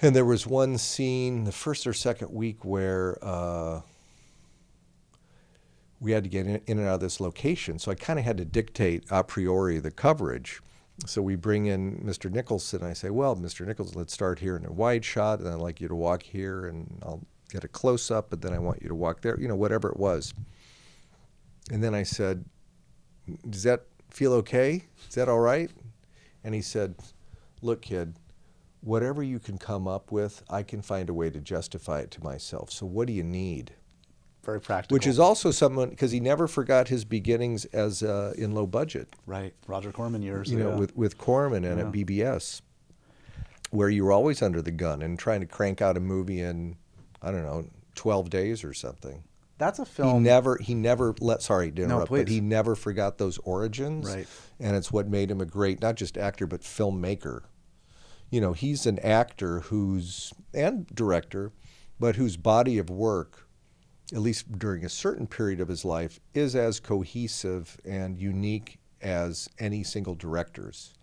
And 0.00 0.14
there 0.14 0.24
was 0.24 0.46
one 0.46 0.78
scene, 0.78 1.44
the 1.44 1.52
first 1.52 1.86
or 1.86 1.92
second 1.92 2.30
week, 2.32 2.64
where 2.64 3.18
uh, 3.22 3.80
we 6.00 6.12
had 6.12 6.24
to 6.24 6.30
get 6.30 6.46
in, 6.46 6.60
in 6.66 6.78
and 6.78 6.86
out 6.86 6.94
of 6.94 7.00
this 7.00 7.20
location. 7.20 7.78
So 7.78 7.90
I 7.90 7.94
kind 7.94 8.18
of 8.18 8.24
had 8.24 8.36
to 8.38 8.44
dictate 8.44 9.04
a 9.10 9.24
priori 9.24 9.78
the 9.78 9.90
coverage. 9.90 10.60
So 11.04 11.20
we 11.20 11.36
bring 11.36 11.66
in 11.66 11.98
Mr. 11.98 12.30
Nicholson. 12.30 12.80
And 12.80 12.90
I 12.90 12.94
say, 12.94 13.10
well, 13.10 13.36
Mr. 13.36 13.66
Nicholson, 13.66 13.98
let's 13.98 14.14
start 14.14 14.38
here 14.38 14.56
in 14.56 14.64
a 14.64 14.72
wide 14.72 15.04
shot, 15.04 15.40
and 15.40 15.48
I'd 15.48 15.54
like 15.54 15.80
you 15.80 15.88
to 15.88 15.94
walk 15.94 16.22
here, 16.22 16.66
and 16.66 16.98
I'll 17.02 17.22
get 17.50 17.64
a 17.64 17.68
close 17.68 18.10
up, 18.10 18.30
but 18.30 18.40
then 18.40 18.52
I 18.52 18.58
want 18.58 18.82
you 18.82 18.88
to 18.88 18.94
walk 18.94 19.20
there, 19.20 19.38
you 19.40 19.48
know, 19.48 19.56
whatever 19.56 19.88
it 19.88 19.96
was. 19.96 20.34
And 21.70 21.82
then 21.82 21.94
I 21.94 22.02
said, 22.02 22.44
does 23.48 23.62
that 23.64 23.84
feel 24.10 24.32
okay? 24.34 24.84
Is 25.08 25.14
that 25.14 25.28
all 25.28 25.40
right? 25.40 25.70
And 26.44 26.54
he 26.54 26.62
said, 26.62 26.94
look, 27.60 27.82
kid, 27.82 28.16
whatever 28.80 29.22
you 29.22 29.38
can 29.38 29.58
come 29.58 29.88
up 29.88 30.12
with, 30.12 30.42
I 30.48 30.62
can 30.62 30.80
find 30.80 31.08
a 31.08 31.14
way 31.14 31.30
to 31.30 31.40
justify 31.40 32.00
it 32.00 32.10
to 32.12 32.22
myself. 32.22 32.70
So 32.70 32.86
what 32.86 33.06
do 33.06 33.12
you 33.12 33.24
need? 33.24 33.72
Very 34.46 34.60
practical. 34.60 34.94
Which 34.94 35.06
is 35.06 35.18
also 35.18 35.50
someone 35.50 35.90
because 35.90 36.12
he 36.12 36.20
never 36.20 36.46
forgot 36.46 36.88
his 36.88 37.04
beginnings 37.04 37.64
as 37.66 38.02
uh, 38.02 38.32
in 38.38 38.54
low 38.54 38.66
budget. 38.66 39.08
right. 39.26 39.52
Roger 39.66 39.90
Corman 39.92 40.22
years. 40.22 40.50
You 40.50 40.58
know, 40.58 40.70
yeah. 40.70 40.76
with 40.76 40.96
with 40.96 41.18
Corman 41.18 41.64
and 41.64 41.78
Yeah. 41.78 41.86
at 41.86 41.92
BBS, 41.92 42.62
where 43.70 43.88
you 43.88 44.04
were 44.04 44.12
always 44.12 44.40
under 44.42 44.62
the 44.62 44.70
gun 44.70 45.02
and 45.02 45.18
trying 45.18 45.40
to 45.40 45.46
crank 45.46 45.82
out 45.82 45.96
a 45.96 46.00
movie 46.00 46.40
in 46.40 46.76
I 47.20 47.30
don't 47.32 47.42
know 47.42 47.66
twelve 47.94 48.30
days 48.30 48.62
or 48.64 48.72
something. 48.72 49.24
That's 49.58 49.78
a 49.78 49.86
film. 49.86 50.14
He 50.14 50.20
never 50.20 50.58
he 50.58 50.74
never 50.74 51.14
let 51.20 51.42
sorry 51.42 51.72
to 51.72 51.80
No, 51.80 51.84
interrupt, 51.86 52.10
but 52.10 52.26
please. 52.26 52.34
he 52.34 52.40
never 52.40 52.74
forgot 52.76 53.18
those 53.18 53.38
origins. 53.38 54.06
Right. 54.14 54.28
And 54.60 54.76
it's 54.76 54.92
what 54.92 55.08
made 55.08 55.30
him 55.30 55.40
a 55.40 55.46
great 55.46 55.80
not 55.82 55.96
just 55.96 56.16
actor 56.16 56.46
but 56.46 56.60
filmmaker. 56.60 57.40
You 58.30 58.40
know, 58.40 58.52
he's 58.52 58.86
an 58.86 58.98
actor 59.00 59.60
who's 59.60 60.32
and 60.52 60.86
director, 60.88 61.52
but 61.98 62.16
whose 62.16 62.36
body 62.36 62.76
of 62.78 62.90
work, 62.90 63.45
at 64.12 64.18
least 64.18 64.58
during 64.58 64.84
a 64.84 64.88
certain 64.88 65.26
period 65.26 65.60
of 65.60 65.68
his 65.68 65.84
life, 65.84 66.20
is 66.34 66.54
as 66.54 66.80
cohesive 66.80 67.78
and 67.84 68.18
unique 68.18 68.78
as 69.02 69.48
any 69.58 69.82
single 69.82 70.14
director's. 70.14 70.94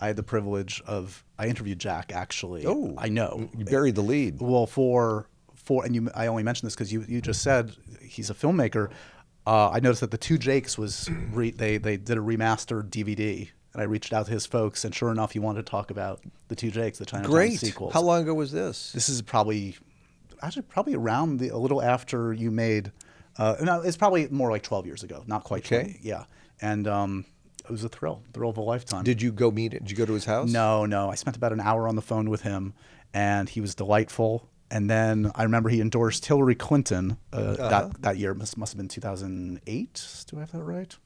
I 0.00 0.06
had 0.06 0.16
the 0.16 0.22
privilege 0.22 0.80
of. 0.86 1.24
I 1.38 1.48
interviewed 1.48 1.78
Jack 1.78 2.12
actually. 2.12 2.64
Oh, 2.66 2.94
I 2.96 3.08
know. 3.08 3.48
You 3.56 3.64
buried 3.64 3.94
the 3.94 4.02
lead. 4.02 4.40
Well, 4.40 4.66
for 4.66 5.26
for 5.54 5.84
and 5.84 5.94
you, 5.94 6.10
I 6.14 6.28
only 6.28 6.42
mentioned 6.42 6.68
this 6.68 6.74
because 6.74 6.92
you 6.92 7.04
you 7.08 7.20
just 7.20 7.42
said 7.42 7.76
he's 8.00 8.30
a 8.30 8.34
filmmaker. 8.34 8.90
Uh, 9.46 9.70
I 9.70 9.80
noticed 9.80 10.02
that 10.02 10.10
the 10.10 10.18
Two 10.18 10.38
Jakes 10.38 10.78
was 10.78 11.10
re, 11.32 11.50
they 11.50 11.78
they 11.78 11.96
did 11.96 12.16
a 12.16 12.20
remastered 12.20 12.90
DVD, 12.90 13.48
and 13.72 13.82
I 13.82 13.86
reached 13.86 14.12
out 14.12 14.26
to 14.26 14.32
his 14.32 14.46
folks, 14.46 14.84
and 14.84 14.94
sure 14.94 15.10
enough, 15.10 15.32
he 15.32 15.38
wanted 15.38 15.66
to 15.66 15.70
talk 15.70 15.90
about 15.90 16.20
the 16.48 16.54
Two 16.54 16.70
Jakes, 16.70 16.98
the 16.98 17.06
Chinatown 17.06 17.32
Great. 17.32 17.58
sequels. 17.58 17.92
How 17.92 18.02
long 18.02 18.22
ago 18.22 18.34
was 18.34 18.52
this? 18.52 18.92
This 18.92 19.08
is 19.08 19.20
probably 19.22 19.76
actually 20.42 20.62
probably 20.62 20.94
around 20.94 21.38
the 21.38 21.48
a 21.50 21.56
little 21.58 21.82
after 21.82 22.32
you 22.32 22.50
made. 22.50 22.92
Uh, 23.36 23.56
no, 23.62 23.80
it's 23.82 23.96
probably 23.96 24.28
more 24.28 24.50
like 24.50 24.62
twelve 24.62 24.86
years 24.86 25.02
ago, 25.02 25.22
not 25.26 25.44
quite 25.44 25.64
Okay. 25.64 25.82
20. 25.84 26.00
Yeah, 26.02 26.24
and 26.60 26.88
um, 26.88 27.24
it 27.64 27.70
was 27.70 27.84
a 27.84 27.88
thrill, 27.88 28.22
thrill 28.32 28.50
of 28.50 28.56
a 28.56 28.60
lifetime. 28.62 29.04
Did 29.04 29.22
you 29.22 29.30
go 29.32 29.50
meet? 29.50 29.72
Him? 29.74 29.80
Did 29.80 29.90
you 29.90 29.96
go 29.96 30.06
to 30.06 30.12
his 30.14 30.24
house? 30.24 30.50
No, 30.50 30.86
no. 30.86 31.10
I 31.10 31.14
spent 31.14 31.36
about 31.36 31.52
an 31.52 31.60
hour 31.60 31.86
on 31.86 31.94
the 31.96 32.02
phone 32.02 32.30
with 32.30 32.42
him, 32.42 32.74
and 33.14 33.48
he 33.48 33.60
was 33.60 33.74
delightful. 33.74 34.48
And 34.70 34.90
then 34.90 35.30
I 35.34 35.44
remember 35.44 35.68
he 35.70 35.80
endorsed 35.80 36.26
Hillary 36.26 36.54
Clinton 36.54 37.16
uh, 37.32 37.36
Uh-huh. 37.36 37.68
that 37.68 38.02
that 38.02 38.16
year. 38.18 38.34
Must 38.34 38.56
must 38.58 38.72
have 38.72 38.78
been 38.78 38.88
2008. 38.88 40.24
Do 40.28 40.36
I 40.36 40.40
have 40.40 40.52
that 40.52 40.62
right? 40.62 40.96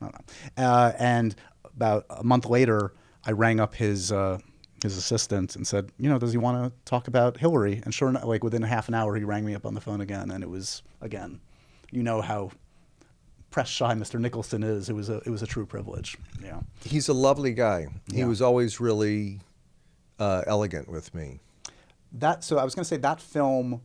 I 0.00 0.04
don't 0.06 0.14
know. 0.58 0.64
Uh, 0.64 0.92
and 0.98 1.34
about 1.64 2.06
a 2.10 2.24
month 2.24 2.46
later, 2.46 2.92
I 3.24 3.32
rang 3.32 3.60
up 3.60 3.74
his 3.74 4.10
uh, 4.12 4.38
his 4.82 4.96
assistant 4.96 5.56
and 5.56 5.66
said, 5.66 5.90
you 5.98 6.08
know, 6.08 6.18
does 6.18 6.32
he 6.32 6.38
want 6.38 6.64
to 6.64 6.72
talk 6.84 7.06
about 7.08 7.36
Hillary? 7.38 7.80
And 7.84 7.92
sure 7.94 8.08
enough, 8.08 8.24
like 8.24 8.42
within 8.42 8.62
a 8.62 8.66
half 8.66 8.88
an 8.88 8.94
hour, 8.94 9.14
he 9.16 9.24
rang 9.24 9.44
me 9.44 9.54
up 9.54 9.66
on 9.66 9.74
the 9.74 9.80
phone 9.80 10.00
again, 10.00 10.30
and 10.30 10.42
it 10.42 10.48
was 10.50 10.82
again, 11.00 11.40
you 11.90 12.02
know 12.02 12.20
how 12.22 12.50
press 13.50 13.68
shy 13.68 13.92
Mr. 13.94 14.20
Nicholson 14.20 14.62
is. 14.62 14.88
It 14.88 14.94
was 14.94 15.08
a 15.10 15.16
it 15.26 15.30
was 15.30 15.42
a 15.42 15.46
true 15.46 15.66
privilege. 15.66 16.16
Yeah. 16.42 16.60
He's 16.84 17.08
a 17.08 17.12
lovely 17.14 17.52
guy. 17.52 17.88
He 18.12 18.18
Yeah. 18.20 18.26
was 18.26 18.40
always 18.40 18.80
really 18.80 19.40
uh, 20.18 20.42
elegant 20.46 20.88
with 20.88 21.14
me. 21.14 21.40
that 22.12 22.44
so 22.44 22.58
I 22.58 22.64
was 22.64 22.74
going 22.74 22.82
to 22.84 22.88
say 22.88 22.96
that 22.98 23.20
film 23.20 23.80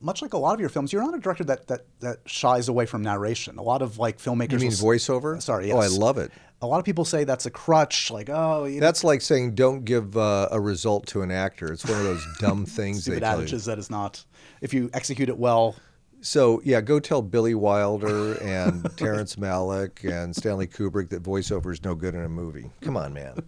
much 0.00 0.22
like 0.22 0.32
a 0.32 0.38
lot 0.38 0.54
of 0.54 0.60
your 0.60 0.68
films, 0.68 0.92
you're 0.92 1.02
not 1.02 1.14
a 1.14 1.18
director 1.18 1.44
that 1.44 1.66
that 1.68 1.86
that 2.00 2.18
shies 2.26 2.68
away 2.68 2.86
from 2.86 3.02
narration. 3.02 3.58
A 3.58 3.62
lot 3.62 3.82
of 3.82 3.98
like 3.98 4.18
filmmakers. 4.18 4.52
You 4.52 4.58
mean 4.58 4.70
will 4.70 4.76
voiceover? 4.94 5.40
Sorry, 5.42 5.68
Yes. 5.68 5.76
Oh, 5.76 5.80
I 5.80 5.86
love 5.88 6.18
it. 6.18 6.30
A 6.60 6.66
lot 6.66 6.78
of 6.78 6.84
people 6.84 7.04
say 7.04 7.22
that's 7.22 7.46
a 7.46 7.50
crutch. 7.52 8.10
Like, 8.10 8.28
oh, 8.28 8.64
you 8.64 8.80
know, 8.80 8.86
That's 8.86 9.04
like 9.04 9.20
saying 9.20 9.54
don't 9.54 9.84
give 9.84 10.16
uh, 10.16 10.48
a 10.50 10.60
result 10.60 11.06
to 11.08 11.22
an 11.22 11.30
actor. 11.30 11.72
It's 11.72 11.84
one 11.84 11.98
of 11.98 12.04
those 12.04 12.26
dumb 12.40 12.66
things 12.78 13.04
they 13.04 13.12
stupid 13.12 13.22
adages 13.22 13.64
that 13.66 13.78
is 13.78 13.90
not. 13.90 14.24
If 14.60 14.74
you 14.74 14.90
execute 14.92 15.28
it 15.28 15.38
well, 15.38 15.76
So 16.20 16.60
yeah, 16.64 16.80
go 16.80 16.98
tell 16.98 17.22
Billy 17.22 17.54
Wilder 17.54 18.34
and 18.42 18.84
Terrence 18.96 19.36
Malick 19.36 20.02
and 20.04 20.34
Stanley 20.34 20.66
Kubrick 20.66 21.10
that 21.10 21.22
voiceover 21.22 21.72
is 21.72 21.84
no 21.84 21.94
good 21.94 22.16
in 22.16 22.22
a 22.22 22.28
movie. 22.28 22.70
Come 22.80 22.96
on, 22.96 23.12
man, 23.14 23.38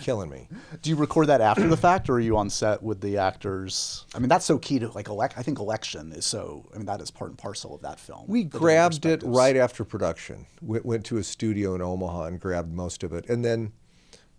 killing 0.00 0.30
me. 0.30 0.48
do 0.82 0.90
you 0.90 0.96
record 0.96 1.28
that 1.28 1.40
after 1.40 1.66
the 1.68 1.76
fact, 1.76 2.08
or 2.08 2.14
are 2.14 2.20
you 2.20 2.36
on 2.36 2.50
set 2.50 2.82
with 2.82 3.00
the 3.00 3.18
actors? 3.18 4.06
I 4.14 4.18
mean, 4.18 4.28
that's 4.28 4.44
so 4.44 4.58
key 4.58 4.78
to 4.80 4.88
like 4.90 5.08
elect. 5.08 5.34
I 5.36 5.42
think 5.42 5.58
election 5.58 6.12
is 6.12 6.26
so. 6.26 6.68
I 6.74 6.78
mean, 6.78 6.86
that 6.86 7.00
is 7.00 7.10
part 7.10 7.30
and 7.30 7.38
parcel 7.38 7.74
of 7.74 7.82
that 7.82 7.98
film. 7.98 8.24
We 8.26 8.44
grabbed 8.44 9.06
it 9.06 9.22
right 9.24 9.56
after 9.56 9.84
production. 9.84 10.46
Went, 10.60 10.84
went 10.84 11.04
to 11.06 11.18
a 11.18 11.22
studio 11.22 11.74
in 11.74 11.82
Omaha 11.82 12.24
and 12.24 12.40
grabbed 12.40 12.72
most 12.72 13.02
of 13.02 13.12
it, 13.12 13.28
and 13.28 13.44
then 13.44 13.72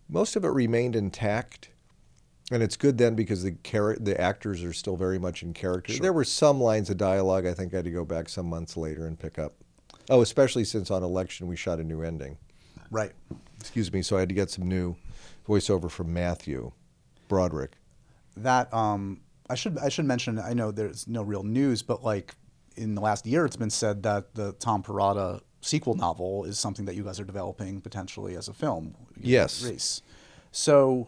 most 0.09 0.35
of 0.35 0.43
it 0.43 0.49
remained 0.49 0.95
intact. 0.95 1.69
And 2.51 2.61
it's 2.61 2.75
good 2.75 2.97
then 2.97 3.15
because 3.15 3.43
the 3.43 3.55
char- 3.63 3.97
the 3.99 4.19
actors 4.19 4.63
are 4.63 4.73
still 4.73 4.97
very 4.97 5.17
much 5.17 5.43
in 5.43 5.53
character. 5.53 5.93
There 5.93 6.13
were 6.13 6.25
some 6.25 6.59
lines 6.59 6.89
of 6.89 6.97
dialogue 6.97 7.45
I 7.45 7.53
think 7.53 7.73
I 7.73 7.77
had 7.77 7.85
to 7.85 7.91
go 7.91 8.03
back 8.03 8.27
some 8.27 8.47
months 8.47 8.75
later 8.75 9.07
and 9.07 9.17
pick 9.17 9.39
up. 9.39 9.55
Oh, 10.09 10.21
especially 10.21 10.65
since 10.65 10.91
on 10.91 11.03
election 11.03 11.47
we 11.47 11.55
shot 11.55 11.79
a 11.79 11.83
new 11.83 12.01
ending. 12.01 12.37
Right. 12.91 13.13
Excuse 13.59 13.91
me. 13.91 14.01
So 14.01 14.17
I 14.17 14.19
had 14.19 14.29
to 14.29 14.35
get 14.35 14.49
some 14.49 14.67
new 14.67 14.95
voiceover 15.47 15.89
from 15.89 16.13
Matthew 16.13 16.71
Broderick. 17.27 17.73
that 18.37 18.73
um 18.73 19.21
I 19.49 19.55
should 19.55 19.77
I 19.77 19.89
should 19.89 20.05
mention 20.05 20.39
I 20.39 20.53
know 20.53 20.71
there's 20.71 21.07
no 21.07 21.21
real 21.21 21.43
news, 21.43 21.81
but 21.83 22.03
like 22.03 22.35
in 22.75 22.95
the 22.95 23.01
last 23.01 23.25
year 23.25 23.45
it's 23.45 23.55
been 23.57 23.69
said 23.69 24.03
that 24.03 24.33
the 24.35 24.53
Tom 24.53 24.81
Perrotta 24.83 25.41
sequel 25.61 25.93
novel 25.95 26.43
is 26.45 26.57
something 26.59 26.85
that 26.85 26.95
you 26.95 27.03
guys 27.03 27.19
are 27.19 27.25
developing 27.25 27.81
potentially 27.81 28.35
as 28.35 28.47
a 28.47 28.53
film. 28.53 28.95
Yes. 29.19 29.63
Race. 29.63 30.01
So 30.51 31.07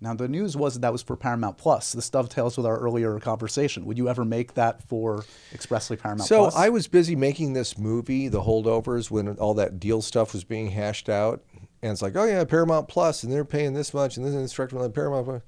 now 0.00 0.14
the 0.14 0.28
news 0.28 0.56
was 0.56 0.74
that, 0.74 0.80
that 0.80 0.92
was 0.92 1.02
for 1.02 1.16
Paramount 1.16 1.58
Plus. 1.58 1.92
This 1.92 2.08
dovetails 2.08 2.56
with 2.56 2.64
our 2.66 2.78
earlier 2.78 3.18
conversation. 3.20 3.84
Would 3.84 3.98
you 3.98 4.08
ever 4.08 4.24
make 4.24 4.54
that 4.54 4.82
for 4.88 5.24
expressly 5.52 5.96
Paramount 5.96 6.26
So 6.28 6.42
Plus? 6.44 6.56
I 6.56 6.70
was 6.70 6.88
busy 6.88 7.14
making 7.16 7.52
this 7.52 7.76
movie, 7.76 8.28
The 8.28 8.40
Holdovers, 8.40 9.10
when 9.10 9.28
all 9.36 9.54
that 9.54 9.78
deal 9.78 10.00
stuff 10.00 10.32
was 10.32 10.42
being 10.44 10.70
hashed 10.70 11.08
out. 11.10 11.42
And 11.82 11.92
it's 11.92 12.02
like, 12.02 12.16
oh 12.16 12.24
yeah, 12.24 12.44
Paramount 12.44 12.88
Plus, 12.88 13.22
and 13.22 13.32
they're 13.32 13.44
paying 13.44 13.72
this 13.72 13.94
much, 13.94 14.16
and 14.16 14.26
this 14.26 14.34
instructor 14.34 14.78
on 14.78 14.92
Paramount 14.92 15.26
Plus. 15.26 15.42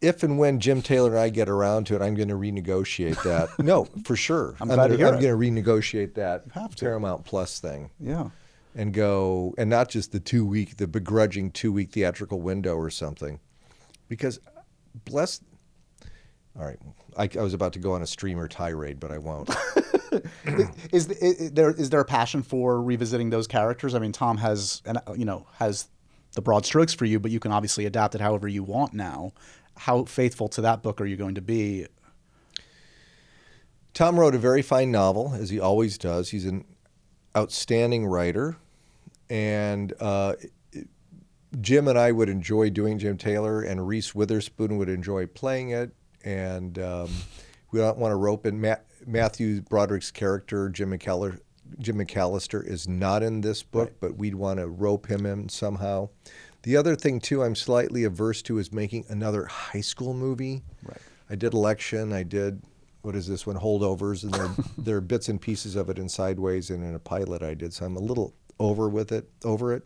If 0.00 0.22
and 0.22 0.38
when 0.38 0.60
Jim 0.60 0.80
Taylor 0.80 1.10
and 1.10 1.18
I 1.18 1.28
get 1.28 1.48
around 1.48 1.86
to 1.88 1.94
it, 1.94 2.02
I'm 2.02 2.14
going 2.14 2.28
to 2.28 2.34
renegotiate 2.34 3.22
that. 3.22 3.58
no, 3.64 3.84
for 4.04 4.16
sure. 4.16 4.56
I'm 4.60 4.68
glad 4.68 4.76
to 4.76 4.82
gonna, 4.82 4.96
hear 4.96 5.06
I'm 5.08 5.20
going 5.20 5.54
to 5.54 5.62
renegotiate 5.62 6.14
that 6.14 6.52
to. 6.54 6.84
Paramount 6.84 7.24
Plus 7.24 7.60
thing 7.60 7.90
yeah. 8.00 8.30
and 8.74 8.94
go, 8.94 9.54
and 9.58 9.68
not 9.68 9.90
just 9.90 10.12
the 10.12 10.20
two 10.20 10.44
week, 10.44 10.78
the 10.78 10.86
begrudging 10.86 11.50
two 11.50 11.70
week 11.70 11.92
theatrical 11.92 12.40
window 12.40 12.76
or 12.76 12.90
something, 12.90 13.40
because 14.08 14.40
bless. 15.04 15.40
All 16.58 16.64
right, 16.64 16.78
I, 17.16 17.28
I 17.38 17.42
was 17.42 17.54
about 17.54 17.74
to 17.74 17.78
go 17.78 17.92
on 17.92 18.02
a 18.02 18.06
streamer 18.06 18.48
tirade, 18.48 18.98
but 18.98 19.12
I 19.12 19.18
won't. 19.18 19.54
Is, 20.92 21.06
the, 21.08 21.16
i- 21.24 21.44
i- 21.46 21.48
there 21.52 21.70
is 21.70 21.90
there 21.90 22.00
a 22.00 22.04
passion 22.04 22.42
for 22.42 22.82
revisiting 22.82 23.30
those 23.30 23.46
characters? 23.46 23.94
I 23.94 23.98
mean, 23.98 24.12
Tom 24.12 24.38
has 24.38 24.82
and 24.84 24.98
you 25.16 25.24
know 25.24 25.46
has 25.58 25.88
the 26.34 26.42
broad 26.42 26.64
strokes 26.66 26.92
for 26.94 27.04
you, 27.04 27.18
but 27.20 27.30
you 27.30 27.40
can 27.40 27.52
obviously 27.52 27.86
adapt 27.86 28.14
it 28.14 28.20
however 28.20 28.48
you 28.48 28.62
want 28.62 28.92
now. 28.94 29.32
How 29.76 30.04
faithful 30.04 30.48
to 30.50 30.60
that 30.62 30.82
book 30.82 31.00
are 31.00 31.06
you 31.06 31.16
going 31.16 31.34
to 31.36 31.40
be? 31.40 31.86
Tom 33.94 34.18
wrote 34.18 34.34
a 34.34 34.38
very 34.38 34.62
fine 34.62 34.90
novel, 34.90 35.32
as 35.34 35.50
he 35.50 35.58
always 35.58 35.98
does. 35.98 36.30
He's 36.30 36.44
an 36.46 36.64
outstanding 37.36 38.06
writer, 38.06 38.56
and 39.28 39.92
uh, 40.00 40.34
Jim 41.60 41.88
and 41.88 41.98
I 41.98 42.12
would 42.12 42.28
enjoy 42.28 42.70
doing 42.70 42.98
Jim 42.98 43.16
Taylor, 43.16 43.62
and 43.62 43.86
Reese 43.86 44.14
Witherspoon 44.14 44.76
would 44.78 44.88
enjoy 44.88 45.26
playing 45.26 45.70
it. 45.70 45.90
And 46.24 46.78
um, 46.78 47.08
we 47.72 47.80
don't 47.80 47.98
want 47.98 48.12
to 48.12 48.16
rope 48.16 48.46
in 48.46 48.60
Ma- 48.60 48.76
Matthew 49.06 49.62
Broderick's 49.62 50.10
character, 50.10 50.68
Jim 50.68 50.90
McKellar. 50.90 51.40
Jim 51.78 51.98
McAllister 51.98 52.66
is 52.66 52.88
not 52.88 53.22
in 53.22 53.42
this 53.42 53.62
book, 53.62 53.92
but 54.00 54.16
we'd 54.16 54.34
want 54.34 54.58
to 54.58 54.66
rope 54.66 55.06
him 55.06 55.24
in 55.24 55.48
somehow. 55.48 56.08
The 56.62 56.76
other 56.76 56.96
thing 56.96 57.20
too, 57.20 57.42
I'm 57.42 57.54
slightly 57.54 58.04
averse 58.04 58.42
to 58.42 58.58
is 58.58 58.72
making 58.72 59.06
another 59.08 59.46
high 59.46 59.80
school 59.80 60.12
movie. 60.12 60.62
Right. 60.82 60.98
I 61.30 61.36
did 61.36 61.54
election. 61.54 62.12
I 62.12 62.24
did 62.24 62.62
what 63.02 63.16
is 63.16 63.26
this 63.26 63.46
one 63.46 63.56
holdovers, 63.56 64.24
and 64.24 64.34
there 64.34 64.50
there 64.78 64.96
are 64.96 65.00
bits 65.00 65.28
and 65.28 65.40
pieces 65.40 65.76
of 65.76 65.88
it 65.88 65.98
in 65.98 66.08
sideways 66.08 66.70
and 66.70 66.84
in 66.84 66.94
a 66.94 66.98
pilot 66.98 67.42
I 67.42 67.54
did. 67.54 67.72
So 67.72 67.86
I'm 67.86 67.96
a 67.96 68.00
little 68.00 68.34
over 68.58 68.88
with 68.88 69.12
it, 69.12 69.30
over 69.44 69.72
it. 69.72 69.84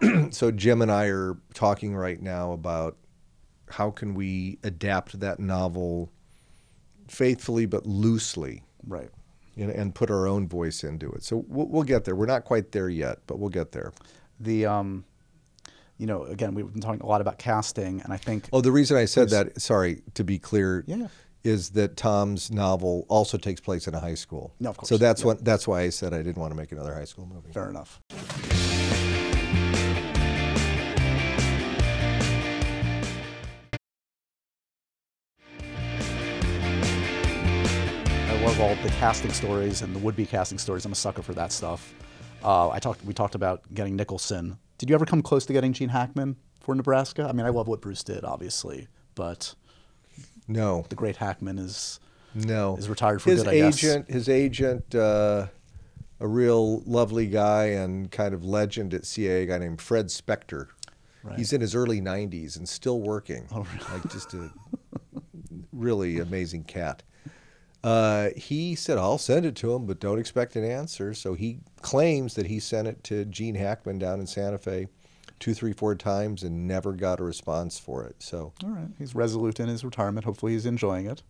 so 0.34 0.50
Jim 0.50 0.82
and 0.82 0.92
I 0.92 1.06
are 1.06 1.36
talking 1.54 1.96
right 1.96 2.20
now 2.20 2.52
about 2.52 2.96
how 3.68 3.90
can 3.90 4.14
we 4.14 4.58
adapt 4.62 5.18
that 5.20 5.40
novel 5.40 6.12
faithfully 7.12 7.66
but 7.66 7.84
loosely, 7.86 8.62
Right. 8.86 9.10
you 9.54 9.66
know, 9.66 9.72
and 9.74 9.94
put 9.94 10.10
our 10.10 10.26
own 10.26 10.48
voice 10.48 10.82
into 10.82 11.10
it. 11.12 11.22
So 11.22 11.44
we'll, 11.46 11.66
we'll 11.66 11.82
get 11.82 12.04
there. 12.04 12.16
We're 12.16 12.26
not 12.26 12.44
quite 12.44 12.72
there 12.72 12.88
yet, 12.88 13.18
but 13.26 13.38
we'll 13.38 13.50
get 13.50 13.72
there. 13.72 13.92
The 14.40 14.64
um, 14.66 15.04
you 15.98 16.06
know, 16.06 16.24
again, 16.24 16.54
we've 16.54 16.72
been 16.72 16.80
talking 16.80 17.02
a 17.02 17.06
lot 17.06 17.20
about 17.20 17.38
casting, 17.38 18.00
and 18.00 18.12
I 18.12 18.16
think 18.16 18.48
Oh, 18.52 18.60
the 18.62 18.72
reason 18.72 18.96
I 18.96 19.04
said 19.04 19.28
that, 19.30 19.60
sorry, 19.60 20.02
to 20.14 20.24
be 20.24 20.38
clear, 20.38 20.84
Yeah. 20.86 21.08
is 21.44 21.70
that 21.70 21.96
Tom's 21.96 22.50
novel 22.50 23.04
also 23.08 23.36
takes 23.36 23.60
place 23.60 23.86
in 23.86 23.94
a 23.94 24.00
high 24.00 24.14
school. 24.14 24.54
No, 24.58 24.70
of 24.70 24.78
course, 24.78 24.88
So 24.88 24.96
that's 24.96 25.20
yeah. 25.20 25.26
what 25.28 25.44
that's 25.44 25.68
why 25.68 25.82
I 25.82 25.90
said 25.90 26.14
I 26.14 26.22
didn't 26.22 26.38
want 26.38 26.50
to 26.52 26.56
make 26.56 26.72
another 26.72 26.94
high 26.94 27.04
school 27.04 27.26
movie. 27.26 27.52
fair 27.52 27.68
enough. 27.68 28.00
Love 38.42 38.60
all 38.60 38.74
the 38.76 38.88
casting 38.98 39.32
stories 39.32 39.82
and 39.82 39.94
the 39.94 39.98
would-be 40.00 40.26
casting 40.26 40.58
stories. 40.58 40.84
I'm 40.84 40.90
a 40.92 40.96
sucker 40.96 41.22
for 41.22 41.32
that 41.34 41.52
stuff. 41.52 41.94
Uh, 42.42 42.70
I 42.70 42.80
talked. 42.80 43.04
We 43.04 43.14
talked 43.14 43.36
about 43.36 43.62
getting 43.72 43.94
Nicholson. 43.94 44.58
Did 44.78 44.88
you 44.90 44.96
ever 44.96 45.06
come 45.06 45.22
close 45.22 45.46
to 45.46 45.52
getting 45.52 45.72
Gene 45.72 45.90
Hackman 45.90 46.36
for 46.60 46.74
Nebraska? 46.74 47.24
I 47.28 47.32
mean, 47.32 47.46
I 47.46 47.50
love 47.50 47.68
what 47.68 47.80
Bruce 47.80 48.02
did, 48.02 48.24
obviously, 48.24 48.88
but 49.14 49.54
No, 50.48 50.84
the 50.88 50.96
great 50.96 51.16
Hackman 51.16 51.58
is 51.60 52.00
no. 52.34 52.76
is 52.76 52.88
retired 52.88 53.22
for 53.22 53.30
his 53.30 53.44
good, 53.44 53.50
I 53.50 53.54
guess. 53.58 53.78
agent, 53.84 54.10
his 54.10 54.28
agent, 54.28 54.92
uh, 54.92 55.46
a 56.18 56.26
real 56.26 56.80
lovely 56.80 57.26
guy 57.26 57.66
and 57.66 58.10
kind 58.10 58.34
of 58.34 58.44
legend 58.44 58.92
at 58.92 59.02
CAA, 59.02 59.44
a 59.44 59.46
guy 59.46 59.58
named 59.58 59.80
Fred 59.80 60.06
Specktor. 60.06 60.66
Right. 61.22 61.38
He's 61.38 61.52
in 61.52 61.60
his 61.60 61.76
early 61.76 62.00
90s 62.00 62.56
and 62.56 62.68
still 62.68 63.00
working. 63.00 63.46
Oh, 63.52 63.60
really? 63.72 64.00
Like 64.00 64.10
just 64.10 64.34
a 64.34 64.50
really 65.72 66.18
amazing 66.18 66.64
cat. 66.64 67.04
Uh, 67.84 68.28
he 68.36 68.74
said, 68.74 68.96
I'll 68.98 69.18
send 69.18 69.44
it 69.44 69.56
to 69.56 69.74
him, 69.74 69.86
but 69.86 69.98
don't 69.98 70.18
expect 70.18 70.54
an 70.56 70.64
answer. 70.64 71.14
So 71.14 71.34
he 71.34 71.58
claims 71.80 72.34
that 72.34 72.46
he 72.46 72.60
sent 72.60 72.86
it 72.88 73.02
to 73.04 73.24
Gene 73.24 73.56
Hackman 73.56 73.98
down 73.98 74.20
in 74.20 74.26
Santa 74.26 74.58
Fe 74.58 74.86
two, 75.40 75.54
three, 75.54 75.72
four 75.72 75.96
times 75.96 76.44
and 76.44 76.68
never 76.68 76.92
got 76.92 77.18
a 77.18 77.24
response 77.24 77.78
for 77.80 78.04
it. 78.04 78.14
So 78.20 78.52
All 78.62 78.70
right, 78.70 78.86
he's 78.98 79.14
resolute 79.16 79.58
in 79.58 79.68
his 79.68 79.84
retirement. 79.84 80.24
Hopefully, 80.24 80.52
he's 80.52 80.66
enjoying 80.66 81.06
it. 81.06 81.22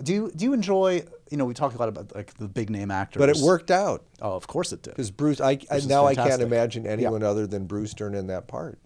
Do 0.00 0.14
you 0.14 0.30
do 0.34 0.44
you 0.44 0.52
enjoy? 0.52 1.02
You 1.30 1.36
know, 1.36 1.44
we 1.44 1.52
talk 1.54 1.74
a 1.74 1.78
lot 1.78 1.88
about 1.88 2.14
like 2.14 2.34
the 2.34 2.46
big 2.48 2.70
name 2.70 2.90
actors, 2.92 3.20
but 3.20 3.28
it 3.28 3.36
worked 3.38 3.70
out 3.72 4.04
Oh, 4.22 4.34
of 4.34 4.46
course 4.46 4.72
it 4.72 4.82
did. 4.82 4.90
because 4.90 5.10
Bruce, 5.10 5.40
I, 5.40 5.58
I 5.70 5.80
now 5.86 6.06
I 6.06 6.14
can't 6.14 6.40
imagine 6.40 6.84
Yeah. 6.84 6.92
anyone 6.92 7.22
other 7.24 7.46
than 7.46 7.66
Bruce 7.66 7.92
Dern 7.92 8.14
in 8.14 8.28
that 8.28 8.46
part. 8.46 8.78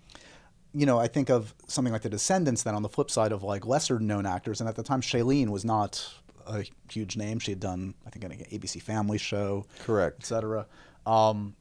you 0.72 0.86
know, 0.86 0.98
I 0.98 1.06
think 1.06 1.28
of 1.30 1.54
something 1.68 1.92
like 1.92 2.02
The 2.02 2.08
Descendants. 2.08 2.62
Then 2.64 2.74
on 2.74 2.82
the 2.82 2.88
flip 2.88 3.10
side 3.10 3.30
of 3.32 3.42
like 3.44 3.64
lesser 3.66 4.00
known 4.00 4.24
actors, 4.26 4.60
and 4.60 4.68
at 4.68 4.74
the 4.76 4.82
time, 4.82 5.02
Shailene 5.02 5.50
was 5.50 5.64
not 5.64 6.14
a 6.46 6.64
huge 6.90 7.16
name. 7.16 7.38
She 7.38 7.52
had 7.52 7.60
done, 7.60 7.94
I 8.06 8.10
think, 8.10 8.24
an 8.24 8.32
ABC 8.32 8.80
Family 8.82 9.18
show, 9.18 9.66
Correct. 9.80 10.20
etc. 10.20 10.66
Um, 11.06 11.54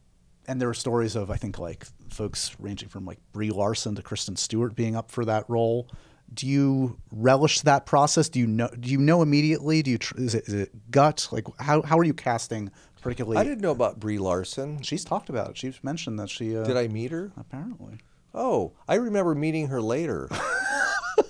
and 0.47 0.59
there 0.59 0.67
were 0.67 0.73
stories 0.73 1.15
of 1.15 1.31
I 1.31 1.37
think 1.37 1.57
like 1.59 1.85
folks 2.09 2.55
ranging 2.59 2.89
from 2.89 3.05
like 3.05 3.19
Brie 3.31 3.49
Larson 3.51 3.95
to 3.95 4.01
Kristen 4.01 4.35
Stewart 4.35 4.75
being 4.75 4.95
up 4.95 5.11
for 5.11 5.25
that 5.25 5.49
role. 5.49 5.87
Do 6.33 6.47
you 6.47 6.97
relish 7.11 7.61
that 7.61 7.85
process? 7.85 8.27
Do 8.29 8.39
you 8.39 8.47
know? 8.47 8.69
Do 8.79 8.89
you 8.89 8.97
know 8.97 9.21
immediately? 9.21 9.81
Do 9.83 9.91
you 9.91 9.97
tr- 9.97 10.17
is 10.17 10.33
it, 10.35 10.47
is 10.47 10.53
it 10.53 10.91
gut? 10.91 11.27
Like 11.31 11.45
how 11.59 11.81
how 11.81 11.97
are 11.99 12.03
you 12.03 12.13
casting? 12.13 12.71
Particularly, 13.01 13.37
I 13.37 13.43
didn't 13.43 13.59
know 13.61 13.71
about 13.71 13.99
Brie 13.99 14.17
Larson. 14.17 14.81
She's 14.81 15.03
talked 15.03 15.29
about 15.29 15.51
it. 15.51 15.57
She's 15.57 15.83
mentioned 15.83 16.17
that 16.19 16.29
she. 16.29 16.55
Uh, 16.57 16.63
Did 16.63 16.77
I 16.77 16.87
meet 16.87 17.11
her? 17.11 17.31
Apparently. 17.37 17.99
Oh, 18.33 18.71
I 18.87 18.95
remember 18.95 19.35
meeting 19.35 19.67
her 19.67 19.81
later. 19.81 20.27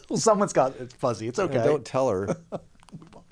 Well, 0.07 0.17
someone's 0.19 0.53
got 0.53 0.75
it's 0.79 0.93
fuzzy. 0.93 1.27
It's 1.27 1.39
okay. 1.39 1.63
Don't 1.65 1.83
tell 1.83 2.09
her. 2.09 2.37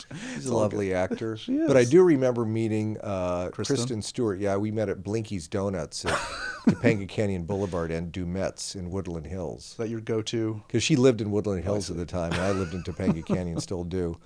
She's 0.35 0.45
a 0.47 0.55
lovely 0.55 0.93
actor. 0.93 1.37
She 1.41 1.57
But 1.65 1.77
I 1.77 1.85
do 1.85 2.03
remember 2.03 2.45
meeting 2.45 2.97
uh, 3.01 3.49
Kristen? 3.49 3.75
Kristen? 3.75 4.01
Stewart. 4.01 4.39
Yeah, 4.39 4.57
we 4.57 4.71
met 4.71 4.89
at 4.89 5.03
Blinky's 5.03 5.47
Donuts 5.47 6.05
at 6.05 6.13
Topanga 6.67 7.07
Canyon 7.07 7.43
Boulevard 7.43 7.91
and 7.91 8.11
Dumetz 8.11 8.75
in 8.75 8.91
Woodland 8.91 9.25
Hills. 9.27 9.71
Is 9.71 9.77
that 9.77 9.89
your 9.89 10.01
go-to? 10.01 10.61
because 10.67 10.83
she 10.83 10.95
lived 10.95 11.21
in 11.21 11.31
Woodland 11.31 11.63
Hills 11.63 11.89
at 11.89 11.97
the 11.97 12.05
time, 12.05 12.31
and 12.33 12.41
I 12.41 12.51
lived 12.51 12.73
in 12.73 12.83
Topanga 12.83 13.25
Canyon, 13.25 13.59
still 13.59 13.83
do. 13.83 14.17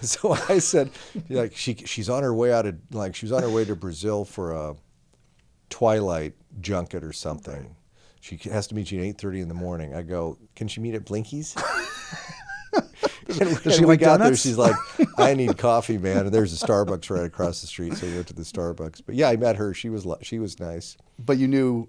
So 0.00 0.36
I 0.48 0.58
said, 0.58 0.90
like 1.30 1.56
she 1.56 1.74
she's 1.74 2.08
on 2.08 2.22
her 2.22 2.34
way 2.34 2.52
out 2.52 2.66
of 2.66 2.76
like 2.90 3.14
she 3.14 3.26
was 3.26 3.32
on 3.32 3.42
her 3.42 3.50
way 3.50 3.64
to 3.64 3.74
Brazil 3.74 4.24
for 4.24 4.52
a 4.52 4.76
twilight 5.70 6.34
junket 6.60 7.02
or 7.02 7.12
something. 7.12 7.74
She 8.20 8.36
has 8.50 8.66
to 8.68 8.74
meet 8.74 8.90
you 8.90 9.00
at 9.00 9.04
eight 9.04 9.18
thirty 9.18 9.40
in 9.40 9.48
the 9.48 9.54
morning. 9.54 9.94
I 9.94 10.02
go, 10.02 10.38
can 10.56 10.68
she 10.68 10.80
meet 10.80 10.94
at 10.94 11.04
Blinky's? 11.04 11.54
and 13.40 13.62
Does 13.62 13.74
she 13.76 13.80
we 13.80 13.86
like 13.86 14.00
got 14.00 14.20
there, 14.20 14.36
she's 14.36 14.58
like, 14.58 14.74
I 15.18 15.34
need 15.34 15.58
coffee, 15.58 15.98
man. 15.98 16.26
And 16.26 16.34
there's 16.34 16.60
a 16.60 16.66
Starbucks 16.66 17.10
right 17.10 17.24
across 17.24 17.60
the 17.60 17.66
street, 17.66 17.94
so 17.94 18.06
we 18.06 18.14
went 18.14 18.26
to 18.28 18.34
the 18.34 18.42
Starbucks. 18.42 19.02
But 19.04 19.14
yeah, 19.14 19.28
I 19.28 19.36
met 19.36 19.56
her. 19.56 19.74
She 19.74 19.88
was 19.88 20.06
she 20.22 20.38
was 20.38 20.58
nice. 20.60 20.96
But 21.18 21.38
you 21.38 21.48
knew 21.48 21.88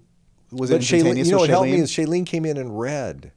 was 0.50 0.70
But 0.70 0.76
it 0.76 0.82
Shailene, 0.82 1.24
you 1.24 1.30
know 1.30 1.38
what 1.38 1.50
helped 1.50 1.70
me 1.70 1.76
is 1.78 1.90
Shailene 1.90 2.26
came 2.26 2.44
in 2.44 2.56
and 2.56 2.78
read. 2.78 3.32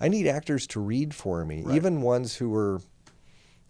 I 0.00 0.08
need 0.08 0.26
actors 0.26 0.66
to 0.68 0.80
read 0.80 1.14
for 1.14 1.44
me, 1.44 1.62
Right. 1.62 1.74
even 1.76 2.02
ones 2.02 2.36
who 2.36 2.50
were 2.50 2.80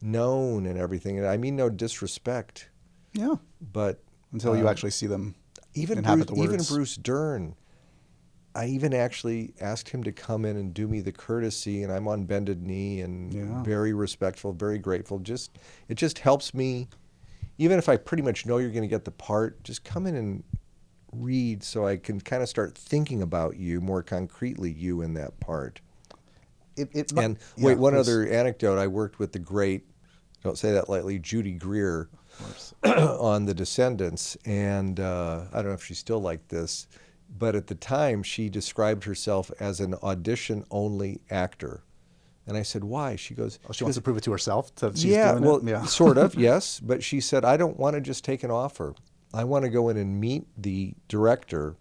known 0.03 0.67
and 0.67 0.79
everything. 0.79 1.19
And 1.19 1.27
I 1.27 1.37
mean 1.37 1.57
no 1.57 1.69
disrespect, 1.71 2.69
yeah. 3.13 3.37
but 3.61 4.03
Until 4.33 4.57
you 4.57 4.63
um, 4.63 4.69
actually 4.69 4.91
see 4.91 5.07
them 5.07 5.35
even 5.75 6.03
Bruce, 6.03 6.27
the 6.27 6.43
even. 6.43 6.61
Bruce 6.63 6.97
Dern. 6.97 7.55
I 8.59 8.67
even 8.67 8.93
actually 8.93 9.55
asked 9.61 9.91
him 9.91 10.03
to 10.03 10.11
come 10.11 10.45
in 10.45 10.57
and 10.57 10.75
do 10.75 10.89
me 10.89 11.01
the 11.01 11.13
courtesy, 11.13 11.85
and 11.85 11.93
I'm 11.93 12.09
on 12.09 12.25
bended 12.25 12.67
knee 12.67 13.01
and 13.03 13.33
Yeah. 13.33 13.63
very 13.63 13.93
respectful, 13.93 14.53
very 14.53 14.81
grateful. 14.81 15.21
Just 15.21 15.57
it 15.89 15.95
just 15.95 16.19
helps 16.19 16.53
me, 16.53 16.89
even 17.57 17.79
if 17.79 17.89
I 17.89 17.97
pretty 17.97 18.25
much 18.25 18.47
know 18.47 18.59
you're 18.59 18.73
going 18.73 18.83
to 18.83 18.89
get 18.89 19.05
the 19.05 19.13
part. 19.13 19.63
Just 19.63 19.85
come 19.85 20.09
in 20.09 20.17
and 20.17 20.43
read, 21.13 21.63
so 21.63 21.87
I 21.87 21.99
can 21.99 22.21
kind 22.21 22.43
of 22.43 22.49
start 22.49 22.77
thinking 22.77 23.23
about 23.23 23.57
you 23.59 23.81
more 23.81 24.03
concretely, 24.03 24.73
you 24.73 25.03
in 25.03 25.15
that 25.15 25.39
part. 25.39 25.81
It, 26.77 26.89
it, 26.93 27.13
And 27.17 27.39
yeah, 27.57 27.67
wait, 27.67 27.79
one 27.79 27.95
other 27.95 28.27
anecdote. 28.27 28.77
I 28.77 28.89
worked 28.89 29.21
with 29.21 29.31
the 29.31 29.39
great, 29.39 29.87
don't 30.43 30.59
say 30.59 30.73
that 30.73 30.89
lightly, 30.89 31.21
Judy 31.21 31.53
Greer 31.53 32.09
on 32.85 33.45
The 33.47 33.55
Descendants. 33.55 34.37
And 34.45 34.99
uh, 34.99 35.45
I 35.53 35.57
don't 35.59 35.67
know 35.67 35.75
if 35.75 35.85
she's 35.85 35.99
still 35.99 36.21
like 36.21 36.49
this, 36.49 36.89
but 37.29 37.55
at 37.55 37.67
the 37.67 37.75
time 37.75 38.23
she 38.23 38.49
described 38.49 39.05
herself 39.05 39.51
as 39.61 39.81
an 39.81 39.95
audition 40.03 40.65
only 40.71 41.21
actor. 41.31 41.83
And 42.47 42.57
I 42.57 42.63
said, 42.63 42.83
why? 42.83 43.17
She 43.17 43.35
goes, 43.35 43.59
Oh, 43.69 43.73
she 43.73 43.85
wants 43.85 43.97
to 43.97 44.03
prove 44.03 44.17
it 44.17 44.25
to 44.25 44.33
herself 44.33 44.73
she's 44.95 45.05
yeah, 45.05 45.33
doing 45.33 45.45
well, 45.45 45.57
it. 45.57 45.65
Yeah, 45.65 45.85
sort 45.87 46.17
of, 46.17 46.35
yes. 46.37 46.81
But 46.81 47.03
she 47.03 47.21
said, 47.21 47.45
I 47.45 47.57
don't 47.57 47.79
want 47.79 47.95
to 47.95 48.01
just 48.01 48.25
take 48.25 48.43
an 48.43 48.51
offer. 48.51 48.95
I 49.35 49.45
want 49.45 49.65
to 49.65 49.69
go 49.69 49.91
in 49.91 49.99
and 49.99 50.19
meet 50.19 50.47
the 50.57 50.95
director. 51.09 51.77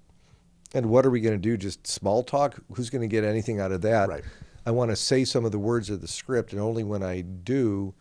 And 0.74 0.88
what 0.88 1.06
are 1.06 1.10
we 1.10 1.22
going 1.22 1.36
to 1.36 1.41
do? 1.41 1.56
Just 1.56 1.88
small 1.88 2.24
talk? 2.24 2.60
Who's 2.74 2.89
going 2.89 3.02
to 3.02 3.08
get 3.08 3.24
anything 3.24 3.62
out 3.62 3.72
of 3.72 3.82
that? 3.84 4.10
Right. 4.10 4.24
I 4.66 4.72
want 4.72 4.91
to 4.91 4.98
say 4.98 5.24
some 5.24 5.45
of 5.45 5.54
the 5.54 5.60
words 5.60 5.89
of 5.89 6.02
the 6.02 6.10
script, 6.10 6.52
and 6.52 6.62
only 6.62 6.84
when 6.84 7.02
I 7.02 7.22
do, 7.22 7.93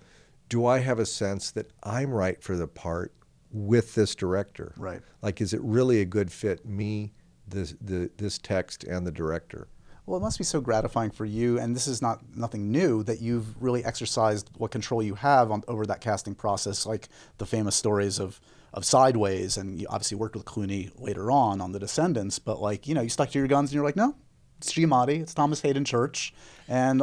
do 0.48 0.66
I 0.66 0.80
have 0.80 0.98
a 0.98 1.06
sense 1.06 1.52
that 1.52 1.70
I'm 1.84 2.10
right 2.10 2.42
for 2.42 2.56
the 2.56 2.66
part 2.66 3.12
with 3.52 3.94
this 3.94 4.14
director. 4.14 4.74
Right. 4.76 5.00
Like, 5.22 5.40
is 5.40 5.54
it 5.54 5.60
really 5.62 6.00
a 6.00 6.04
good 6.04 6.30
fit? 6.32 6.66
Me, 6.66 7.12
this, 7.46 7.74
the, 7.80 8.10
this 8.16 8.38
text, 8.38 8.84
and 8.84 9.06
the 9.06 9.12
director. 9.12 9.68
Well, 10.06 10.18
it 10.18 10.22
must 10.22 10.38
be 10.38 10.44
so 10.44 10.60
gratifying 10.60 11.10
for 11.10 11.24
you, 11.24 11.58
and 11.58 11.74
this 11.74 11.88
is 11.88 12.00
not 12.00 12.20
nothing 12.36 12.70
new 12.70 13.02
that 13.02 13.20
you've 13.20 13.60
really 13.60 13.84
exercised 13.84 14.50
what 14.56 14.70
control 14.70 15.02
you 15.02 15.16
have 15.16 15.50
on, 15.50 15.64
over 15.66 15.84
that 15.86 16.00
casting 16.00 16.34
process, 16.34 16.86
like 16.86 17.08
the 17.38 17.46
famous 17.46 17.74
stories 17.74 18.18
of 18.18 18.40
of 18.72 18.84
Sideways, 18.84 19.56
and 19.56 19.80
you 19.80 19.86
obviously 19.88 20.18
worked 20.18 20.36
with 20.36 20.44
Clooney 20.44 20.90
later 21.00 21.30
on 21.30 21.62
on 21.62 21.72
The 21.72 21.78
Descendants. 21.78 22.38
But 22.38 22.60
like 22.60 22.86
you 22.86 22.94
know, 22.94 23.00
you 23.00 23.08
stuck 23.08 23.30
to 23.30 23.38
your 23.38 23.48
guns, 23.48 23.70
and 23.70 23.74
you're 23.74 23.84
like, 23.84 23.96
no, 23.96 24.14
it's 24.58 24.72
Giamatti, 24.72 25.20
it's 25.22 25.34
Thomas 25.34 25.60
Haden 25.62 25.84
Church, 25.84 26.32
and 26.68 27.02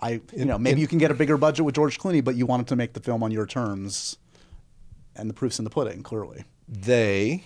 I, 0.00 0.20
you 0.34 0.44
know, 0.44 0.58
maybe 0.58 0.80
you 0.80 0.88
can 0.88 0.98
get 0.98 1.12
a 1.12 1.14
bigger 1.14 1.36
budget 1.36 1.64
with 1.64 1.76
George 1.76 1.98
Clooney, 1.98 2.24
but 2.24 2.34
you 2.34 2.44
wanted 2.44 2.66
to 2.68 2.76
make 2.76 2.92
the 2.94 3.00
film 3.00 3.22
on 3.22 3.30
your 3.30 3.46
terms, 3.46 4.16
and 5.14 5.30
the 5.30 5.34
proof's 5.34 5.58
in 5.58 5.64
the 5.64 5.70
pudding, 5.70 6.02
clearly. 6.02 6.44
they, 6.68 7.44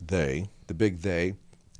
they, 0.00 0.48
the 0.68 0.74
big 0.74 1.00
they, 1.00 1.34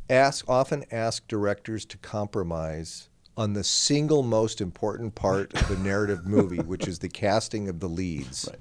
ask 0.09 0.49
often 0.49 0.85
ask 0.91 1.27
directors 1.29 1.85
to 1.87 1.99
compromise 1.99 3.09
on 3.37 3.53
the 3.53 3.65
single 3.65 4.23
most 4.23 4.61
important 4.61 5.15
part 5.15 5.53
of 5.55 5.69
the 5.69 5.77
narrative 5.77 6.27
movie, 6.27 6.59
which 6.63 6.87
is 6.87 7.01
the 7.01 7.09
casting 7.09 7.69
of 7.69 7.81
the 7.81 7.89
leads. 7.89 8.49
Right. 8.51 8.61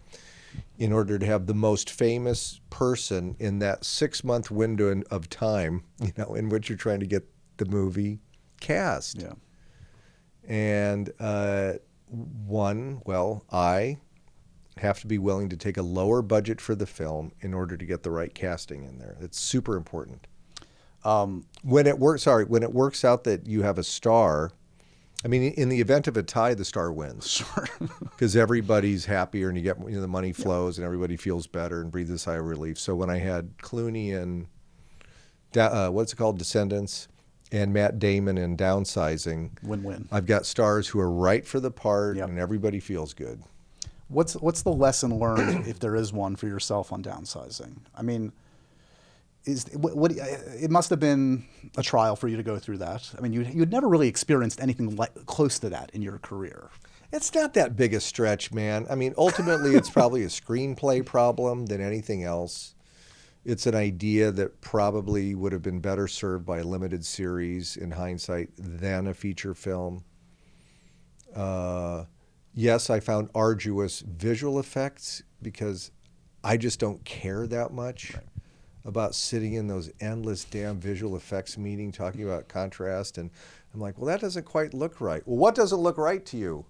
In 0.78 0.92
order 0.92 1.18
to 1.18 1.26
have 1.26 1.46
the 1.46 1.54
most 1.54 1.90
famous 1.90 2.60
person 2.70 3.36
in 3.40 3.60
that 3.60 3.86
six 3.86 4.24
month 4.24 4.52
window 4.52 4.92
in- 4.92 5.04
of 5.10 5.30
time, 5.30 5.84
you 6.02 6.12
know, 6.18 6.34
in 6.36 6.50
which 6.50 6.70
you're 6.70 6.78
trying 6.78 7.00
to 7.00 7.08
get 7.08 7.28
the 7.58 7.66
movie 7.66 8.20
cast. 8.60 9.22
Yeah. 9.22 9.34
And 10.48 11.12
uh, 11.20 11.74
one, 12.08 13.02
well, 13.06 13.46
I 13.52 13.98
have 14.78 15.00
to 15.02 15.08
be 15.08 15.18
willing 15.18 15.50
to 15.50 15.58
take 15.58 15.78
a 15.78 15.84
lower 15.84 16.22
budget 16.22 16.60
for 16.60 16.76
the 16.76 16.86
film 16.86 17.32
in 17.42 17.54
order 17.54 17.78
to 17.78 17.86
get 17.86 18.04
the 18.04 18.12
right 18.12 18.34
casting 18.34 18.84
in 18.84 18.98
there. 18.98 19.18
It's 19.22 19.40
super 19.40 19.76
important. 19.76 20.28
Um, 21.06 21.46
When 21.64 21.88
it 21.88 22.00
works, 22.00 22.24
sorry, 22.24 22.46
when 22.46 22.64
it 22.64 22.74
works 22.74 23.04
out 23.06 23.24
that 23.26 23.48
you 23.48 23.62
have 23.64 23.78
a 23.78 23.84
star, 23.84 24.52
I 25.26 25.28
mean, 25.30 25.54
in 25.54 25.70
the 25.70 25.80
event 25.80 26.08
of 26.08 26.18
a 26.18 26.24
tie, 26.24 26.54
the 26.54 26.66
star 26.66 26.92
wins 26.92 27.28
sure. 27.30 27.68
because 28.02 28.36
everybody's 28.36 29.06
happier 29.06 29.48
and 29.50 29.58
you 29.58 29.64
get 29.64 29.80
you 29.80 29.96
know, 29.96 30.02
the 30.02 30.08
money 30.08 30.34
flows 30.34 30.78
and 30.78 30.86
everybody 30.86 31.16
feels 31.18 31.48
better 31.48 31.82
and 31.82 31.92
breathes 31.92 32.10
a 32.10 32.18
sigh 32.18 32.36
of 32.36 32.46
relief. 32.46 32.78
So 32.78 32.96
when 32.96 33.10
I 33.10 33.18
had 33.20 33.58
Clooney 33.58 34.16
and 34.22 34.48
uh, 35.56 35.90
what's 35.90 36.14
it 36.14 36.16
called, 36.18 36.38
Descendants, 36.40 37.08
and 37.52 37.72
Matt 37.72 38.00
Damon 38.00 38.38
in 38.38 38.58
Downsizing, 38.58 39.52
Win-win. 39.64 40.08
I've 40.12 40.26
got 40.26 40.46
stars 40.46 40.88
who 40.88 41.00
are 41.00 41.12
right 41.12 41.46
for 41.46 41.60
the 41.60 41.70
part 41.72 42.18
Yep. 42.18 42.30
and 42.30 42.40
everybody 42.40 42.80
feels 42.80 43.14
good. 43.14 43.44
What's 44.08 44.34
what's 44.34 44.62
the 44.64 44.72
lesson 44.74 45.18
learned, 45.20 45.68
if 45.68 45.80
there 45.80 45.96
is 45.96 46.12
one, 46.12 46.36
for 46.36 46.48
yourself 46.48 46.92
on 46.92 47.02
downsizing? 47.04 47.78
I 47.96 48.02
mean, 48.02 48.32
is 49.46 49.66
what, 49.74 49.96
what 49.96 50.12
it 50.12 50.72
must 50.72 50.90
have 50.90 51.00
been 51.00 51.46
a 51.78 51.84
trial 51.84 52.16
for 52.16 52.28
you 52.28 52.38
to 52.38 52.44
go 52.44 52.58
through 52.58 52.78
that. 52.78 53.14
I 53.18 53.22
mean, 53.22 53.34
you 53.34 53.42
you'd 53.42 53.72
never 53.72 53.88
really 53.88 54.08
experienced 54.08 54.62
anything 54.62 54.96
like 54.96 55.26
close 55.26 55.60
to 55.60 55.70
that 55.70 55.92
in 55.94 56.02
your 56.02 56.18
career. 56.20 56.70
It's 57.12 57.34
not 57.36 57.54
that 57.54 57.76
big 57.76 57.94
a 57.94 58.00
stretch, 58.00 58.52
man. 58.52 58.88
I 58.90 58.96
mean, 58.96 59.14
ultimately, 59.18 59.76
it's 59.76 59.90
probably 59.90 60.24
a 60.24 60.28
screenplay 60.42 61.06
problem 61.06 61.68
than 61.68 61.82
anything 61.82 62.24
else. 62.24 62.76
It's 63.46 63.68
an 63.68 63.76
idea 63.76 64.32
that 64.32 64.62
probably 64.62 65.36
would 65.36 65.52
have 65.52 65.62
been 65.62 65.82
better 65.82 66.08
served 66.08 66.46
by 66.46 66.60
a 66.60 66.64
limited 66.64 67.06
series 67.06 67.76
in 67.76 67.92
hindsight 67.92 68.52
than 68.58 69.06
a 69.06 69.14
feature 69.14 69.54
film. 69.54 70.06
Uh, 71.36 72.06
yes, 72.54 72.90
I 72.90 73.02
found 73.02 73.30
arduous 73.36 74.00
visual 74.00 74.60
effects 74.60 75.24
because 75.42 75.92
I 76.44 76.56
just 76.56 76.80
don't 76.80 77.04
care 77.04 77.46
that 77.48 77.74
much 77.74 78.14
about 78.86 79.16
sitting 79.16 79.54
in 79.54 79.68
those 79.68 79.92
endless 80.00 80.44
damn 80.44 80.80
visual 80.80 81.16
effects 81.16 81.58
meeting 81.58 81.92
talking 81.92 82.24
about 82.24 82.48
contrast. 82.48 83.18
And 83.18 83.30
I'm 83.74 83.80
like, 83.80 83.98
well, 83.98 84.08
that 84.08 84.20
doesn't 84.22 84.44
quite 84.46 84.74
look 84.74 85.00
right. 85.00 85.22
Well, 85.26 85.38
what 85.38 85.56
doesn't 85.56 85.80
look 85.80 85.98
right 85.98 86.26
to 86.28 86.38
you? 86.38 86.66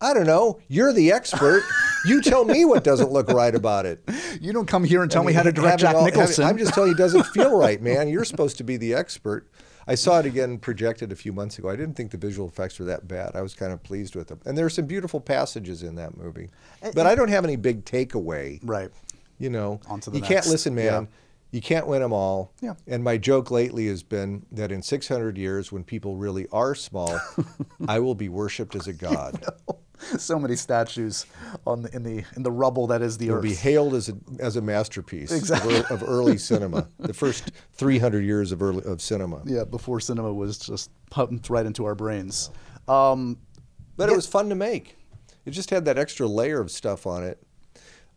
I 0.00 0.12
don't 0.12 0.26
know. 0.26 0.60
You're 0.68 0.92
the 0.92 1.12
expert. 1.12 1.62
you 2.04 2.20
tell 2.20 2.44
me 2.44 2.64
what 2.64 2.82
doesn't 2.84 3.10
look 3.12 3.28
right 3.28 3.54
about 3.54 3.86
it. 3.86 4.02
You 4.40 4.52
don't 4.52 4.66
come 4.66 4.84
here 4.84 5.02
and 5.02 5.10
tell 5.10 5.22
I 5.22 5.26
me 5.26 5.32
how 5.32 5.42
to 5.42 5.52
direct 5.52 5.80
having 5.80 5.86
Jack 5.86 5.94
all- 5.94 6.04
having- 6.04 6.18
Nicholson. 6.18 6.44
I'm 6.44 6.58
just 6.58 6.74
telling 6.74 6.88
you, 6.90 6.94
it 6.94 6.98
doesn't 6.98 7.24
feel 7.28 7.56
right, 7.56 7.80
man. 7.80 8.08
You're 8.08 8.24
supposed 8.24 8.56
to 8.58 8.64
be 8.64 8.76
the 8.76 8.92
expert. 8.94 9.48
I 9.86 9.94
saw 9.94 10.18
it 10.18 10.26
again 10.26 10.58
projected 10.58 11.12
a 11.12 11.16
few 11.16 11.32
months 11.32 11.58
ago. 11.58 11.68
I 11.68 11.76
didn't 11.76 11.94
think 11.94 12.10
the 12.10 12.16
visual 12.16 12.48
effects 12.48 12.78
were 12.78 12.86
that 12.86 13.06
bad. 13.06 13.32
I 13.36 13.42
was 13.42 13.54
kind 13.54 13.70
of 13.72 13.82
pleased 13.82 14.16
with 14.16 14.28
them. 14.28 14.40
And 14.46 14.56
there 14.58 14.64
are 14.64 14.70
some 14.70 14.86
beautiful 14.86 15.20
passages 15.20 15.82
in 15.82 15.94
that 15.96 16.16
movie. 16.16 16.48
But 16.94 17.06
I 17.06 17.14
don't 17.14 17.28
have 17.28 17.44
any 17.44 17.56
big 17.56 17.84
takeaway. 17.84 18.60
right. 18.64 18.90
You 19.38 19.50
know, 19.50 19.80
On 19.88 19.98
to 20.00 20.10
the 20.10 20.18
you 20.18 20.22
can't 20.22 20.46
listen, 20.46 20.74
man. 20.76 20.84
Yeah. 21.02 21.06
You 21.54 21.60
can't 21.60 21.86
win 21.86 22.02
them 22.02 22.12
all. 22.12 22.52
Yeah. 22.60 22.74
And 22.88 23.04
my 23.04 23.16
joke 23.16 23.48
lately 23.52 23.86
has 23.86 24.02
been 24.02 24.44
that 24.50 24.72
in 24.72 24.82
600 24.82 25.38
years, 25.38 25.70
when 25.70 25.84
people 25.84 26.16
really 26.16 26.48
are 26.50 26.74
small, 26.74 27.16
I 27.88 28.00
will 28.00 28.16
be 28.16 28.28
worshipped 28.28 28.74
as 28.74 28.88
a 28.88 28.92
god. 28.92 29.44
so 30.18 30.36
many 30.36 30.56
statues 30.56 31.26
on 31.64 31.82
the, 31.82 31.94
in 31.94 32.02
the 32.02 32.24
in 32.34 32.42
the 32.42 32.50
rubble 32.50 32.88
that 32.88 33.02
is 33.02 33.16
the 33.18 33.26
It'll 33.26 33.36
earth. 33.36 33.42
be 33.44 33.54
hailed 33.54 33.94
as 33.94 34.08
a, 34.08 34.14
as 34.40 34.56
a 34.56 34.60
masterpiece 34.60 35.30
of 35.30 35.38
Exactly. 35.38 35.76
ear- 35.76 35.86
of, 35.90 36.02
early 36.02 36.38
cinema, 36.50 36.88
the 36.98 37.14
first 37.14 37.52
300 37.74 38.24
years 38.24 38.50
of 38.50 38.60
early 38.60 38.82
of 38.84 39.00
cinema. 39.00 39.40
yeah, 39.44 39.62
before 39.62 40.00
cinema 40.00 40.34
was 40.34 40.58
just 40.58 40.90
pumped 41.10 41.48
right 41.50 41.66
into 41.66 41.84
our 41.84 41.94
brains. 41.94 42.50
Um, 42.88 43.38
But 43.96 44.08
it 44.10 44.16
was 44.16 44.26
fun 44.26 44.48
to 44.48 44.56
make. 44.56 44.96
It 45.46 45.52
just 45.52 45.70
had 45.70 45.84
that 45.84 45.98
extra 45.98 46.26
layer 46.26 46.60
of 46.60 46.72
stuff 46.72 47.06
on 47.06 47.22
it. 47.22 47.38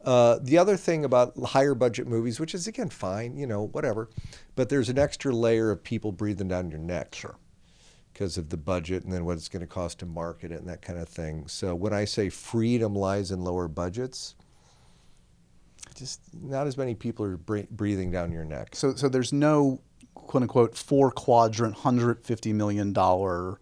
Uh, 0.07 0.39
the 0.41 0.57
other 0.57 0.77
thing 0.77 1.03
about 1.03 1.37
higher 1.37 1.75
budget 1.75 2.07
movies, 2.07 2.39
which 2.39 2.55
is 2.55 2.65
again 2.65 2.89
fine, 2.89 3.35
you 3.35 3.45
know, 3.45 3.63
whatever, 3.67 4.09
but 4.55 4.69
there's 4.69 4.87
an 4.87 4.97
extra 4.97 5.33
layer 5.33 5.69
of 5.69 5.83
people 5.83 6.13
breathing 6.13 6.47
down 6.47 6.69
your 6.71 6.79
neck. 6.79 7.13
Sure. 7.13 7.35
Because 8.13 8.37
of 8.37 8.47
the 8.47 8.55
budget 8.55 9.03
and 9.03 9.11
then 9.11 9.25
what 9.25 9.33
it's 9.33 9.49
going 9.49 9.59
to 9.59 9.67
cost 9.67 9.99
to 9.99 10.05
market 10.05 10.49
it 10.51 10.59
and 10.61 10.69
that 10.69 10.81
kind 10.81 10.97
of 10.97 11.09
thing. 11.09 11.45
So 11.47 11.75
when 11.75 11.91
I 11.91 12.05
say 12.05 12.29
freedom 12.29 12.95
lies 12.95 13.31
in 13.31 13.41
lower 13.41 13.67
budgets, 13.67 14.35
just 15.95 16.21
not 16.33 16.67
as 16.67 16.77
many 16.77 16.95
people 16.95 17.25
are 17.25 17.37
breathing 17.37 18.09
down 18.09 18.31
your 18.31 18.45
neck. 18.45 18.75
So, 18.75 18.95
so 18.95 19.09
there's 19.09 19.33
no 19.33 19.81
quote 20.15 20.43
unquote 20.43 20.75
four 20.77 21.11
quadrant, 21.11 21.75
hundred 21.75 22.25
fifty 22.25 22.53
million 22.53 22.93
dollar 22.93 23.59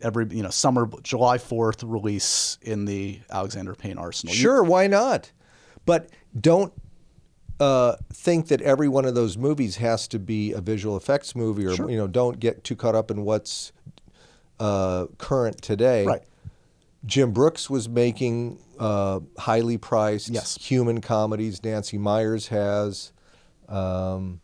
every 0.00 0.26
you 0.30 0.42
know 0.42 0.50
summer 0.50 0.88
July 1.02 1.36
fourth 1.38 1.82
release 1.82 2.58
in 2.62 2.86
the 2.86 3.20
Alexander 3.30 3.74
Payne 3.74 3.98
arsenal. 3.98 4.34
You- 4.34 4.40
Sure, 4.40 4.62
why 4.62 4.86
not? 4.86 5.30
But 5.84 6.10
don't 6.38 6.72
uh, 7.60 7.96
think 8.12 8.48
that 8.48 8.60
every 8.62 8.88
one 8.88 9.04
of 9.04 9.14
those 9.14 9.36
movies 9.36 9.76
has 9.76 10.08
to 10.08 10.18
be 10.18 10.52
a 10.52 10.60
visual 10.60 10.96
effects 10.96 11.34
movie, 11.36 11.66
or 11.66 11.74
Sure. 11.74 11.90
you 11.90 11.96
know, 11.96 12.06
don't 12.06 12.40
get 12.40 12.64
too 12.64 12.76
caught 12.76 12.94
up 12.94 13.10
in 13.10 13.24
what's 13.24 13.72
uh, 14.60 15.06
current 15.18 15.60
today. 15.62 16.06
Right. 16.06 16.22
Jim 17.04 17.32
Brooks 17.32 17.68
was 17.68 17.88
making 17.88 18.58
uh, 18.78 19.20
highly 19.38 19.76
priced 19.76 20.28
Yes. 20.28 20.56
human 20.60 21.00
comedies. 21.00 21.62
Nancy 21.64 21.98
Meyers 21.98 22.48
has. 22.48 23.12
Um, 23.68 24.40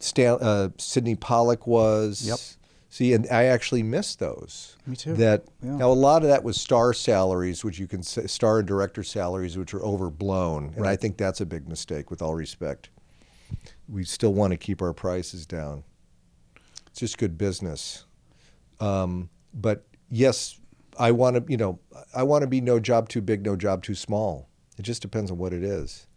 Stan, 0.00 0.38
uh, 0.40 0.70
Sydney 0.78 1.14
Pollack 1.14 1.66
was. 1.66 2.22
Yep. 2.26 2.38
See, 2.92 3.12
and 3.14 3.24
I 3.30 3.44
actually 3.44 3.84
missed 3.84 4.18
those. 4.18 4.76
Me 4.84 4.96
too. 4.96 5.14
That 5.14 5.44
Yeah. 5.62 5.76
now 5.76 5.90
a 5.90 5.94
lot 5.94 6.22
of 6.22 6.28
that 6.28 6.42
was 6.42 6.60
star 6.60 6.92
salaries, 6.92 7.62
which 7.64 7.78
you 7.78 7.86
can 7.86 8.02
say, 8.02 8.26
star 8.26 8.58
and 8.58 8.66
director 8.66 9.04
salaries, 9.04 9.56
which 9.56 9.72
are 9.72 9.82
overblown, 9.84 10.74
and 10.76 10.86
I 10.86 10.96
think 10.96 11.16
that's 11.16 11.40
a 11.40 11.46
big 11.46 11.68
mistake. 11.68 12.10
With 12.10 12.20
all 12.20 12.34
respect, 12.34 12.90
we 13.88 14.02
still 14.04 14.34
want 14.34 14.50
to 14.52 14.56
keep 14.56 14.82
our 14.82 14.92
prices 14.92 15.46
down. 15.46 15.84
It's 16.88 16.98
just 16.98 17.16
good 17.16 17.38
business. 17.38 18.06
Um, 18.80 19.30
but 19.54 19.86
yes, 20.10 20.58
I 20.98 21.12
want 21.12 21.36
to. 21.36 21.44
You 21.50 21.58
know, 21.58 21.78
I 22.12 22.24
want 22.24 22.42
to 22.42 22.48
be 22.48 22.60
no 22.60 22.80
job 22.80 23.08
too 23.08 23.20
big, 23.20 23.44
no 23.44 23.54
job 23.54 23.84
too 23.84 23.94
small. 23.94 24.48
It 24.78 24.82
just 24.82 25.00
depends 25.00 25.30
on 25.30 25.38
what 25.38 25.52
it 25.52 25.62
is. 25.62 26.08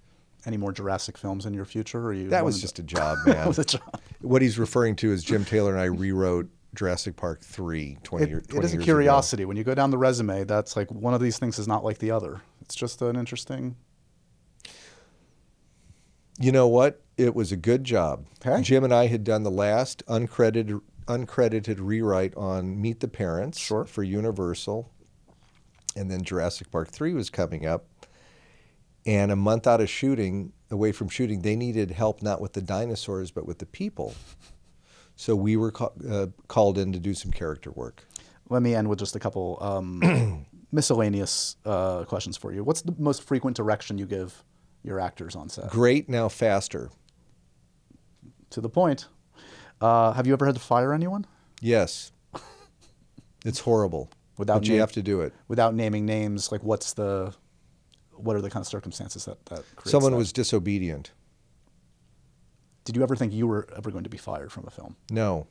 Any 0.46 0.58
more 0.58 0.72
Jurassic 0.72 1.18
films 1.20 1.46
in 1.46 1.54
your 1.54 1.66
future? 1.66 2.04
Or 2.08 2.14
you 2.14 2.30
That 2.30 2.44
was 2.44 2.60
just 2.60 2.78
to- 2.78 2.82
a 2.82 2.86
job, 2.98 3.18
man. 3.28 3.48
was 3.48 3.60
a 3.60 3.64
job. 3.66 4.02
What 4.22 4.42
he's 4.42 4.58
referring 4.58 4.96
to 4.98 5.12
is 5.12 5.24
Jim 5.24 5.46
Taylor 5.46 5.72
and 5.72 5.80
I 5.80 5.86
rewrote 5.86 6.50
Jurassic 6.74 7.16
Park 7.16 7.42
3 7.42 7.98
20, 8.04 8.24
It, 8.24 8.30
year, 8.30 8.40
it 8.40 8.50
20 8.50 8.66
is 8.66 8.74
a 8.74 8.78
curiosity. 8.78 9.46
When 9.46 9.58
you 9.58 9.64
go 9.64 9.76
down 9.76 9.92
the 9.92 9.98
resume, 9.98 10.44
that's 10.44 10.76
like 10.76 10.92
one 10.92 11.14
of 11.14 11.22
these 11.22 11.38
things 11.38 11.60
is 11.60 11.68
not 11.68 11.84
like 11.84 12.00
the 12.00 12.12
other. 12.12 12.42
It's 12.62 12.76
just 12.76 13.02
an 13.02 13.16
interesting. 13.16 13.76
You 16.40 16.52
know 16.52 16.68
what? 16.68 17.02
It 17.18 17.36
was 17.36 17.52
a 17.52 17.58
good 17.58 17.84
job. 17.84 18.26
Jim 18.62 18.84
and 18.84 18.94
I 18.94 19.08
had 19.08 19.24
done 19.24 19.44
the 19.44 19.52
last 19.52 20.04
uncredited 20.08 20.82
uncredited 21.06 21.78
rewrite 21.80 22.34
on 22.36 22.82
Meet 22.82 23.02
the 23.02 23.08
Parents 23.08 23.60
Sure. 23.60 23.86
for 23.86 24.04
Universal. 24.04 24.90
And 25.96 26.10
then 26.10 26.24
Jurassic 26.24 26.72
Park 26.72 26.90
3 26.90 27.14
was 27.14 27.30
coming 27.30 27.66
up. 27.66 27.86
And 29.06 29.32
a 29.32 29.36
month 29.36 29.68
out 29.68 29.82
of 29.82 29.90
shooting, 29.90 30.54
away 30.72 30.94
from 30.94 31.10
shooting, 31.10 31.42
they 31.42 31.58
needed 31.58 31.92
help 31.92 32.22
not 32.22 32.40
with 32.40 32.54
the 32.54 32.62
dinosaurs, 32.62 33.32
but 33.32 33.46
with 33.46 33.60
the 33.60 33.66
people. 33.66 34.16
So 35.16 35.36
we 35.36 35.56
were 35.58 35.72
ca- 35.72 35.92
uh, 36.10 36.28
called 36.48 36.78
in 36.78 36.92
to 36.94 37.00
do 37.00 37.14
some 37.14 37.32
character 37.32 37.72
work. 37.72 38.06
Let 38.50 38.62
me 38.62 38.76
end 38.76 38.88
with 38.90 39.00
just 39.00 39.16
a 39.16 39.20
couple 39.20 39.58
um, 39.62 40.46
miscellaneous 40.72 41.56
uh, 41.66 42.04
questions 42.06 42.36
for 42.38 42.52
you. 42.54 42.64
What's 42.64 42.82
the 42.82 42.94
most 42.98 43.24
frequent 43.24 43.56
direction 43.56 43.98
you 43.98 44.06
give 44.06 44.44
your 44.84 45.00
actors 45.00 45.36
on 45.36 45.50
set? 45.50 45.70
Great, 45.70 46.10
now 46.10 46.28
faster. 46.30 46.90
To 48.52 48.62
the 48.62 48.70
point. 48.70 49.08
Uh, 49.82 50.14
have 50.14 50.28
you 50.28 50.34
ever 50.34 50.46
had 50.46 50.56
to 50.56 50.62
fire 50.62 50.94
anyone 50.94 51.26
Yes. 51.62 52.12
It's 53.46 53.60
horrible. 53.60 54.10
Without 54.38 54.60
but 54.62 54.68
you 54.68 54.80
have 54.80 54.92
to 54.94 55.02
do 55.04 55.22
it. 55.22 55.34
without 55.48 55.74
naming 55.76 56.06
names? 56.06 56.52
Like, 56.52 56.64
what's 56.64 56.94
the, 56.94 57.34
what 58.12 58.36
are 58.36 58.42
the 58.42 58.50
kind 58.50 58.62
of 58.64 58.68
circumstances 58.68 59.26
that 59.26 59.46
that 59.48 59.64
Someone 59.86 60.12
that? 60.14 60.18
was 60.18 60.32
disobedient. 60.34 61.12
Did 62.84 62.96
you 62.96 63.04
ever 63.04 63.16
think 63.16 63.34
you 63.34 63.48
were 63.48 63.68
ever 63.78 63.92
going 63.92 64.04
to 64.04 64.10
be 64.10 64.18
fired 64.18 64.52
from 64.52 64.66
a 64.68 64.70
film? 64.70 64.96
No. 65.10 65.48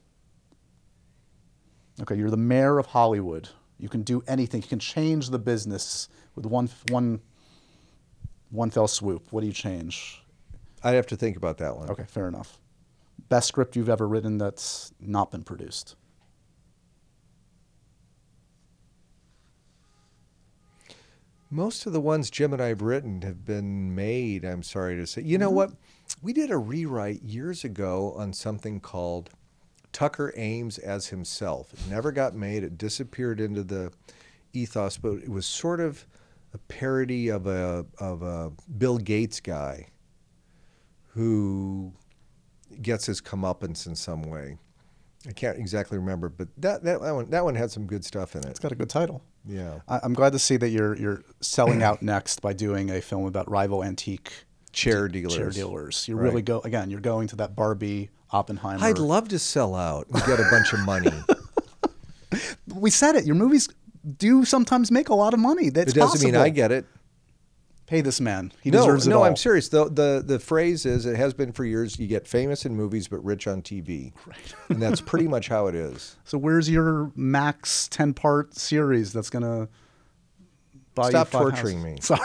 Okay, 2.00 2.16
you're 2.16 2.30
the 2.30 2.36
mayor 2.36 2.78
of 2.78 2.86
Hollywood. 2.86 3.48
You 3.78 3.88
can 3.88 4.02
do 4.02 4.22
anything. 4.26 4.62
You 4.62 4.68
can 4.68 4.78
change 4.78 5.30
the 5.30 5.38
business 5.38 6.08
with 6.34 6.46
one 6.46 6.68
one 6.90 7.20
one 8.50 8.70
fell 8.70 8.88
swoop. 8.88 9.28
What 9.30 9.40
do 9.40 9.46
you 9.46 9.52
change? 9.52 10.22
I'd 10.84 10.94
have 10.94 11.06
to 11.08 11.16
think 11.16 11.36
about 11.36 11.58
that 11.58 11.76
one. 11.76 11.90
Okay, 11.90 12.04
fair 12.06 12.28
enough. 12.28 12.58
Best 13.28 13.48
script 13.48 13.76
you've 13.76 13.88
ever 13.88 14.06
written 14.06 14.38
that's 14.38 14.92
not 15.00 15.30
been 15.30 15.42
produced. 15.42 15.96
Most 21.50 21.84
of 21.84 21.92
the 21.92 22.00
ones 22.00 22.30
Jim 22.30 22.54
and 22.54 22.62
I 22.62 22.68
have 22.68 22.80
written 22.80 23.20
have 23.22 23.44
been 23.44 23.94
made, 23.94 24.44
I'm 24.44 24.62
sorry 24.62 24.96
to 24.96 25.06
say. 25.06 25.20
You 25.22 25.36
know 25.36 25.48
mm-hmm. 25.48 25.56
what? 25.56 25.72
We 26.22 26.32
did 26.32 26.52
a 26.52 26.56
rewrite 26.56 27.22
years 27.22 27.64
ago 27.64 28.14
on 28.16 28.32
something 28.32 28.78
called 28.78 29.30
Tucker 29.92 30.32
Ames 30.36 30.78
as 30.78 31.08
Himself. 31.08 31.72
It 31.72 31.90
never 31.90 32.12
got 32.12 32.34
made, 32.36 32.62
it 32.62 32.78
disappeared 32.78 33.40
into 33.40 33.64
the 33.64 33.92
ethos, 34.52 34.96
but 34.98 35.14
it 35.14 35.28
was 35.28 35.46
sort 35.46 35.80
of 35.80 36.06
a 36.54 36.58
parody 36.58 37.28
of 37.28 37.48
a, 37.48 37.84
of 37.98 38.22
a 38.22 38.52
Bill 38.78 38.98
Gates 38.98 39.40
guy 39.40 39.88
who 41.08 41.92
gets 42.80 43.04
his 43.06 43.20
comeuppance 43.20 43.86
in 43.86 43.96
some 43.96 44.22
way. 44.22 44.58
I 45.28 45.32
can't 45.32 45.58
exactly 45.58 45.98
remember, 45.98 46.28
but 46.28 46.48
that, 46.58 46.84
that, 46.84 47.00
that, 47.00 47.14
one, 47.14 47.30
that 47.30 47.44
one 47.44 47.56
had 47.56 47.72
some 47.72 47.86
good 47.86 48.04
stuff 48.04 48.36
in 48.36 48.44
it. 48.44 48.50
It's 48.50 48.60
got 48.60 48.72
a 48.72 48.76
good 48.76 48.90
title. 48.90 49.22
Yeah. 49.44 49.80
I, 49.88 50.00
I'm 50.04 50.14
glad 50.14 50.32
to 50.32 50.38
see 50.38 50.56
that 50.56 50.68
you're 50.68 50.96
you're 50.96 51.22
selling 51.40 51.82
out 51.82 52.00
next 52.00 52.42
by 52.42 52.52
doing 52.52 52.90
a 52.90 53.00
film 53.00 53.26
about 53.26 53.50
rival 53.50 53.82
antique 53.82 54.32
Chair 54.72 55.08
dealers. 55.08 55.34
chair 55.36 55.50
dealers. 55.50 56.08
You're 56.08 56.16
Right. 56.16 56.24
really 56.24 56.42
go 56.42 56.60
again. 56.60 56.90
You're 56.90 57.00
going 57.00 57.28
to 57.28 57.36
that 57.36 57.54
Barbie 57.54 58.10
Oppenheimer. 58.30 58.84
I'd 58.84 58.98
love 58.98 59.28
to 59.28 59.38
sell 59.38 59.74
out 59.74 60.06
and 60.08 60.22
get 60.24 60.40
a 60.40 60.48
bunch 60.50 60.72
of 60.72 60.80
money. 60.80 61.12
we 62.74 62.90
said 62.90 63.14
it. 63.14 63.24
Your 63.26 63.34
movies 63.34 63.68
do 64.18 64.44
sometimes 64.44 64.90
make 64.90 65.08
a 65.10 65.14
lot 65.14 65.34
of 65.34 65.40
money. 65.40 65.68
That's 65.68 65.92
it 65.92 65.96
doesn't 65.96 66.22
mean 66.24 66.32
possible. 66.34 66.46
I 66.46 66.48
get 66.50 66.72
it. 66.72 66.86
Pay 67.86 68.00
this 68.00 68.20
man. 68.20 68.52
He 68.62 68.70
no, 68.70 68.78
deserves 68.78 69.06
it 69.06 69.10
no. 69.10 69.22
I'm 69.22 69.36
serious. 69.36 69.68
The, 69.68 69.84
the 69.84 70.22
the 70.24 70.38
phrase 70.38 70.86
is 70.86 71.04
it 71.04 71.16
has 71.16 71.34
been 71.34 71.52
for 71.52 71.64
years. 71.64 71.98
You 71.98 72.06
get 72.06 72.26
famous 72.26 72.64
in 72.64 72.74
movies, 72.74 73.06
but 73.06 73.22
rich 73.22 73.46
on 73.46 73.60
TV, 73.60 74.12
right. 74.26 74.54
and 74.70 74.80
that's 74.80 75.02
pretty 75.02 75.28
much 75.28 75.48
how 75.48 75.66
it 75.66 75.74
is. 75.74 76.16
So 76.24 76.38
where's 76.38 76.70
your 76.70 77.12
max 77.14 77.88
ten 77.88 78.14
part 78.14 78.54
series 78.54 79.12
that's 79.12 79.28
gonna 79.28 79.68
buy 80.95 81.11
Stop 81.11 81.28
you 81.28 81.30
five 81.30 81.43
torturing 81.43 81.78
houses? 81.78 81.95
me. 81.95 82.01
Sorry, 82.03 82.20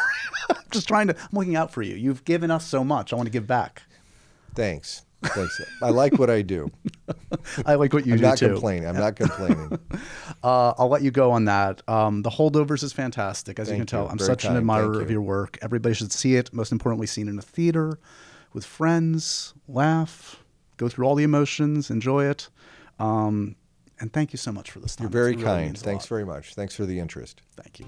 I'm 0.50 0.58
just 0.72 0.88
trying 0.88 1.08
to. 1.08 1.16
I'm 1.16 1.30
looking 1.34 1.56
out 1.56 1.72
for 1.72 1.82
you. 1.82 1.96
You've 1.96 2.26
given 2.26 2.52
us 2.52 2.66
so 2.66 2.84
much. 2.84 3.14
I 3.14 3.16
want 3.16 3.28
to 3.28 3.32
give 3.32 3.48
back. 3.48 3.84
Thanks, 4.56 5.04
thanks. 5.24 5.62
I 5.84 5.90
like 5.90 6.18
what 6.18 6.30
I 6.30 6.42
do. 6.42 6.72
I 7.66 7.76
like 7.76 7.94
what 7.94 8.06
you 8.06 8.12
do. 8.12 8.14
I'm 8.14 8.18
do 8.18 8.26
not 8.26 8.38
too. 8.38 8.48
complaining. 8.54 8.88
I'm 8.88 8.96
not 8.98 9.16
complaining. 9.16 9.80
Uh, 10.44 10.72
I'll 10.78 10.88
let 10.88 11.02
you 11.02 11.10
go 11.10 11.32
on 11.32 11.46
that. 11.46 11.82
Um, 11.90 12.22
the 12.22 12.30
Holdovers 12.30 12.84
is 12.84 12.94
fantastic, 12.94 13.60
as 13.60 13.68
you 13.68 13.72
Thank 13.72 13.80
can 13.82 13.88
tell. 13.88 14.04
you. 14.04 14.10
I'm 14.10 14.18
Very 14.20 14.28
such 14.28 14.46
an 14.46 14.56
admirer 14.56 14.94
Thank 14.94 15.04
of 15.06 15.12
your 15.12 15.22
work. 15.22 15.58
Everybody 15.64 15.96
should 15.96 16.12
see 16.12 16.36
it. 16.36 16.54
Most 16.54 16.72
importantly, 16.72 17.08
seen 17.08 17.28
in 17.28 17.38
a 17.40 17.42
theater 17.42 18.00
with 18.54 18.64
friends, 18.64 19.56
laugh, 19.68 20.44
go 20.78 20.88
through 20.88 21.06
all 21.06 21.16
the 21.16 21.24
emotions, 21.24 21.90
enjoy 21.90 22.26
it. 22.26 22.50
Um, 23.00 23.56
and 24.00 24.14
thank 24.14 24.32
you 24.32 24.38
so 24.38 24.52
much 24.52 24.70
for 24.72 24.80
this 24.80 24.96
time. 24.96 25.06
You're 25.06 25.12
very 25.12 25.32
really 25.32 25.44
kind. 25.44 25.78
Thanks 25.78 26.06
very 26.06 26.24
much. 26.26 26.54
Thanks 26.54 26.76
for 26.76 26.86
the 26.86 27.00
interest. 27.00 27.42
Thank 27.56 27.80
you. 27.80 27.88